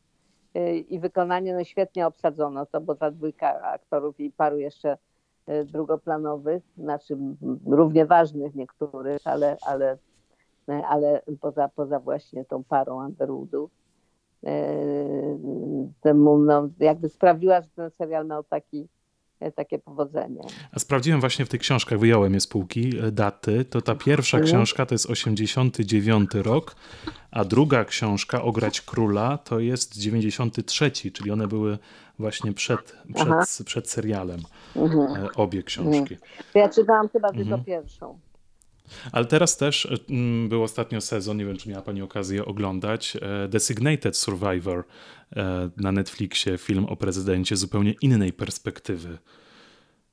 i 0.89 0.99
wykonanie 0.99 1.53
no 1.53 1.64
świetnie 1.64 2.07
obsadzono. 2.07 2.66
To 2.66 2.82
bo 2.82 2.95
ta 2.95 3.12
dwójka 3.12 3.62
aktorów 3.62 4.20
i 4.20 4.32
paru 4.32 4.57
jeszcze 4.57 4.97
E, 5.49 5.66
drugoplanowych, 5.66 6.64
znaczy 6.78 7.18
równie 7.66 8.05
ważnych 8.05 8.55
niektórych, 8.55 9.22
ale, 9.24 9.57
ale, 9.62 9.91
e, 9.91 9.97
ale 10.72 11.22
poza, 11.41 11.70
poza 11.70 11.99
właśnie 11.99 12.45
tą 12.45 12.63
parą 12.63 13.05
Underwoodów. 13.05 13.72
E, 14.45 14.76
temu, 16.01 16.38
no, 16.38 16.70
jakby 16.80 17.09
sprawiła, 17.09 17.61
że 17.61 17.67
ten 17.76 17.91
serial 17.91 18.28
miał 18.28 18.43
taki, 18.43 18.88
takie 19.55 19.80
powodzenie. 19.80 20.41
A 20.72 20.80
sprawdziłem 20.80 21.20
właśnie 21.20 21.45
w 21.45 21.49
tych 21.49 21.61
książkach, 21.61 21.99
wyjąłem 21.99 22.34
je 22.34 22.39
z 22.39 22.47
półki, 22.47 22.93
daty, 23.11 23.65
to 23.65 23.82
ta 23.82 23.95
pierwsza 23.95 24.38
mhm. 24.38 24.55
książka 24.55 24.86
to 24.86 24.95
jest 24.95 25.05
89 25.05 26.30
rok, 26.34 26.76
a 27.32 27.45
druga 27.45 27.86
książka, 27.86 28.41
Ograć 28.41 28.82
Króla, 28.82 29.38
to 29.38 29.59
jest 29.59 29.97
93, 29.97 30.91
czyli 30.91 31.32
one 31.32 31.47
były 31.47 31.78
właśnie 32.20 32.53
przed, 32.53 32.95
przed, 33.15 33.65
przed 33.65 33.89
serialem, 33.89 34.39
mhm. 34.76 35.26
E, 35.26 35.34
obie 35.36 35.63
książki. 35.63 36.13
Mhm. 36.13 36.20
Ja 36.55 36.70
czytałam 36.70 37.09
chyba 37.09 37.30
tylko 37.30 37.55
mhm. 37.55 37.63
pierwszą. 37.63 38.20
Ale 39.11 39.25
teraz 39.25 39.57
też 39.57 39.85
e, 39.85 39.97
był 40.49 40.63
ostatnio 40.63 41.01
sezon, 41.01 41.37
nie 41.37 41.45
wiem 41.45 41.57
czy 41.57 41.69
miała 41.69 41.81
Pani 41.81 42.01
okazję 42.01 42.45
oglądać, 42.45 43.17
e, 43.21 43.47
Designated 43.47 44.17
Survivor 44.17 44.83
na 45.77 45.91
Netflixie, 45.91 46.57
film 46.57 46.85
o 46.85 46.95
prezydencie 46.95 47.55
zupełnie 47.55 47.93
innej 48.01 48.33
perspektywy. 48.33 49.17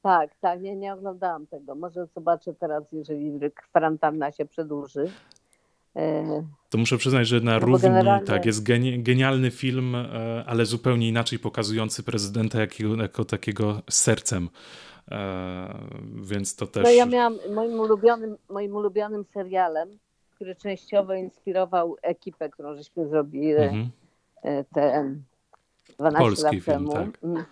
Tak, 0.02 0.30
tak, 0.40 0.62
nie, 0.62 0.76
nie 0.76 0.92
oglądałam 0.92 1.46
tego. 1.46 1.74
Może 1.74 2.06
zobaczę 2.14 2.54
teraz, 2.54 2.84
jeżeli 2.92 3.40
kwarantanna 3.70 4.32
się 4.32 4.44
przedłuży. 4.44 5.10
To 6.70 6.78
muszę 6.78 6.96
przyznać, 6.96 7.28
że 7.28 7.40
na 7.40 7.52
no 7.52 7.58
równi 7.58 7.88
generalnie... 7.88 8.26
tak, 8.26 8.46
jest 8.46 8.62
genialny 8.98 9.50
film, 9.50 9.94
e, 9.94 10.44
ale 10.46 10.66
zupełnie 10.66 11.08
inaczej 11.08 11.38
pokazujący 11.38 12.02
prezydenta 12.02 12.60
jako, 12.60 13.02
jako 13.02 13.24
takiego 13.24 13.82
sercem. 13.90 14.48
E, 15.11 15.78
więc 16.14 16.57
to 16.57 16.66
też. 16.66 16.84
No 16.84 16.90
ja 16.90 17.07
miałam 17.07 17.38
moim 17.54 17.80
ulubionym, 17.80 18.36
moim 18.48 18.76
ulubionym 18.76 19.24
serialem, 19.24 19.98
który 20.34 20.57
częściowo 20.57 21.14
inspirował 21.14 21.96
ekipę, 22.02 22.50
którą 22.50 22.76
żeśmy 22.76 23.09
zrobili 23.09 23.52
mhm. 23.52 23.90
E, 24.42 24.64
te 24.64 25.14
12 25.98 26.18
Polski 26.18 26.44
lat 26.44 26.52
film, 26.52 26.64
temu. 26.64 26.92
Tak. 26.92 27.24
Mm. 27.24 27.44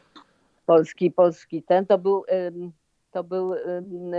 Polski, 0.67 1.11
polski 1.11 1.63
ten 1.63 1.87
to 1.87 1.99
był 1.99 2.25
to 3.11 3.25
był 3.25 3.55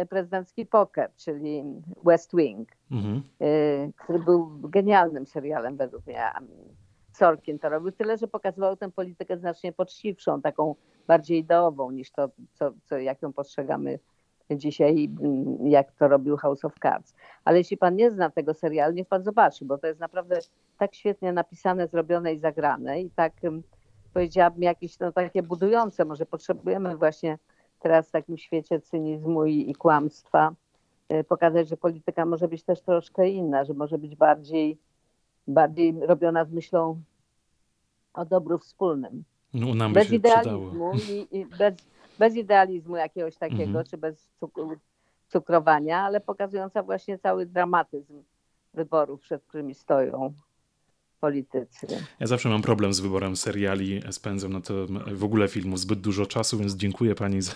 prezydencki 0.09 0.65
poker, 0.65 1.11
czyli 1.15 1.63
West 2.05 2.35
Wing, 2.35 2.69
mhm. 2.91 3.23
Który 3.97 4.19
był 4.19 4.59
genialnym 4.63 5.25
serialem 5.27 5.77
według 5.77 6.05
mnie. 6.07 6.31
Sorkin 7.11 7.59
to 7.59 7.69
robił 7.69 7.91
tyle, 7.91 8.17
że 8.17 8.27
pokazywał 8.27 8.77
tę 8.77 8.91
politykę 8.91 9.37
znacznie 9.37 9.73
poczciwszą, 9.73 10.41
taką 10.41 10.75
bardziej 11.07 11.39
ideową 11.39 11.91
niż 11.91 12.11
to, 12.11 12.29
co, 12.53 12.71
co, 12.83 12.97
jak 12.97 13.21
ją 13.21 13.33
postrzegamy 13.33 13.99
dzisiaj, 14.51 15.09
jak 15.63 15.91
to 15.91 16.07
robił 16.07 16.37
House 16.37 16.65
of 16.65 16.73
Cards. 16.81 17.15
Ale 17.45 17.57
jeśli 17.57 17.77
pan 17.77 17.95
nie 17.95 18.11
zna 18.11 18.29
tego 18.29 18.53
serialu, 18.53 18.93
niech 18.93 19.07
pan 19.07 19.23
zobaczy, 19.23 19.65
bo 19.65 19.77
to 19.77 19.87
jest 19.87 19.99
naprawdę 19.99 20.39
tak 20.77 20.95
świetnie 20.95 21.33
napisane, 21.33 21.87
zrobione 21.87 22.33
i 22.33 22.39
zagrane 22.39 23.01
i 23.01 23.09
tak 23.09 23.33
powiedziałabym 24.13 24.63
jakieś 24.63 24.99
no, 24.99 25.11
takie 25.11 25.43
budujące. 25.43 26.05
Może 26.05 26.25
potrzebujemy 26.25 26.97
właśnie 26.97 27.37
teraz 27.79 28.07
w 28.07 28.11
takim 28.11 28.37
świecie 28.37 28.81
cynizmu 28.81 29.45
i, 29.45 29.69
i 29.69 29.75
kłamstwa 29.75 30.55
e, 31.09 31.23
pokazać, 31.23 31.69
że 31.69 31.77
polityka 31.77 32.25
może 32.25 32.47
być 32.47 32.63
też 32.63 32.81
troszkę 32.81 33.29
inna, 33.29 33.65
że 33.65 33.73
może 33.73 33.97
być 33.97 34.15
bardziej, 34.15 34.77
bardziej 35.47 35.95
robiona 36.01 36.45
z 36.45 36.51
myślą 36.51 37.01
o 38.13 38.25
dobru 38.25 38.57
wspólnym. 38.57 39.23
No, 39.55 39.75
nam 39.75 39.93
bez 39.93 40.11
idealizmu 40.11 40.91
i, 41.09 41.27
i, 41.31 41.45
bez, 41.45 41.73
bez 42.19 42.35
idealizmu 42.35 42.95
jakiegoś 42.95 43.37
takiego, 43.37 43.63
mhm. 43.63 43.85
czy 43.85 43.97
bez 43.97 44.29
cukrowania, 45.27 45.99
ale 45.99 46.21
pokazująca 46.21 46.83
właśnie 46.83 47.19
cały 47.19 47.45
dramatyzm 47.45 48.23
wyborów, 48.73 49.21
przed 49.21 49.43
którymi 49.43 49.73
stoją 49.73 50.33
politycy. 51.25 51.87
Ja 52.19 52.27
zawsze 52.27 52.49
mam 52.49 52.61
problem 52.61 52.93
z 52.93 52.99
wyborem 52.99 53.35
seriali, 53.35 54.01
spędzam 54.11 54.53
na 54.53 54.61
to 54.61 54.73
w 55.13 55.23
ogóle 55.23 55.47
filmów 55.47 55.79
zbyt 55.79 56.01
dużo 56.01 56.25
czasu, 56.25 56.57
więc 56.57 56.75
dziękuję 56.75 57.15
pani 57.15 57.41
za, 57.41 57.53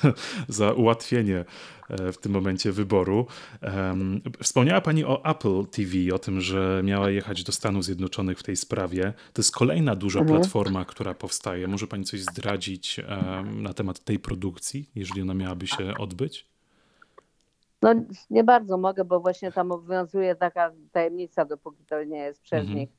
za 0.47 0.73
ułatwienie 0.73 1.45
e, 1.89 2.11
w 2.11 2.17
tym 2.17 2.31
momencie 2.31 2.71
wyboru. 2.71 3.25
Wspomniała 4.43 4.81
pani 4.81 5.05
o 5.05 5.25
Apple 5.25 5.65
TV, 5.65 6.15
o 6.15 6.19
tym, 6.19 6.41
że 6.41 6.81
miała 6.83 7.09
jechać 7.09 7.43
do 7.43 7.51
Stanów 7.51 7.85
Zjednoczonych 7.85 8.39
w 8.39 8.43
tej 8.43 8.55
sprawie. 8.55 9.13
To 9.33 9.41
jest 9.41 9.55
kolejna 9.55 9.95
duża 9.95 10.19
mhm. 10.19 10.39
platforma, 10.39 10.85
która 10.85 11.13
powstaje. 11.13 11.67
Może 11.67 11.87
pani 11.87 12.03
coś 12.03 12.21
zdradzić 12.21 12.99
na 13.55 13.73
temat 13.73 13.99
tej 13.99 14.19
produkcji, 14.19 14.89
jeżeli 14.95 15.21
ona 15.21 15.33
miałaby 15.33 15.67
się 15.67 15.93
odbyć? 15.97 16.45
No 17.81 17.95
nie 18.29 18.43
bardzo 18.43 18.77
mogę, 18.77 19.05
bo 19.05 19.19
właśnie 19.19 19.51
tam 19.51 19.71
obowiązuje 19.71 20.35
taka 20.35 20.71
tajemnica, 20.91 21.45
dopóki 21.45 21.85
to 21.85 22.03
nie 22.03 22.17
jest 22.17 22.41
przez 22.41 22.59
mhm. 22.59 22.77
nich 22.77 22.98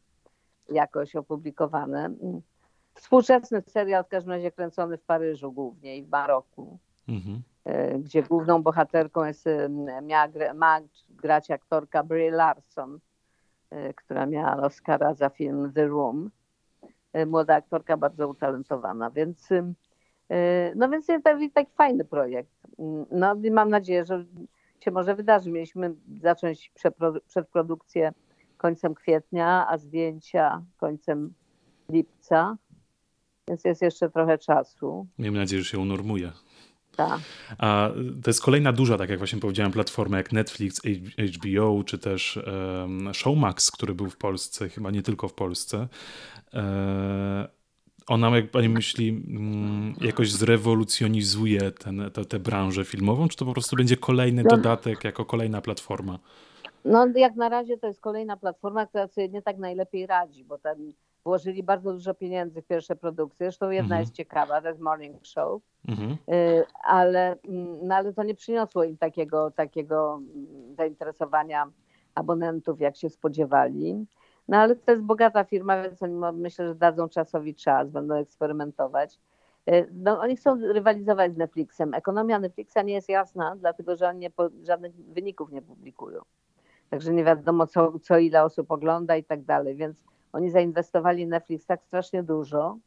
jakoś 0.71 1.17
opublikowane. 1.17 2.15
Współczesny 2.95 3.63
serial 3.67 4.05
w 4.05 4.09
każdym 4.09 4.33
razie 4.33 4.51
kręcony 4.51 4.99
w 4.99 5.03
Paryżu 5.03 5.53
głównie 5.53 5.97
i 5.97 6.03
w 6.05 6.09
Maroku, 6.09 6.79
mhm. 7.09 7.43
E, 7.65 7.99
gdzie 7.99 8.23
główną 8.23 8.63
bohaterką 8.63 9.25
jest 9.25 9.47
e, 9.47 9.69
Mag 10.55 10.85
grać 11.11 11.51
aktorka 11.51 12.03
Brie 12.03 12.31
Larson, 12.31 12.99
która 13.97 14.27
miała 14.27 14.57
Oscara 14.57 15.15
za 15.15 15.29
film 15.29 15.73
The 15.73 15.87
Room. 15.87 16.31
Młoda 17.27 17.55
aktorka, 17.55 17.97
bardzo 17.97 18.29
utalentowana, 18.29 19.11
więc 19.11 19.49
no 20.77 20.89
więc 20.89 21.09
jest 21.09 21.25
taki, 21.25 21.51
taki 21.51 21.73
fajny 21.73 22.05
projekt. 22.05 22.53
No 23.11 23.35
i 23.43 23.51
mam 23.51 23.71
nadzieję, 23.71 24.05
że 24.05 24.25
się 24.81 24.91
może 24.91 25.15
wydarzy. 25.15 25.51
Mieliśmy 25.51 25.95
zacząć 26.23 26.73
przedprodukcję 27.27 28.13
końcem 28.61 28.95
kwietnia, 28.95 29.67
a 29.69 29.79
zdjęcia 29.79 30.63
końcem 30.77 31.35
lipca, 31.89 32.57
więc 33.49 33.65
jest 33.65 33.83
jeszcze 33.83 34.11
trochę 34.11 34.39
czasu. 34.39 35.07
Miejmy 35.19 35.39
nadzieję, 35.39 35.63
że 35.63 35.69
się 35.69 35.79
unormuje. 35.79 36.33
Tak. 36.97 37.21
A 37.59 37.91
to 38.23 38.31
jest 38.31 38.43
kolejna 38.43 38.73
duża, 38.73 38.99
tak 38.99 39.11
jak 39.11 39.19
właśnie 39.19 39.41
powiedziałem, 39.41 39.73
platforma 39.73 40.17
jak 40.17 40.33
Netflix, 40.33 40.81
HBO, 41.37 41.85
czy 41.85 41.99
też 41.99 42.37
um, 42.37 43.15
Showmax, 43.15 43.71
który 43.71 43.95
był 43.95 44.11
w 44.11 44.17
Polsce, 44.17 44.69
chyba 44.69 44.91
nie 44.91 45.03
tylko 45.03 45.29
w 45.29 45.35
Polsce. 45.35 45.89
E, 46.55 47.49
ona, 48.07 48.37
jak 48.37 48.51
pani 48.51 48.69
myśli, 48.69 49.09
mm, 49.09 49.95
jakoś 50.01 50.33
zrewolucjonizuje 50.33 51.73
tę 52.29 52.39
branżę 52.39 52.85
filmową, 52.85 53.29
czy 53.29 53.37
to 53.37 53.45
po 53.45 53.53
prostu 53.53 53.77
będzie 53.77 53.97
kolejny 53.97 54.43
no. 54.43 54.57
dodatek 54.57 55.05
jako 55.05 55.25
kolejna 55.25 55.61
platforma? 55.61 56.19
No 56.85 57.07
jak 57.15 57.37
na 57.37 57.49
razie 57.49 57.79
to 57.79 57.87
jest 57.87 58.01
kolejna 58.01 58.37
platforma, 58.37 58.87
która 58.87 59.09
sobie 59.09 59.29
nie 59.29 59.43
tak 59.43 59.59
najlepiej 59.59 60.07
radzi, 60.07 60.45
bo 60.45 60.59
tam 60.59 60.93
włożyli 61.25 61.63
bardzo 61.63 61.93
dużo 61.93 62.15
pieniędzy 62.15 62.63
w 62.63 62.67
pierwsze 62.67 62.97
produkcje. 62.97 63.47
Zresztą 63.47 63.71
jedna 63.71 63.85
mhm. 63.85 64.01
jest 64.01 64.15
ciekawa, 64.15 64.61
to 64.61 64.69
jest 64.69 64.81
Morning 64.81 65.27
Show, 65.27 65.63
mhm. 65.89 66.11
Y, 66.11 66.65
ale, 66.85 67.37
mm, 67.49 67.79
no, 67.87 67.95
ale 67.95 68.13
to 68.13 68.23
nie 68.23 68.35
przyniosło 68.35 68.85
im 68.85 68.97
takiego, 68.97 69.51
takiego 69.51 70.15
mm, 70.15 70.75
zainteresowania 70.75 71.71
abonentów, 72.15 72.81
jak 72.81 72.97
się 72.97 73.11
spodziewali. 73.11 74.07
No 74.49 74.57
ale 74.57 74.77
to 74.77 74.91
jest 74.91 75.05
bogata 75.05 75.45
firma, 75.45 75.83
więc 75.83 76.03
oni 76.03 76.15
myślę, 76.33 76.67
że 76.67 76.75
dadzą 76.75 77.09
czasowi 77.09 77.55
czas, 77.55 77.91
będą 77.91 78.15
eksperymentować. 78.15 79.19
Y, 79.71 79.89
no, 79.93 80.21
oni 80.21 80.37
chcą 80.37 80.61
rywalizować 80.61 81.35
z 81.35 81.37
Netflixem. 81.37 81.95
Ekonomia 81.95 82.39
Netflixa 82.39 82.77
nie 82.85 82.95
jest 82.95 83.09
jasna, 83.09 83.57
dlatego 83.57 83.97
że 83.97 84.09
oni 84.09 84.19
nie, 84.19 84.31
żadnych 84.63 84.95
wyników 84.95 85.53
nie 85.53 85.63
publikują. 85.63 86.23
Także 86.91 87.13
nie 87.13 87.25
wiadomo, 87.25 87.67
co, 87.67 87.99
co 87.99 88.19
ile 88.19 88.45
osób 88.45 88.71
ogląda 88.71 89.17
i 89.17 89.25
tak 89.25 89.43
dalej. 89.43 89.77
Więc 89.77 90.05
oni 90.33 90.51
zainwestowali 90.51 91.27
w 91.27 91.29
Netflix 91.29 91.67
tak 91.67 91.83
strasznie 91.83 92.23
dużo, 92.23 92.79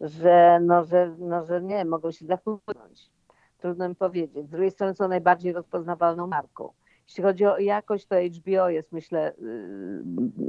że, 0.00 0.60
no, 0.62 0.84
że, 0.84 1.14
no, 1.18 1.46
że 1.46 1.62
nie, 1.62 1.84
mogą 1.84 2.10
się 2.10 2.26
zachłynąć. 2.26 3.10
Trudno 3.58 3.88
mi 3.88 3.94
powiedzieć. 3.94 4.46
Z 4.46 4.50
drugiej 4.50 4.70
strony 4.70 4.94
są 4.94 5.08
najbardziej 5.08 5.52
rozpoznawalną 5.52 6.26
marką. 6.26 6.72
Jeśli 7.08 7.22
chodzi 7.22 7.46
o 7.46 7.58
jakość, 7.58 8.06
to 8.06 8.16
HBO 8.16 8.68
jest 8.68 8.92
myślę 8.92 9.32
y, 9.32 9.36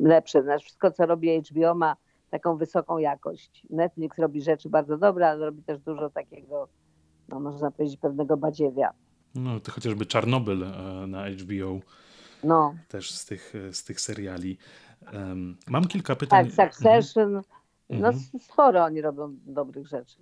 lepsze. 0.02 0.44
Znaczy 0.44 0.66
wszystko, 0.66 0.92
co 0.92 1.06
robi 1.06 1.42
HBO 1.42 1.76
ma 1.76 1.96
taką 2.30 2.58
wysoką 2.58 2.98
jakość. 2.98 3.68
Netflix 3.70 4.20
robi 4.20 4.42
rzeczy 4.42 4.70
bardzo 4.70 4.98
dobre, 4.98 5.30
ale 5.30 5.46
robi 5.46 5.64
też 5.64 5.80
dużo 5.80 6.10
takiego, 6.10 6.68
no 7.30 7.40
można 7.40 7.72
powiedzieć, 7.72 7.98
pewnego 8.00 8.38
badziewia. 8.38 8.94
No 9.36 9.60
to 9.60 9.72
chociażby 9.72 10.06
Czarnobyl 10.06 10.64
e, 10.64 11.08
na 11.08 11.30
HBO. 11.30 11.80
No. 12.46 12.76
Też 12.88 13.12
z 13.12 13.26
tych, 13.26 13.54
z 13.72 13.84
tych 13.84 14.02
seriali. 14.02 14.58
Um, 15.14 15.58
mam 15.68 15.88
kilka 15.88 16.16
pytań. 16.16 16.52
Tak, 16.52 16.76
Succession. 16.76 17.42
Mhm. 17.90 18.14
No 18.34 18.40
sporo 18.40 18.84
oni 18.84 19.02
robią 19.02 19.36
dobrych 19.46 19.88
rzeczy. 19.88 20.18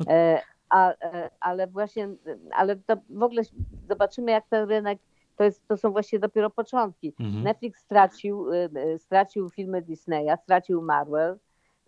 No 0.00 0.12
e, 0.12 0.42
a, 0.68 0.90
e, 0.92 1.30
ale 1.40 1.66
właśnie, 1.66 2.08
ale 2.50 2.76
to 2.76 2.96
w 3.10 3.22
ogóle 3.22 3.42
zobaczymy, 3.88 4.30
jak 4.30 4.48
ten 4.48 4.68
rynek, 4.68 4.98
to, 5.36 5.44
jest, 5.44 5.68
to 5.68 5.76
są 5.76 5.90
właśnie 5.90 6.18
dopiero 6.18 6.50
początki. 6.50 7.14
Mhm. 7.20 7.44
Netflix 7.44 7.80
stracił, 7.80 8.52
e, 8.52 8.68
e, 8.74 8.98
stracił 8.98 9.50
filmy 9.50 9.82
Disneya, 9.82 10.36
stracił 10.42 10.82
Marvel, 10.82 11.38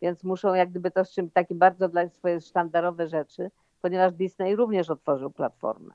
więc 0.03 0.25
muszą 0.25 0.55
jak 0.55 0.71
gdyby 0.71 0.91
to 0.91 1.05
z 1.05 1.11
czym 1.11 1.31
takie 1.31 1.55
bardzo 1.55 1.89
dla 1.89 2.09
swoje 2.09 2.41
sztandarowe 2.41 3.09
rzeczy, 3.09 3.51
ponieważ 3.83 4.13
Disney 4.13 4.57
również 4.57 4.91
otworzył 4.91 5.31
platformę. 5.31 5.95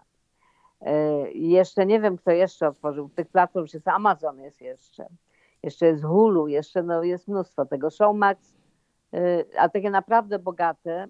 Jeszcze 1.34 1.86
nie 1.86 2.00
wiem, 2.00 2.18
kto 2.18 2.32
jeszcze 2.32 2.68
otworzył. 2.68 3.10
Tych 3.10 3.28
platform 3.28 3.68
jest 3.74 3.88
Amazon 3.88 4.40
jest 4.40 4.62
jeszcze. 4.62 5.06
Jeszcze 5.64 5.86
jest 5.86 6.04
Hulu, 6.04 6.48
jeszcze 6.48 6.84
no, 6.84 7.04
jest 7.04 7.28
mnóstwo 7.28 7.66
tego. 7.66 7.90
Showmax, 7.90 8.54
a 9.58 9.70
takie 9.70 9.90
naprawdę 9.90 10.40
bogate 10.40 11.08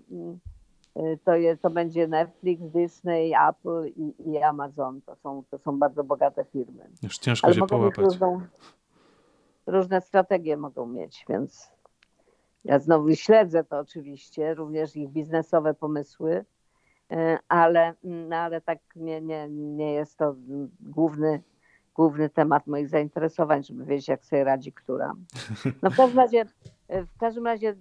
Y, 0.99 1.20
to, 1.24 1.36
jest, 1.36 1.61
to 1.61 1.70
będzie 1.70 2.07
Netflix, 2.07 2.63
Disney, 2.63 3.34
Apple 3.49 3.86
i, 3.95 4.30
i, 4.32 4.38
Amazon. 4.38 5.01
To 5.01 5.16
są, 5.16 5.43
to 5.49 5.57
są 5.57 5.80
bardzo 5.80 6.03
bogate 6.03 6.45
firmy. 6.45 6.89
Już 7.03 7.18
ciężko 7.18 7.47
Ale 7.47 7.55
się 7.55 7.68
połapać. 7.68 8.05
Różną, 8.05 8.41
różne 9.68 10.01
strategie 10.01 10.57
mogą 10.57 10.88
mieć, 10.88 11.26
więc 11.30 11.72
ja 12.63 12.80
znowu 12.80 13.16
śledzę 13.16 13.63
to 13.63 13.80
oczywiście, 13.80 14.53
również 14.53 14.95
ich 14.95 15.09
biznesowe 15.09 15.74
pomysły, 15.74 16.45
ale, 17.47 17.93
no, 18.03 18.36
ale 18.36 18.62
tak 18.62 18.80
nie, 18.95 19.22
nie, 19.22 19.47
nie 19.49 19.93
jest 19.93 20.18
to 20.18 20.36
główny, 20.80 21.41
główny 21.95 22.30
temat 22.30 22.68
moich 22.68 22.89
zainteresowań, 22.89 23.64
żeby 23.64 23.86
wiedzieć, 23.86 24.08
jak 24.08 24.26
sobie 24.26 24.43
radzi 24.43 24.72
która. 24.72 25.14
No 25.84 25.89
w 25.89 25.95
każdym 25.95 26.20
razie 26.20 26.45
w 26.89 27.18
każdym 27.20 27.45
razie 27.45 27.70
e, 27.70 27.76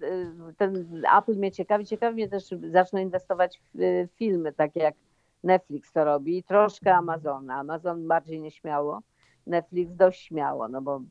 ten 0.57 1.03
Apple 1.17 1.35
mnie 1.35 1.51
ciekawi. 1.51 1.85
Ciekawi 1.85 2.15
mnie 2.15 2.29
też, 2.29 2.43
zaczną 2.71 2.99
inwestować 2.99 3.61
w 3.73 3.81
e, 3.81 4.07
filmy, 4.07 4.53
takie 4.53 4.79
jak 4.79 4.95
Netflix 5.43 5.91
to 5.91 6.05
robi, 6.05 6.37
i 6.37 6.43
troszkę 6.43 6.95
Amazona. 6.95 7.55
Amazon 7.55 8.07
bardziej 8.07 8.39
nieśmiało, 8.39 9.01
Netflix 9.47 9.95
dość 9.95 10.21
śmiało, 10.21 10.67
no 10.67 10.81
bo 10.81 11.01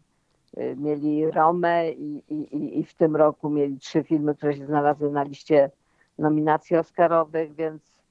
e, 0.56 0.76
mieli 0.76 1.30
Romę 1.30 1.90
i, 1.90 2.22
i, 2.28 2.78
i 2.78 2.84
w 2.84 2.94
tym 2.94 3.16
roku 3.16 3.50
mieli 3.50 3.78
trzy 3.78 4.02
filmy, 4.02 4.34
które 4.34 4.54
się 4.54 4.66
znalazły 4.66 5.10
na 5.10 5.22
liście 5.22 5.70
nominacji 6.18 6.76
Oscarowych, 6.76 7.54
więc, 7.54 8.03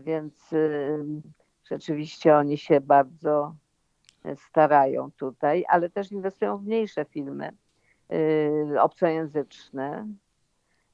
więc 0.00 0.50
rzeczywiście 1.64 2.36
oni 2.36 2.58
się 2.58 2.80
bardzo 2.80 3.54
starają 4.36 5.10
tutaj, 5.10 5.64
ale 5.68 5.90
też 5.90 6.12
inwestują 6.12 6.58
w 6.58 6.64
mniejsze 6.64 7.04
filmy 7.04 7.52
Y, 8.12 8.80
obcojęzyczne 8.80 10.08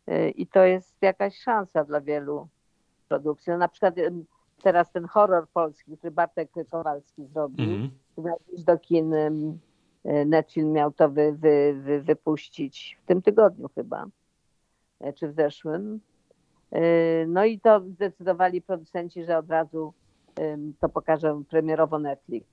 y, 0.09 0.31
i 0.31 0.47
to 0.47 0.64
jest 0.64 0.97
jakaś 1.03 1.39
szansa 1.39 1.85
dla 1.85 2.01
wielu 2.01 2.49
produkcji. 3.09 3.51
No 3.51 3.59
na 3.59 3.68
przykład 3.68 3.99
y, 3.99 4.12
teraz 4.62 4.93
ten 4.93 5.07
horror 5.07 5.49
polski, 5.49 5.97
który 5.97 6.11
Bartek 6.11 6.51
Kowalski 6.70 7.26
zrobił, 7.26 7.64
mm. 7.64 7.91
miał 8.18 8.41
iść 8.53 8.64
do 8.64 8.79
kin, 8.79 9.14
Netfilm 10.26 10.72
miał 10.72 10.93
to 10.93 11.09
wy, 11.09 11.33
wy, 11.33 11.81
wy, 11.83 12.03
wypuścić 12.03 12.99
w 13.03 13.07
tym 13.07 13.22
tygodniu 13.22 13.68
chyba, 13.74 14.07
czy 15.14 15.29
w 15.29 15.35
zeszłym. 15.35 16.01
No 17.26 17.44
i 17.44 17.60
to 17.60 17.80
zdecydowali 17.80 18.62
producenci, 18.62 19.24
że 19.24 19.38
od 19.38 19.50
razu 19.50 19.92
to 20.80 20.88
pokażę 20.88 21.42
premierowo 21.48 21.98
Netflix. 21.98 22.46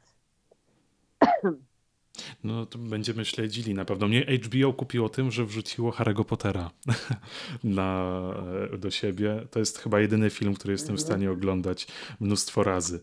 No 2.44 2.66
to 2.66 2.78
będziemy 2.78 3.26
śledzili 3.26 3.74
na 3.74 3.86
pewno. 3.86 4.08
Mnie 4.08 4.22
HBO 4.22 4.74
kupiło 4.74 5.10
tym, 5.10 5.32
że 5.32 5.46
wrzuciło 5.46 5.92
Harry'ego 5.92 6.24
Pottera 6.24 6.72
na, 7.64 8.20
e, 8.74 8.78
do 8.78 8.92
siebie. 8.92 9.48
To 9.52 9.60
jest 9.60 9.78
chyba 9.78 10.00
jedyny 10.00 10.30
film, 10.30 10.54
który 10.54 10.72
jestem 10.72 10.98
w 10.98 11.00
mhm. 11.00 11.08
stanie 11.08 11.32
oglądać 11.32 11.88
mnóstwo 12.20 12.64
razy. 12.64 13.00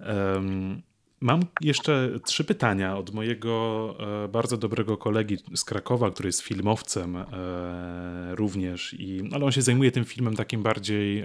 Um, 0.00 0.82
Mam 1.20 1.40
jeszcze 1.60 2.10
trzy 2.24 2.44
pytania 2.44 2.96
od 2.96 3.14
mojego 3.14 3.94
e, 4.24 4.28
bardzo 4.28 4.56
dobrego 4.56 4.96
kolegi 4.96 5.36
z 5.54 5.64
Krakowa, 5.64 6.10
który 6.10 6.28
jest 6.28 6.40
filmowcem 6.40 7.16
e, 7.16 7.24
również, 8.34 8.94
i, 8.98 9.22
ale 9.32 9.44
on 9.44 9.52
się 9.52 9.62
zajmuje 9.62 9.92
tym 9.92 10.04
filmem 10.04 10.36
takim 10.36 10.62
bardziej 10.62 11.24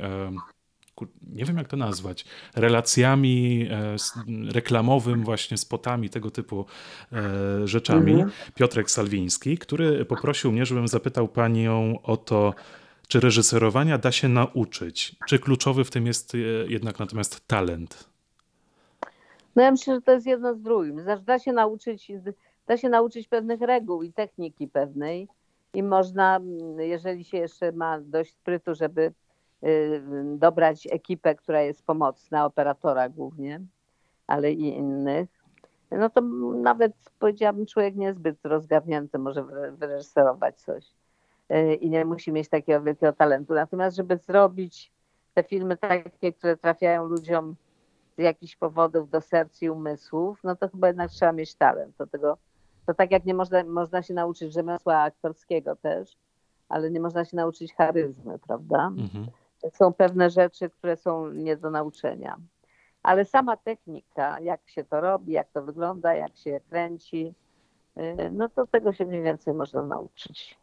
nie 1.21 1.45
wiem 1.45 1.57
jak 1.57 1.67
to 1.67 1.77
nazwać, 1.77 2.25
relacjami 2.55 3.67
e, 3.71 3.95
reklamowym, 4.51 5.23
właśnie 5.23 5.57
spotami, 5.57 6.09
tego 6.09 6.31
typu 6.31 6.65
e, 7.11 7.67
rzeczami. 7.67 8.11
Mhm. 8.11 8.31
Piotrek 8.55 8.91
Salwiński, 8.91 9.57
który 9.57 10.05
poprosił 10.05 10.51
mnie, 10.51 10.65
żebym 10.65 10.87
zapytał 10.87 11.27
panią 11.27 11.99
o 12.03 12.17
to, 12.17 12.53
czy 13.07 13.19
reżyserowania 13.19 13.97
da 13.97 14.11
się 14.11 14.27
nauczyć? 14.27 15.15
Czy 15.27 15.39
kluczowy 15.39 15.83
w 15.83 15.89
tym 15.89 16.07
jest 16.07 16.35
e, 16.35 16.37
jednak 16.67 16.99
natomiast 16.99 17.47
talent? 17.47 18.12
No 19.55 19.63
ja 19.63 19.71
myślę, 19.71 19.95
że 19.95 20.01
to 20.01 20.11
jest 20.11 20.25
jedno 20.25 20.53
z 20.53 20.61
drugim. 20.61 21.01
Znaczy, 21.01 21.23
da 21.23 21.39
się 21.39 21.53
nauczyć, 21.53 22.11
da 22.67 22.77
się 22.77 22.89
nauczyć 22.89 23.27
pewnych 23.27 23.61
reguł 23.61 24.03
i 24.03 24.13
techniki 24.13 24.67
pewnej 24.67 25.27
i 25.73 25.83
można, 25.83 26.39
jeżeli 26.77 27.23
się 27.23 27.37
jeszcze 27.37 27.71
ma 27.71 27.99
dość 28.01 28.31
sprytu, 28.31 28.75
żeby 28.75 29.13
Y, 29.63 30.01
dobrać 30.37 30.87
ekipę, 30.91 31.35
która 31.35 31.61
jest 31.61 31.85
pomocna, 31.85 32.45
operatora 32.45 33.09
głównie, 33.09 33.61
ale 34.27 34.51
i 34.51 34.77
innych, 34.77 35.29
no 35.91 36.09
to 36.09 36.21
nawet 36.55 36.93
powiedziałabym, 37.19 37.65
człowiek 37.65 37.95
niezbyt 37.95 38.37
rozgarnięty 38.43 39.19
może 39.19 39.43
wyreżyserować 39.71 40.61
coś 40.61 40.85
y, 41.51 41.75
i 41.75 41.89
nie 41.89 42.05
musi 42.05 42.31
mieć 42.31 42.49
takiego 42.49 42.81
wielkiego 42.81 43.13
talentu. 43.13 43.53
Natomiast, 43.53 43.97
żeby 43.97 44.17
zrobić 44.17 44.91
te 45.33 45.43
filmy 45.43 45.77
takie, 45.77 46.33
które 46.33 46.57
trafiają 46.57 47.05
ludziom 47.05 47.55
z 48.17 48.21
jakichś 48.21 48.55
powodów 48.55 49.09
do 49.09 49.21
serc 49.21 49.61
i 49.61 49.69
umysłów, 49.69 50.39
no 50.43 50.55
to 50.55 50.69
chyba 50.69 50.87
jednak 50.87 51.11
trzeba 51.11 51.31
mieć 51.31 51.55
talent. 51.55 51.97
Do 51.97 52.07
tego, 52.07 52.37
to 52.85 52.93
tak 52.93 53.11
jak 53.11 53.25
nie 53.25 53.33
można, 53.33 53.63
można 53.63 54.01
się 54.01 54.13
nauczyć 54.13 54.53
rzemiosła 54.53 54.97
aktorskiego 54.97 55.75
też, 55.75 56.17
ale 56.69 56.91
nie 56.91 56.99
można 56.99 57.25
się 57.25 57.37
nauczyć 57.37 57.73
charyzmy, 57.73 58.39
prawda? 58.39 58.87
Mhm. 58.97 59.27
Są 59.73 59.93
pewne 59.93 60.29
rzeczy, 60.29 60.69
które 60.69 60.97
są 60.97 61.31
nie 61.31 61.57
do 61.57 61.69
nauczenia. 61.69 62.37
Ale 63.03 63.25
sama 63.25 63.57
technika, 63.57 64.39
jak 64.39 64.69
się 64.69 64.83
to 64.83 65.01
robi, 65.01 65.31
jak 65.31 65.49
to 65.49 65.61
wygląda, 65.61 66.13
jak 66.13 66.37
się 66.37 66.59
kręci, 66.69 67.33
y, 67.97 68.31
no 68.31 68.49
to 68.49 68.67
tego 68.67 68.93
się 68.93 69.05
mniej 69.05 69.23
więcej 69.23 69.53
można 69.53 69.81
nauczyć. 69.81 70.62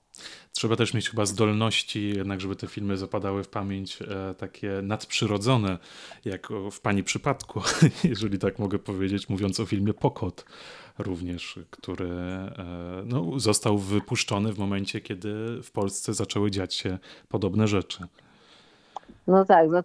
Trzeba 0.52 0.76
też 0.76 0.94
mieć 0.94 1.10
chyba 1.10 1.26
zdolności, 1.26 2.08
jednak, 2.16 2.40
żeby 2.40 2.56
te 2.56 2.66
filmy 2.66 2.96
zapadały 2.96 3.44
w 3.44 3.48
pamięć 3.48 4.02
e, 4.02 4.34
takie 4.34 4.80
nadprzyrodzone, 4.82 5.78
jak 6.24 6.48
w 6.72 6.80
pani 6.80 7.04
przypadku, 7.04 7.62
jeżeli 8.04 8.38
tak 8.38 8.58
mogę 8.58 8.78
powiedzieć, 8.78 9.28
mówiąc 9.28 9.60
o 9.60 9.66
filmie 9.66 9.94
Pokot 9.94 10.44
również, 10.98 11.58
który 11.70 12.08
e, 12.08 13.02
no, 13.04 13.38
został 13.40 13.78
wypuszczony 13.78 14.52
w 14.52 14.58
momencie, 14.58 15.00
kiedy 15.00 15.62
w 15.62 15.70
Polsce 15.70 16.14
zaczęły 16.14 16.50
dziać 16.50 16.74
się 16.74 16.98
podobne 17.28 17.68
rzeczy. 17.68 18.06
No 19.26 19.44
tak, 19.44 19.68
no, 19.70 19.82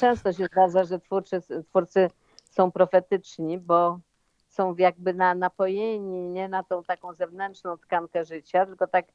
często 0.00 0.32
się 0.32 0.46
zdarza, 0.46 0.84
że 0.84 0.98
twórcy, 0.98 1.40
twórcy 1.68 2.10
są 2.50 2.72
profetyczni, 2.72 3.58
bo 3.58 4.00
są 4.48 4.74
jakby 4.78 5.14
na, 5.14 5.34
napojeni 5.34 6.28
nie 6.28 6.48
na 6.48 6.62
tą 6.62 6.84
taką 6.84 7.14
zewnętrzną 7.14 7.78
tkankę 7.78 8.24
życia, 8.24 8.66
tylko 8.66 8.86
tak 8.86 9.06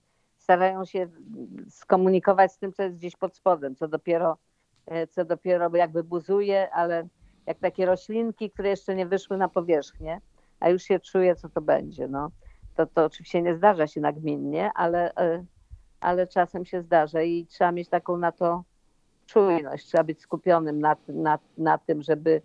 starają 0.46 0.86
się 0.86 1.08
skomunikować 1.70 2.52
z 2.52 2.58
tym, 2.58 2.74
co 2.74 2.84
jest 2.84 2.96
gdzieś 2.96 3.16
pod 3.16 3.36
spodem, 3.36 3.76
co 3.76 3.88
dopiero, 3.88 4.38
e, 4.86 5.08
co 5.08 5.26
dopiero 5.26 5.76
jakby 5.76 6.04
buzuje, 6.04 6.72
ale 6.72 7.08
jak 7.46 7.60
takie 7.60 7.86
roślinki, 7.86 8.52
które 8.52 8.70
jeszcze 8.70 8.96
nie 8.96 9.06
wyszły 9.06 9.38
na 9.38 9.50
powierzchnię, 9.50 10.22
a 10.60 10.70
już 10.70 10.84
się 10.84 11.00
czuje, 11.00 11.36
co 11.36 11.50
to 11.50 11.62
będzie. 11.62 12.08
No. 12.08 12.32
To, 12.76 12.86
to 12.86 13.06
oczywiście 13.06 13.41
nie 13.41 13.56
zdarza 13.56 13.88
się 13.88 14.02
nagminnie, 14.02 14.72
ale, 14.76 15.16
e, 15.16 15.46
ale 16.00 16.28
czasem 16.28 16.66
się 16.66 16.82
zdarza 16.82 17.22
i 17.22 17.46
trzeba 17.46 17.72
mieć 17.72 17.89
taką 17.89 18.18
na 18.18 18.32
to 18.32 18.64
czujność, 19.26 19.86
trzeba 19.86 20.04
być 20.04 20.22
skupionym 20.22 20.80
na, 20.80 20.96
na, 21.08 21.39
na 21.58 21.78
tym, 21.78 22.02
żeby 22.02 22.41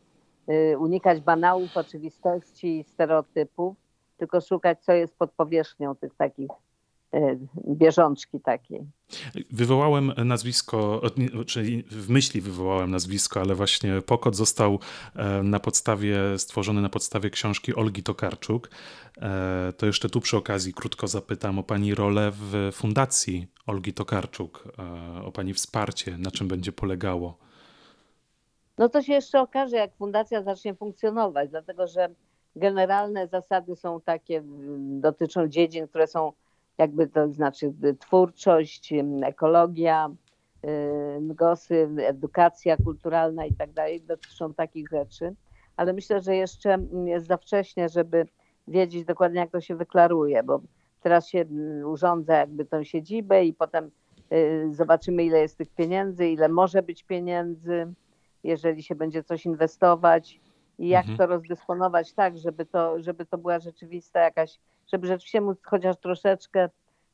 e, 0.47 0.79
unikać 0.79 1.21
banałów, 1.21 1.77
oczywistości 1.77 2.81
i 2.81 2.85
stereotypów, 2.85 3.77
tylko 4.17 4.41
szukać, 4.41 4.85
co 4.85 4.93
jest 4.93 5.19
pod 5.19 5.33
powierzchnią 5.33 5.95
tych 5.95 6.15
takich 6.15 6.51
bieżączki 7.69 8.41
takiej. 8.41 8.81
Wywołałem 9.51 10.13
nazwisko, 10.25 11.01
czyli 11.47 11.83
w 11.83 12.11
myśli 12.11 12.41
wywołałem 12.41 12.91
nazwisko, 12.91 13.41
ale 13.41 13.55
właśnie 13.55 14.03
Pokot 14.03 14.37
został 14.37 14.79
e, 15.17 15.43
na 15.43 15.61
podstawie, 15.61 16.39
stworzony 16.39 16.83
na 16.83 16.89
podstawie 16.89 17.31
książki 17.31 17.75
Olgi 17.75 18.03
Tokarczuk. 18.03 18.71
E, 19.23 19.73
to 19.77 19.87
jeszcze 19.87 20.09
tu 20.09 20.21
przy 20.21 20.37
okazji 20.37 20.75
krótko 20.75 21.09
zapytam 21.09 21.59
o 21.59 21.63
Pani 21.63 21.95
rolę 21.95 22.31
w 22.35 22.71
fundacji 22.73 23.47
Olgi 23.67 23.93
Tokarczuk, 23.93 24.65
e, 25.19 25.25
o 25.25 25.33
Pani 25.33 25.55
wsparcie, 25.55 26.19
na 26.19 26.31
czym 26.31 26.49
będzie 26.49 26.73
polegało. 26.73 27.39
No 28.79 28.89
to 28.89 29.03
się 29.03 29.13
jeszcze 29.13 29.41
okaże, 29.41 29.77
jak 29.77 29.95
fundacja 29.95 30.43
zacznie 30.43 30.75
funkcjonować, 30.75 31.51
dlatego 31.51 31.87
że 31.87 32.09
generalne 32.57 33.27
zasady 33.27 33.77
są 33.77 34.01
takie, 34.01 34.43
dotyczą 35.01 35.49
dziedzin, 35.49 35.89
które 35.89 36.07
są 36.07 36.33
jakby 36.79 37.07
to 37.09 37.33
znaczy 37.33 37.73
twórczość, 37.99 38.95
ekologia, 39.25 40.11
ngosy, 41.21 41.89
edukacja 41.99 42.77
kulturalna 42.77 43.47
i 43.47 43.55
tak 43.55 43.73
dalej, 43.73 44.01
dotyczą 44.01 44.55
takich 44.55 44.89
rzeczy. 44.89 45.35
Ale 45.77 45.93
myślę, 45.93 46.21
że 46.21 46.37
jeszcze 46.37 46.79
jest 47.05 47.27
za 47.27 47.37
wcześnie, 47.37 47.89
żeby 47.89 48.27
wiedzieć 48.69 49.05
dokładnie, 49.05 49.41
jak 49.41 49.51
to 49.51 49.61
się 49.61 49.77
wyklaruje, 49.77 50.43
bo 50.43 50.61
teraz 51.01 51.29
się 51.29 51.45
urządza 51.85 52.37
jakby 52.37 52.65
tą 52.65 52.85
siedzibę 52.85 53.45
i 53.45 53.55
potem 53.55 53.91
y, 54.33 54.69
zobaczymy, 54.73 55.25
ile 55.25 55.41
jest 55.41 55.59
tych 55.59 55.71
pieniędzy, 55.71 56.29
ile 56.29 56.49
może 56.49 56.83
być 56.83 57.05
pieniędzy, 57.05 57.93
jeżeli 58.45 58.83
się 58.83 58.95
będzie 58.95 59.23
coś 59.23 59.47
inwestować 59.47 60.41
i 60.79 60.89
jak 60.89 61.09
mhm. 61.09 61.19
to 61.19 61.27
rozdysponować 61.27 62.13
tak, 62.13 62.39
żeby 62.39 62.67
to, 62.67 63.03
żeby 63.03 63.27
to 63.27 63.39
była 63.39 63.59
rzeczywista 63.59 64.21
jakaś 64.21 64.61
żeby 64.93 65.07
rzeczywiście 65.07 65.41
móc 65.41 65.59
chociaż 65.63 65.97
troszeczkę 65.97 66.69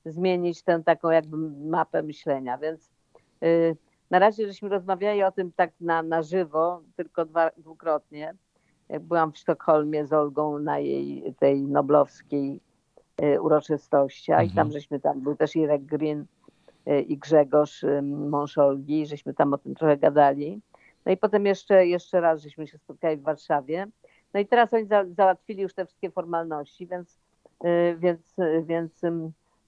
zmienić 0.04 0.62
tę 0.62 0.82
taką 0.84 1.10
jakby 1.10 1.36
mapę 1.70 2.02
myślenia. 2.02 2.58
Więc 2.58 2.90
yy, 3.40 3.76
na 4.10 4.18
razie 4.18 4.46
żeśmy 4.46 4.68
rozmawiali 4.68 5.22
o 5.22 5.32
tym 5.32 5.52
tak 5.52 5.70
na, 5.80 6.02
na 6.02 6.22
żywo, 6.22 6.82
tylko 6.96 7.24
dwa, 7.24 7.50
dwukrotnie. 7.56 8.34
Jak 8.88 9.02
byłam 9.02 9.32
w 9.32 9.38
Sztokholmie 9.38 10.06
z 10.06 10.12
Olgą 10.12 10.58
na 10.58 10.78
jej 10.78 11.34
tej 11.38 11.62
noblowskiej 11.62 12.60
yy, 13.20 13.40
uroczystości, 13.40 14.32
a 14.32 14.42
i 14.42 14.48
tam 14.48 14.66
mhm. 14.66 14.72
żeśmy 14.72 15.00
tam, 15.00 15.20
był 15.20 15.36
też 15.36 15.56
Irek 15.56 15.84
Green 15.84 16.26
yy, 16.86 17.00
i 17.00 17.18
Grzegorz, 17.18 17.82
y, 17.82 18.02
mąż 18.02 18.58
Olgi, 18.58 19.06
żeśmy 19.06 19.34
tam 19.34 19.54
o 19.54 19.58
tym 19.58 19.74
trochę 19.74 19.96
gadali. 19.96 20.60
No 21.06 21.12
i 21.12 21.16
potem 21.16 21.46
jeszcze, 21.46 21.86
jeszcze 21.86 22.20
raz 22.20 22.42
żeśmy 22.42 22.66
się 22.66 22.78
spotkali 22.78 23.16
w 23.16 23.22
Warszawie. 23.22 23.86
No 24.34 24.40
i 24.40 24.46
teraz 24.46 24.74
oni 24.74 24.86
za, 24.86 25.04
załatwili 25.16 25.62
już 25.62 25.74
te 25.74 25.86
wszystkie 25.86 26.10
formalności, 26.10 26.86
więc 26.86 27.18
Y, 27.18 27.25
więc, 27.98 28.36
więc, 28.62 29.02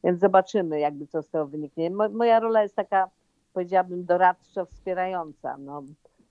więc 0.05 0.21
zobaczymy 0.21 0.81
jakby 0.81 1.07
co 1.07 1.23
z 1.23 1.31
tego 1.31 1.47
wyniknie. 1.47 1.91
Moja 1.91 2.41
rola 2.41 2.63
jest 2.63 2.77
taka, 2.77 3.11
powiedziałabym, 3.53 4.05
doradczo 4.05 4.67
wspierająca, 4.67 5.57
no, 5.59 5.83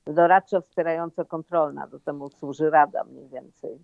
doradczo 0.06 0.62
wspierająco 0.62 1.26
kontrolna, 1.26 1.88
do 1.88 2.00
temu 2.00 2.30
służy 2.30 2.70
rada 2.70 3.04
mniej 3.04 3.28
więcej. 3.28 3.80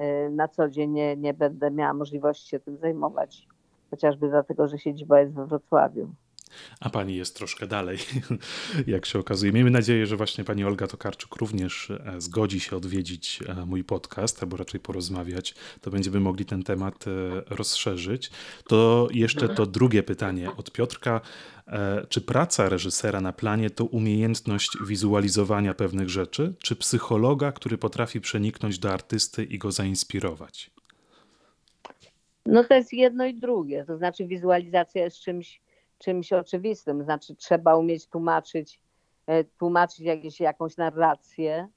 Y, 0.00 0.30
na 0.30 0.48
co 0.48 0.68
dzień 0.68 0.90
nie, 0.90 1.16
nie 1.16 1.34
będę 1.34 1.70
miała 1.70 1.94
możliwości 1.94 2.48
się 2.48 2.60
tym 2.60 2.76
zajmować, 2.76 3.48
chociażby 3.90 4.28
dlatego, 4.28 4.68
że 4.68 4.78
siedziba 4.78 5.20
jest 5.20 5.34
we 5.34 5.46
Wrocławiu. 5.46 6.08
A 6.80 6.90
pani 6.90 7.16
jest 7.16 7.36
troszkę 7.36 7.66
dalej, 7.66 7.98
jak 8.86 9.06
się 9.06 9.18
okazuje. 9.18 9.52
Miejmy 9.52 9.70
nadzieję, 9.70 10.06
że 10.06 10.16
właśnie 10.16 10.44
pani 10.44 10.64
Olga 10.64 10.86
Tokarczuk 10.86 11.36
również 11.36 11.90
e, 11.90 12.20
zgodzi 12.20 12.60
się 12.60 12.76
odwiedzić 12.76 13.38
e, 13.46 13.66
mój 13.66 13.84
podcast, 13.84 14.42
albo 14.42 14.56
raczej 14.56 14.80
porozmawiać. 14.80 15.54
To 15.80 15.90
będziemy 15.90 16.20
mogli 16.20 16.44
ten 16.44 16.62
temat 16.62 17.04
e, 17.06 17.10
rozszerzyć. 17.54 18.30
To 18.68 19.08
jeszcze 19.12 19.48
to 19.48 19.66
drugie 19.66 20.02
pytanie 20.02 20.50
od 20.56 20.70
Piotrka. 20.70 21.20
Czy 22.08 22.20
praca 22.20 22.68
reżysera 22.68 23.20
na 23.20 23.32
planie 23.32 23.70
to 23.70 23.84
umiejętność 23.84 24.70
wizualizowania 24.86 25.74
pewnych 25.74 26.10
rzeczy, 26.10 26.54
czy 26.62 26.76
psychologa, 26.76 27.52
który 27.52 27.78
potrafi 27.78 28.20
przeniknąć 28.20 28.78
do 28.78 28.92
artysty 28.92 29.44
i 29.44 29.58
go 29.58 29.72
zainspirować? 29.72 30.70
No 32.46 32.64
to 32.64 32.74
jest 32.74 32.92
jedno 32.92 33.26
i 33.26 33.34
drugie. 33.34 33.84
To 33.84 33.96
znaczy 33.96 34.26
wizualizacja 34.26 35.04
jest 35.04 35.20
czymś 35.20 35.60
czymś 36.00 36.32
oczywistym. 36.32 37.04
Znaczy 37.04 37.36
trzeba 37.36 37.76
umieć 37.76 38.06
tłumaczyć, 38.06 38.80
e, 39.26 39.44
tłumaczyć 39.44 40.00
jakieś, 40.00 40.40
jakąś 40.40 40.76
narrację 40.76 41.68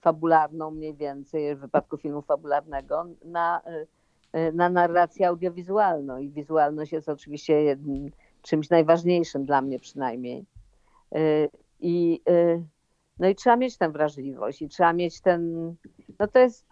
fabularną 0.00 0.70
mniej 0.70 0.94
więcej, 0.94 1.56
w 1.56 1.58
wypadku 1.58 1.96
filmu 1.96 2.22
fabularnego, 2.22 3.06
na, 3.24 3.62
e, 3.66 3.86
e, 4.32 4.52
na 4.52 4.68
narrację 4.68 5.28
audiowizualną. 5.28 6.18
I 6.18 6.30
wizualność 6.30 6.92
jest 6.92 7.08
oczywiście 7.08 7.76
czymś 8.42 8.70
najważniejszym 8.70 9.44
dla 9.44 9.62
mnie 9.62 9.78
przynajmniej. 9.78 10.44
I, 11.80 12.22
no 13.18 13.28
i 13.28 13.34
trzeba 13.34 13.56
mieć 13.56 13.78
tę 13.78 13.90
wrażliwość 13.90 14.62
i 14.62 14.68
trzeba 14.68 14.92
mieć 14.92 15.20
ten, 15.20 15.74
no 16.20 16.28
to 16.28 16.38
jest, 16.38 16.66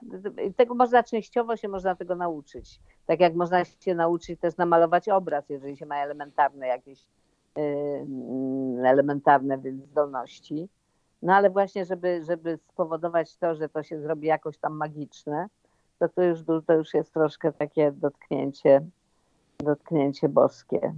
tego 0.57 0.75
można 0.75 1.03
częściowo 1.03 1.57
się 1.57 1.69
można 1.69 1.95
tego 1.95 2.15
nauczyć. 2.15 2.81
Tak 3.07 3.21
jak 3.21 3.35
można 3.35 3.65
się 3.65 3.95
nauczyć 3.95 4.41
też 4.41 4.57
namalować 4.57 5.09
obraz, 5.09 5.49
jeżeli 5.49 5.77
się 5.77 5.87
ma 5.87 5.97
elementarne 5.97 6.67
jakieś 6.67 7.07
yy, 7.57 8.89
elementarne 8.89 9.59
zdolności. 9.91 10.69
No 11.23 11.35
ale 11.35 11.51
właśnie, 11.51 11.85
żeby, 11.85 12.25
żeby 12.25 12.59
spowodować 12.69 13.37
to, 13.37 13.55
że 13.55 13.69
to 13.69 13.83
się 13.83 14.01
zrobi 14.01 14.27
jakoś 14.27 14.59
tam 14.59 14.77
magiczne, 14.77 15.49
to 15.99 16.09
to 16.09 16.23
już, 16.23 16.41
to 16.67 16.75
już 16.75 16.95
jest 16.95 17.15
troszkę 17.15 17.53
takie 17.53 17.93
dotknięcie, 17.93 18.81
dotknięcie 19.59 20.29
boskie. 20.29 20.95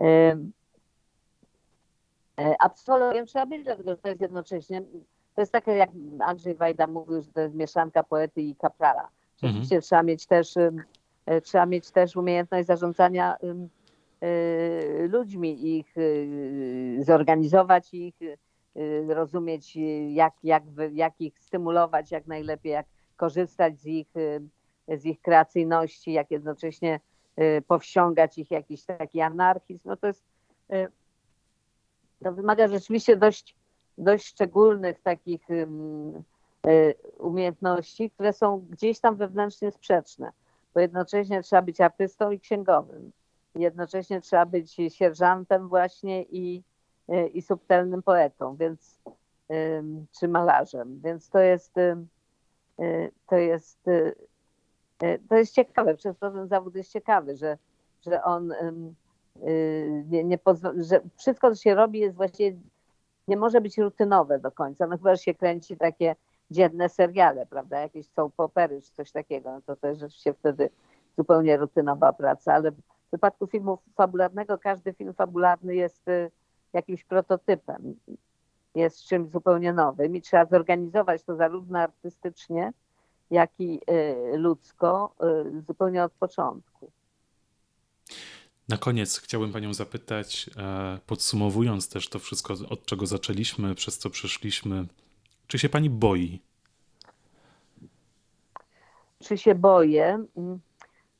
Yy, 0.00 0.50
a 2.58 2.68
psychologiem 2.68 3.26
trzeba 3.26 3.46
być, 3.46 3.64
dlatego 3.64 3.90
że 3.90 3.96
to 3.96 4.08
jest 4.08 4.20
jednocześnie, 4.20 4.82
to 5.38 5.42
jest 5.42 5.52
takie 5.52 5.70
jak 5.72 5.90
Andrzej 6.20 6.54
Wajda 6.54 6.86
mówił, 6.86 7.22
że 7.22 7.32
to 7.32 7.40
jest 7.40 7.54
mieszanka 7.54 8.02
poety 8.02 8.42
i 8.42 8.56
kaprala. 8.56 9.08
Rzeczywiście 9.36 9.76
mhm. 9.76 9.82
trzeba 9.82 10.02
mieć 10.02 10.26
też 10.26 10.54
E, 11.28 11.40
trzeba 11.40 11.66
mieć 11.66 11.90
też 11.90 12.16
umiejętność 12.16 12.66
zarządzania 12.66 13.36
e, 14.20 15.06
ludźmi, 15.06 15.78
ich 15.78 15.94
e, 15.98 17.04
zorganizować 17.04 17.94
ich, 17.94 18.14
rozumieć 19.08 19.78
jak, 20.08 20.34
jak, 20.42 20.62
jak 20.92 21.20
ich 21.20 21.38
stymulować 21.38 22.10
jak 22.10 22.26
najlepiej, 22.26 22.72
jak 22.72 22.86
korzystać 23.16 23.80
z 23.80 23.86
ich, 23.86 24.08
z 24.88 25.04
ich 25.04 25.20
kreacyjności, 25.20 26.12
jak 26.12 26.30
jednocześnie 26.30 27.00
powściągać 27.66 28.38
ich 28.38 28.50
jakiś 28.50 28.84
taki 28.84 29.20
anarchizm. 29.20 29.88
No 29.88 29.96
to 29.96 30.06
jest 30.06 30.24
to 32.24 32.32
wymaga 32.32 32.68
rzeczywiście 32.68 33.16
dość, 33.16 33.56
dość 33.98 34.26
szczególnych 34.26 35.00
takich 35.00 35.46
umiejętności, 37.18 38.10
które 38.10 38.32
są 38.32 38.66
gdzieś 38.70 39.00
tam 39.00 39.16
wewnętrznie 39.16 39.70
sprzeczne, 39.70 40.32
bo 40.74 40.80
jednocześnie 40.80 41.42
trzeba 41.42 41.62
być 41.62 41.80
artystą 41.80 42.30
i 42.30 42.40
księgowym. 42.40 43.12
Jednocześnie 43.54 44.20
trzeba 44.20 44.46
być 44.46 44.76
sierżantem 44.88 45.68
właśnie 45.68 46.22
i, 46.22 46.62
i 47.32 47.42
subtelnym 47.42 48.02
poetą, 48.02 48.56
więc 48.56 49.00
czy 50.20 50.28
malarzem. 50.28 51.00
Więc 51.04 51.30
to 51.30 51.38
jest 51.38 51.74
to 53.26 53.36
jest 53.36 53.78
to 55.28 55.36
jest 55.36 55.54
ciekawe, 55.54 55.94
przez 55.94 56.18
to 56.18 56.30
ten 56.30 56.48
zawód 56.48 56.74
jest 56.74 56.92
ciekawy, 56.92 57.36
że, 57.36 57.58
że 58.06 58.22
on 58.24 58.54
nie, 60.08 60.24
nie 60.24 60.38
pozwala, 60.38 60.82
że 60.82 61.00
wszystko, 61.16 61.50
co 61.50 61.56
się 61.56 61.74
robi 61.74 61.98
jest 61.98 62.16
właściwie, 62.16 62.58
nie 63.28 63.36
może 63.36 63.60
być 63.60 63.78
rutynowe 63.78 64.38
do 64.38 64.50
końca. 64.50 64.86
No 64.86 64.96
chyba, 64.96 65.14
że 65.14 65.22
się 65.22 65.34
kręci 65.34 65.76
takie 65.76 66.16
dzienne 66.50 66.88
seriale, 66.88 67.46
prawda, 67.46 67.80
jakieś 67.80 68.06
soap 68.06 68.40
opery 68.40 68.82
czy 68.82 68.92
coś 68.92 69.12
takiego, 69.12 69.52
no 69.52 69.60
to 69.60 69.76
też 69.76 69.98
rzeczywiście 69.98 70.34
wtedy 70.34 70.70
zupełnie 71.16 71.56
rutynowa 71.56 72.12
praca, 72.12 72.54
ale 72.54 72.70
w 72.70 72.82
przypadku 73.08 73.46
filmu 73.46 73.78
fabularnego 73.94 74.58
każdy 74.58 74.92
film 74.92 75.14
fabularny 75.14 75.74
jest 75.74 76.08
y, 76.08 76.30
jakimś 76.72 77.04
prototypem, 77.04 77.94
jest 78.74 79.02
czymś 79.02 79.30
zupełnie 79.30 79.72
nowym 79.72 80.16
i 80.16 80.22
trzeba 80.22 80.44
zorganizować 80.44 81.22
to 81.22 81.36
zarówno 81.36 81.78
artystycznie, 81.78 82.72
jak 83.30 83.50
i 83.58 83.80
y, 84.34 84.36
ludzko 84.36 85.14
y, 85.56 85.62
zupełnie 85.62 86.04
od 86.04 86.12
początku. 86.12 86.90
Na 88.68 88.76
koniec 88.76 89.18
chciałbym 89.18 89.52
Panią 89.52 89.74
zapytać, 89.74 90.50
e, 90.56 90.98
podsumowując 91.06 91.88
też 91.88 92.08
to 92.08 92.18
wszystko, 92.18 92.54
od 92.68 92.86
czego 92.86 93.06
zaczęliśmy, 93.06 93.74
przez 93.74 93.98
co 93.98 94.10
przeszliśmy, 94.10 94.86
czy 95.46 95.58
się 95.58 95.68
Pani 95.68 95.90
boi? 95.90 96.40
Czy 99.18 99.38
się 99.38 99.54
boję? 99.54 100.24
Mm. 100.36 100.60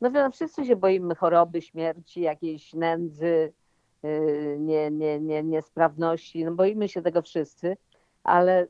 No 0.01 0.11
wiadomo, 0.11 0.33
wszyscy 0.33 0.65
się 0.65 0.77
boimy 0.77 1.15
choroby, 1.15 1.63
śmierci, 1.63 2.21
jakiejś 2.21 2.75
nędzy, 2.75 3.53
y, 4.05 4.57
nie, 4.61 4.91
nie, 4.91 5.21
nie, 5.21 5.43
niesprawności. 5.43 6.45
No 6.45 6.53
boimy 6.53 6.89
się 6.89 7.03
tego 7.03 7.23
wszyscy, 7.23 7.77
ale 8.25 8.67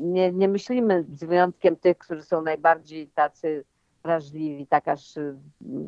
nie, 0.00 0.32
nie 0.32 0.48
myślimy 0.48 1.04
z 1.14 1.24
wyjątkiem 1.24 1.76
tych, 1.76 1.98
którzy 1.98 2.22
są 2.22 2.42
najbardziej 2.42 3.08
tacy 3.08 3.64
wrażliwi, 4.04 4.66
tak 4.66 4.88
aż, 4.88 5.18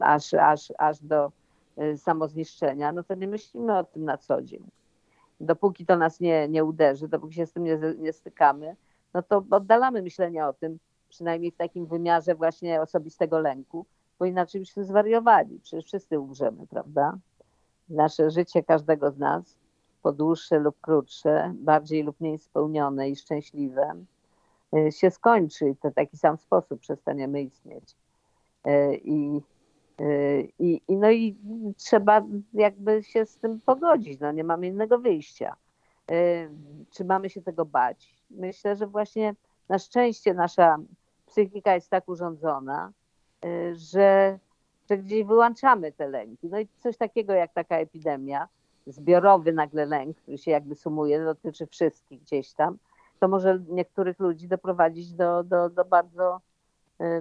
aż, 0.01 0.35
aż, 0.35 0.73
aż 0.79 1.01
do 1.01 1.33
y, 1.79 1.99
samozniszczenia, 1.99 2.93
no 2.93 3.03
to 3.03 3.15
nie 3.15 3.29
myślimy 3.29 3.79
o 3.79 3.85
tym 3.85 4.05
na 4.05 4.19
co 4.19 4.43
dzień. 4.43 4.71
Dopóki 5.41 5.87
to 5.87 5.97
nas 5.97 6.21
nie, 6.21 6.49
nie 6.49 6.65
uderzy, 6.65 7.09
dopóki 7.09 7.35
się 7.35 7.47
z 7.47 7.53
tym 7.53 7.65
nie, 7.65 7.79
nie 7.99 8.13
stykamy, 8.13 8.77
no 9.15 9.23
to 9.23 9.45
oddalamy 9.51 10.03
myślenie 10.03 10.47
o 10.47 10.53
tym, 10.53 10.79
przynajmniej 11.09 11.51
w 11.51 11.57
takim 11.57 11.87
wymiarze 11.87 12.35
właśnie 12.35 12.81
osobistego 12.81 13.39
lęku, 13.39 13.87
bo 14.19 14.25
inaczej 14.25 14.61
byśmy 14.61 14.85
zwariowali. 14.85 15.61
Przecież 15.63 15.85
wszyscy 15.85 16.21
umrzemy, 16.21 16.67
prawda? 16.67 17.19
Nasze 17.89 18.31
życie 18.31 18.63
każdego 18.63 19.11
z 19.11 19.19
nas, 19.19 19.57
po 20.03 20.13
dłuższe 20.13 20.59
lub 20.59 20.81
krótsze, 20.81 21.55
bardziej 21.55 22.03
lub 22.03 22.21
mniej 22.21 22.39
spełnione 22.39 23.11
i 23.11 23.17
szczęśliwe, 23.17 23.95
y, 24.77 24.93
się 24.93 25.11
skończy 25.11 25.69
i 25.69 25.77
to 25.77 25.91
w 25.91 25.95
taki 25.95 26.17
sam 26.17 26.37
sposób 26.37 26.81
przestaniemy 26.81 27.43
istnieć. 27.43 27.97
E, 28.67 28.95
I, 28.95 29.43
e, 29.99 30.41
i, 30.41 30.83
i, 30.89 30.97
no 30.97 31.11
i 31.11 31.37
trzeba 31.77 32.23
jakby 32.53 33.03
się 33.03 33.27
z 33.27 33.39
tym 33.39 33.61
pogodzić, 33.61 34.21
no 34.21 34.33
nie 34.33 34.45
mamy 34.45 34.67
innego 34.67 34.99
wyjścia. 34.99 35.57
E, 36.11 36.49
czy 36.91 37.05
mamy 37.05 37.31
się 37.31 37.43
tego 37.43 37.65
bać? 37.65 38.15
Myślę, 38.31 38.77
że 38.77 38.87
właśnie 38.87 39.35
na 39.69 39.79
szczęście 39.79 40.35
nasza 40.35 40.77
psychika 41.27 41.75
jest 41.75 41.91
tak 41.91 42.09
urządzona, 42.09 42.93
że, 43.73 44.39
że 44.91 44.99
gdzieś 44.99 45.25
wyłączamy 45.25 45.93
te 45.93 46.09
lęki. 46.09 46.49
No 46.49 46.61
i 46.61 46.69
coś 46.79 46.97
takiego 46.97 47.33
jak 47.33 47.53
taka 47.53 47.79
epidemia, 47.79 48.49
zbiorowy 48.87 49.53
nagle 49.53 49.87
lęk, 49.87 50.17
który 50.17 50.39
się 50.39 50.51
jakby 50.51 50.75
sumuje, 50.75 51.25
dotyczy 51.25 51.67
wszystkich 51.67 52.21
gdzieś 52.21 52.53
tam, 52.53 52.79
to 53.21 53.29
może 53.29 53.63
niektórych 53.69 54.19
ludzi 54.19 54.49
doprowadzić 54.49 55.13
do, 55.13 55.45
do, 55.45 55.71
do 55.71 55.85
bardzo 55.85 56.41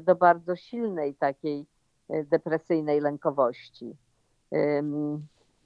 do 0.01 0.15
bardzo 0.15 0.55
silnej 0.55 1.15
takiej 1.15 1.65
e, 2.09 2.23
depresyjnej 2.23 3.01
lękowości. 3.01 3.95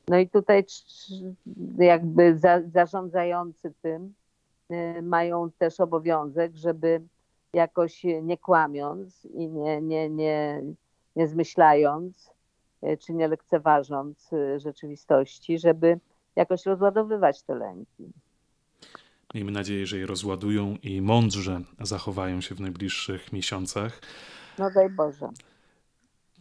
No 0.07 0.18
i 0.18 0.30
tutaj 0.30 0.66
jakby 1.78 2.38
za, 2.38 2.62
zarządzający 2.68 3.74
tym 3.82 4.14
e, 4.70 5.01
mają 5.01 5.51
też 5.51 5.80
obowiązek, 5.80 6.55
żeby 6.55 7.01
jakoś 7.53 8.03
nie 8.03 8.38
kłamiąc 8.38 9.26
i 9.26 9.47
nie, 9.47 9.82
nie, 9.82 10.10
nie, 10.10 10.64
nie 11.16 11.28
zmyślając, 11.28 12.32
czy 12.99 13.14
nie 13.14 13.28
lekceważąc 13.28 14.30
rzeczywistości, 14.57 15.60
żeby 15.60 15.99
jakoś 16.36 16.66
rozładowywać 16.66 17.43
te 17.43 17.55
lęki. 17.55 18.14
Miejmy 19.34 19.51
nadzieję, 19.51 19.86
że 19.86 19.97
je 19.97 20.05
rozładują 20.05 20.77
i 20.84 21.01
mądrze 21.01 21.61
zachowają 21.82 22.41
się 22.41 22.55
w 22.55 22.59
najbliższych 22.59 23.34
miesiącach. 23.34 24.01
No 24.57 24.71
daj 24.71 24.89
Boże. 24.89 25.30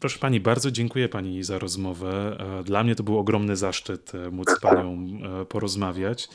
Proszę 0.00 0.18
Pani, 0.18 0.40
bardzo 0.40 0.70
dziękuję 0.70 1.08
Pani 1.08 1.42
za 1.42 1.58
rozmowę. 1.58 2.36
E, 2.60 2.64
dla 2.64 2.84
mnie 2.84 2.94
to 2.94 3.02
był 3.02 3.18
ogromny 3.18 3.56
zaszczyt 3.56 4.14
e, 4.14 4.30
móc 4.30 4.50
z 4.50 4.60
Panią 4.60 4.98
e, 5.40 5.44
porozmawiać. 5.44 6.28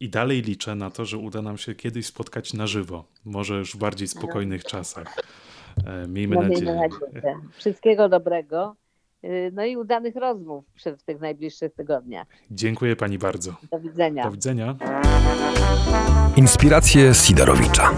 I 0.00 0.08
dalej 0.08 0.42
liczę 0.42 0.74
na 0.74 0.90
to, 0.90 1.04
że 1.04 1.18
uda 1.18 1.42
nam 1.42 1.58
się 1.58 1.74
kiedyś 1.74 2.06
spotkać 2.06 2.54
na 2.54 2.66
żywo, 2.66 3.04
może 3.24 3.58
już 3.58 3.74
w 3.74 3.78
bardziej 3.78 4.08
spokojnych 4.08 4.64
czasach. 4.64 5.16
Miejmy 6.08 6.36
no, 6.36 6.42
nadzieję. 6.42 6.74
nadzieję. 6.74 7.40
Wszystkiego 7.52 8.08
dobrego. 8.08 8.76
Y, 9.24 9.50
no 9.54 9.64
i 9.64 9.76
udanych 9.76 10.16
rozmów 10.16 10.64
w 10.98 11.02
tych 11.02 11.20
najbliższych 11.20 11.74
tygodniach. 11.74 12.26
Dziękuję 12.50 12.96
pani 12.96 13.18
bardzo. 13.18 13.54
Do 13.70 13.80
widzenia. 13.80 14.24
Do 14.24 14.30
widzenia. 14.30 14.76
Inspiracje 16.36 17.14
Sidorowicza. 17.14 17.90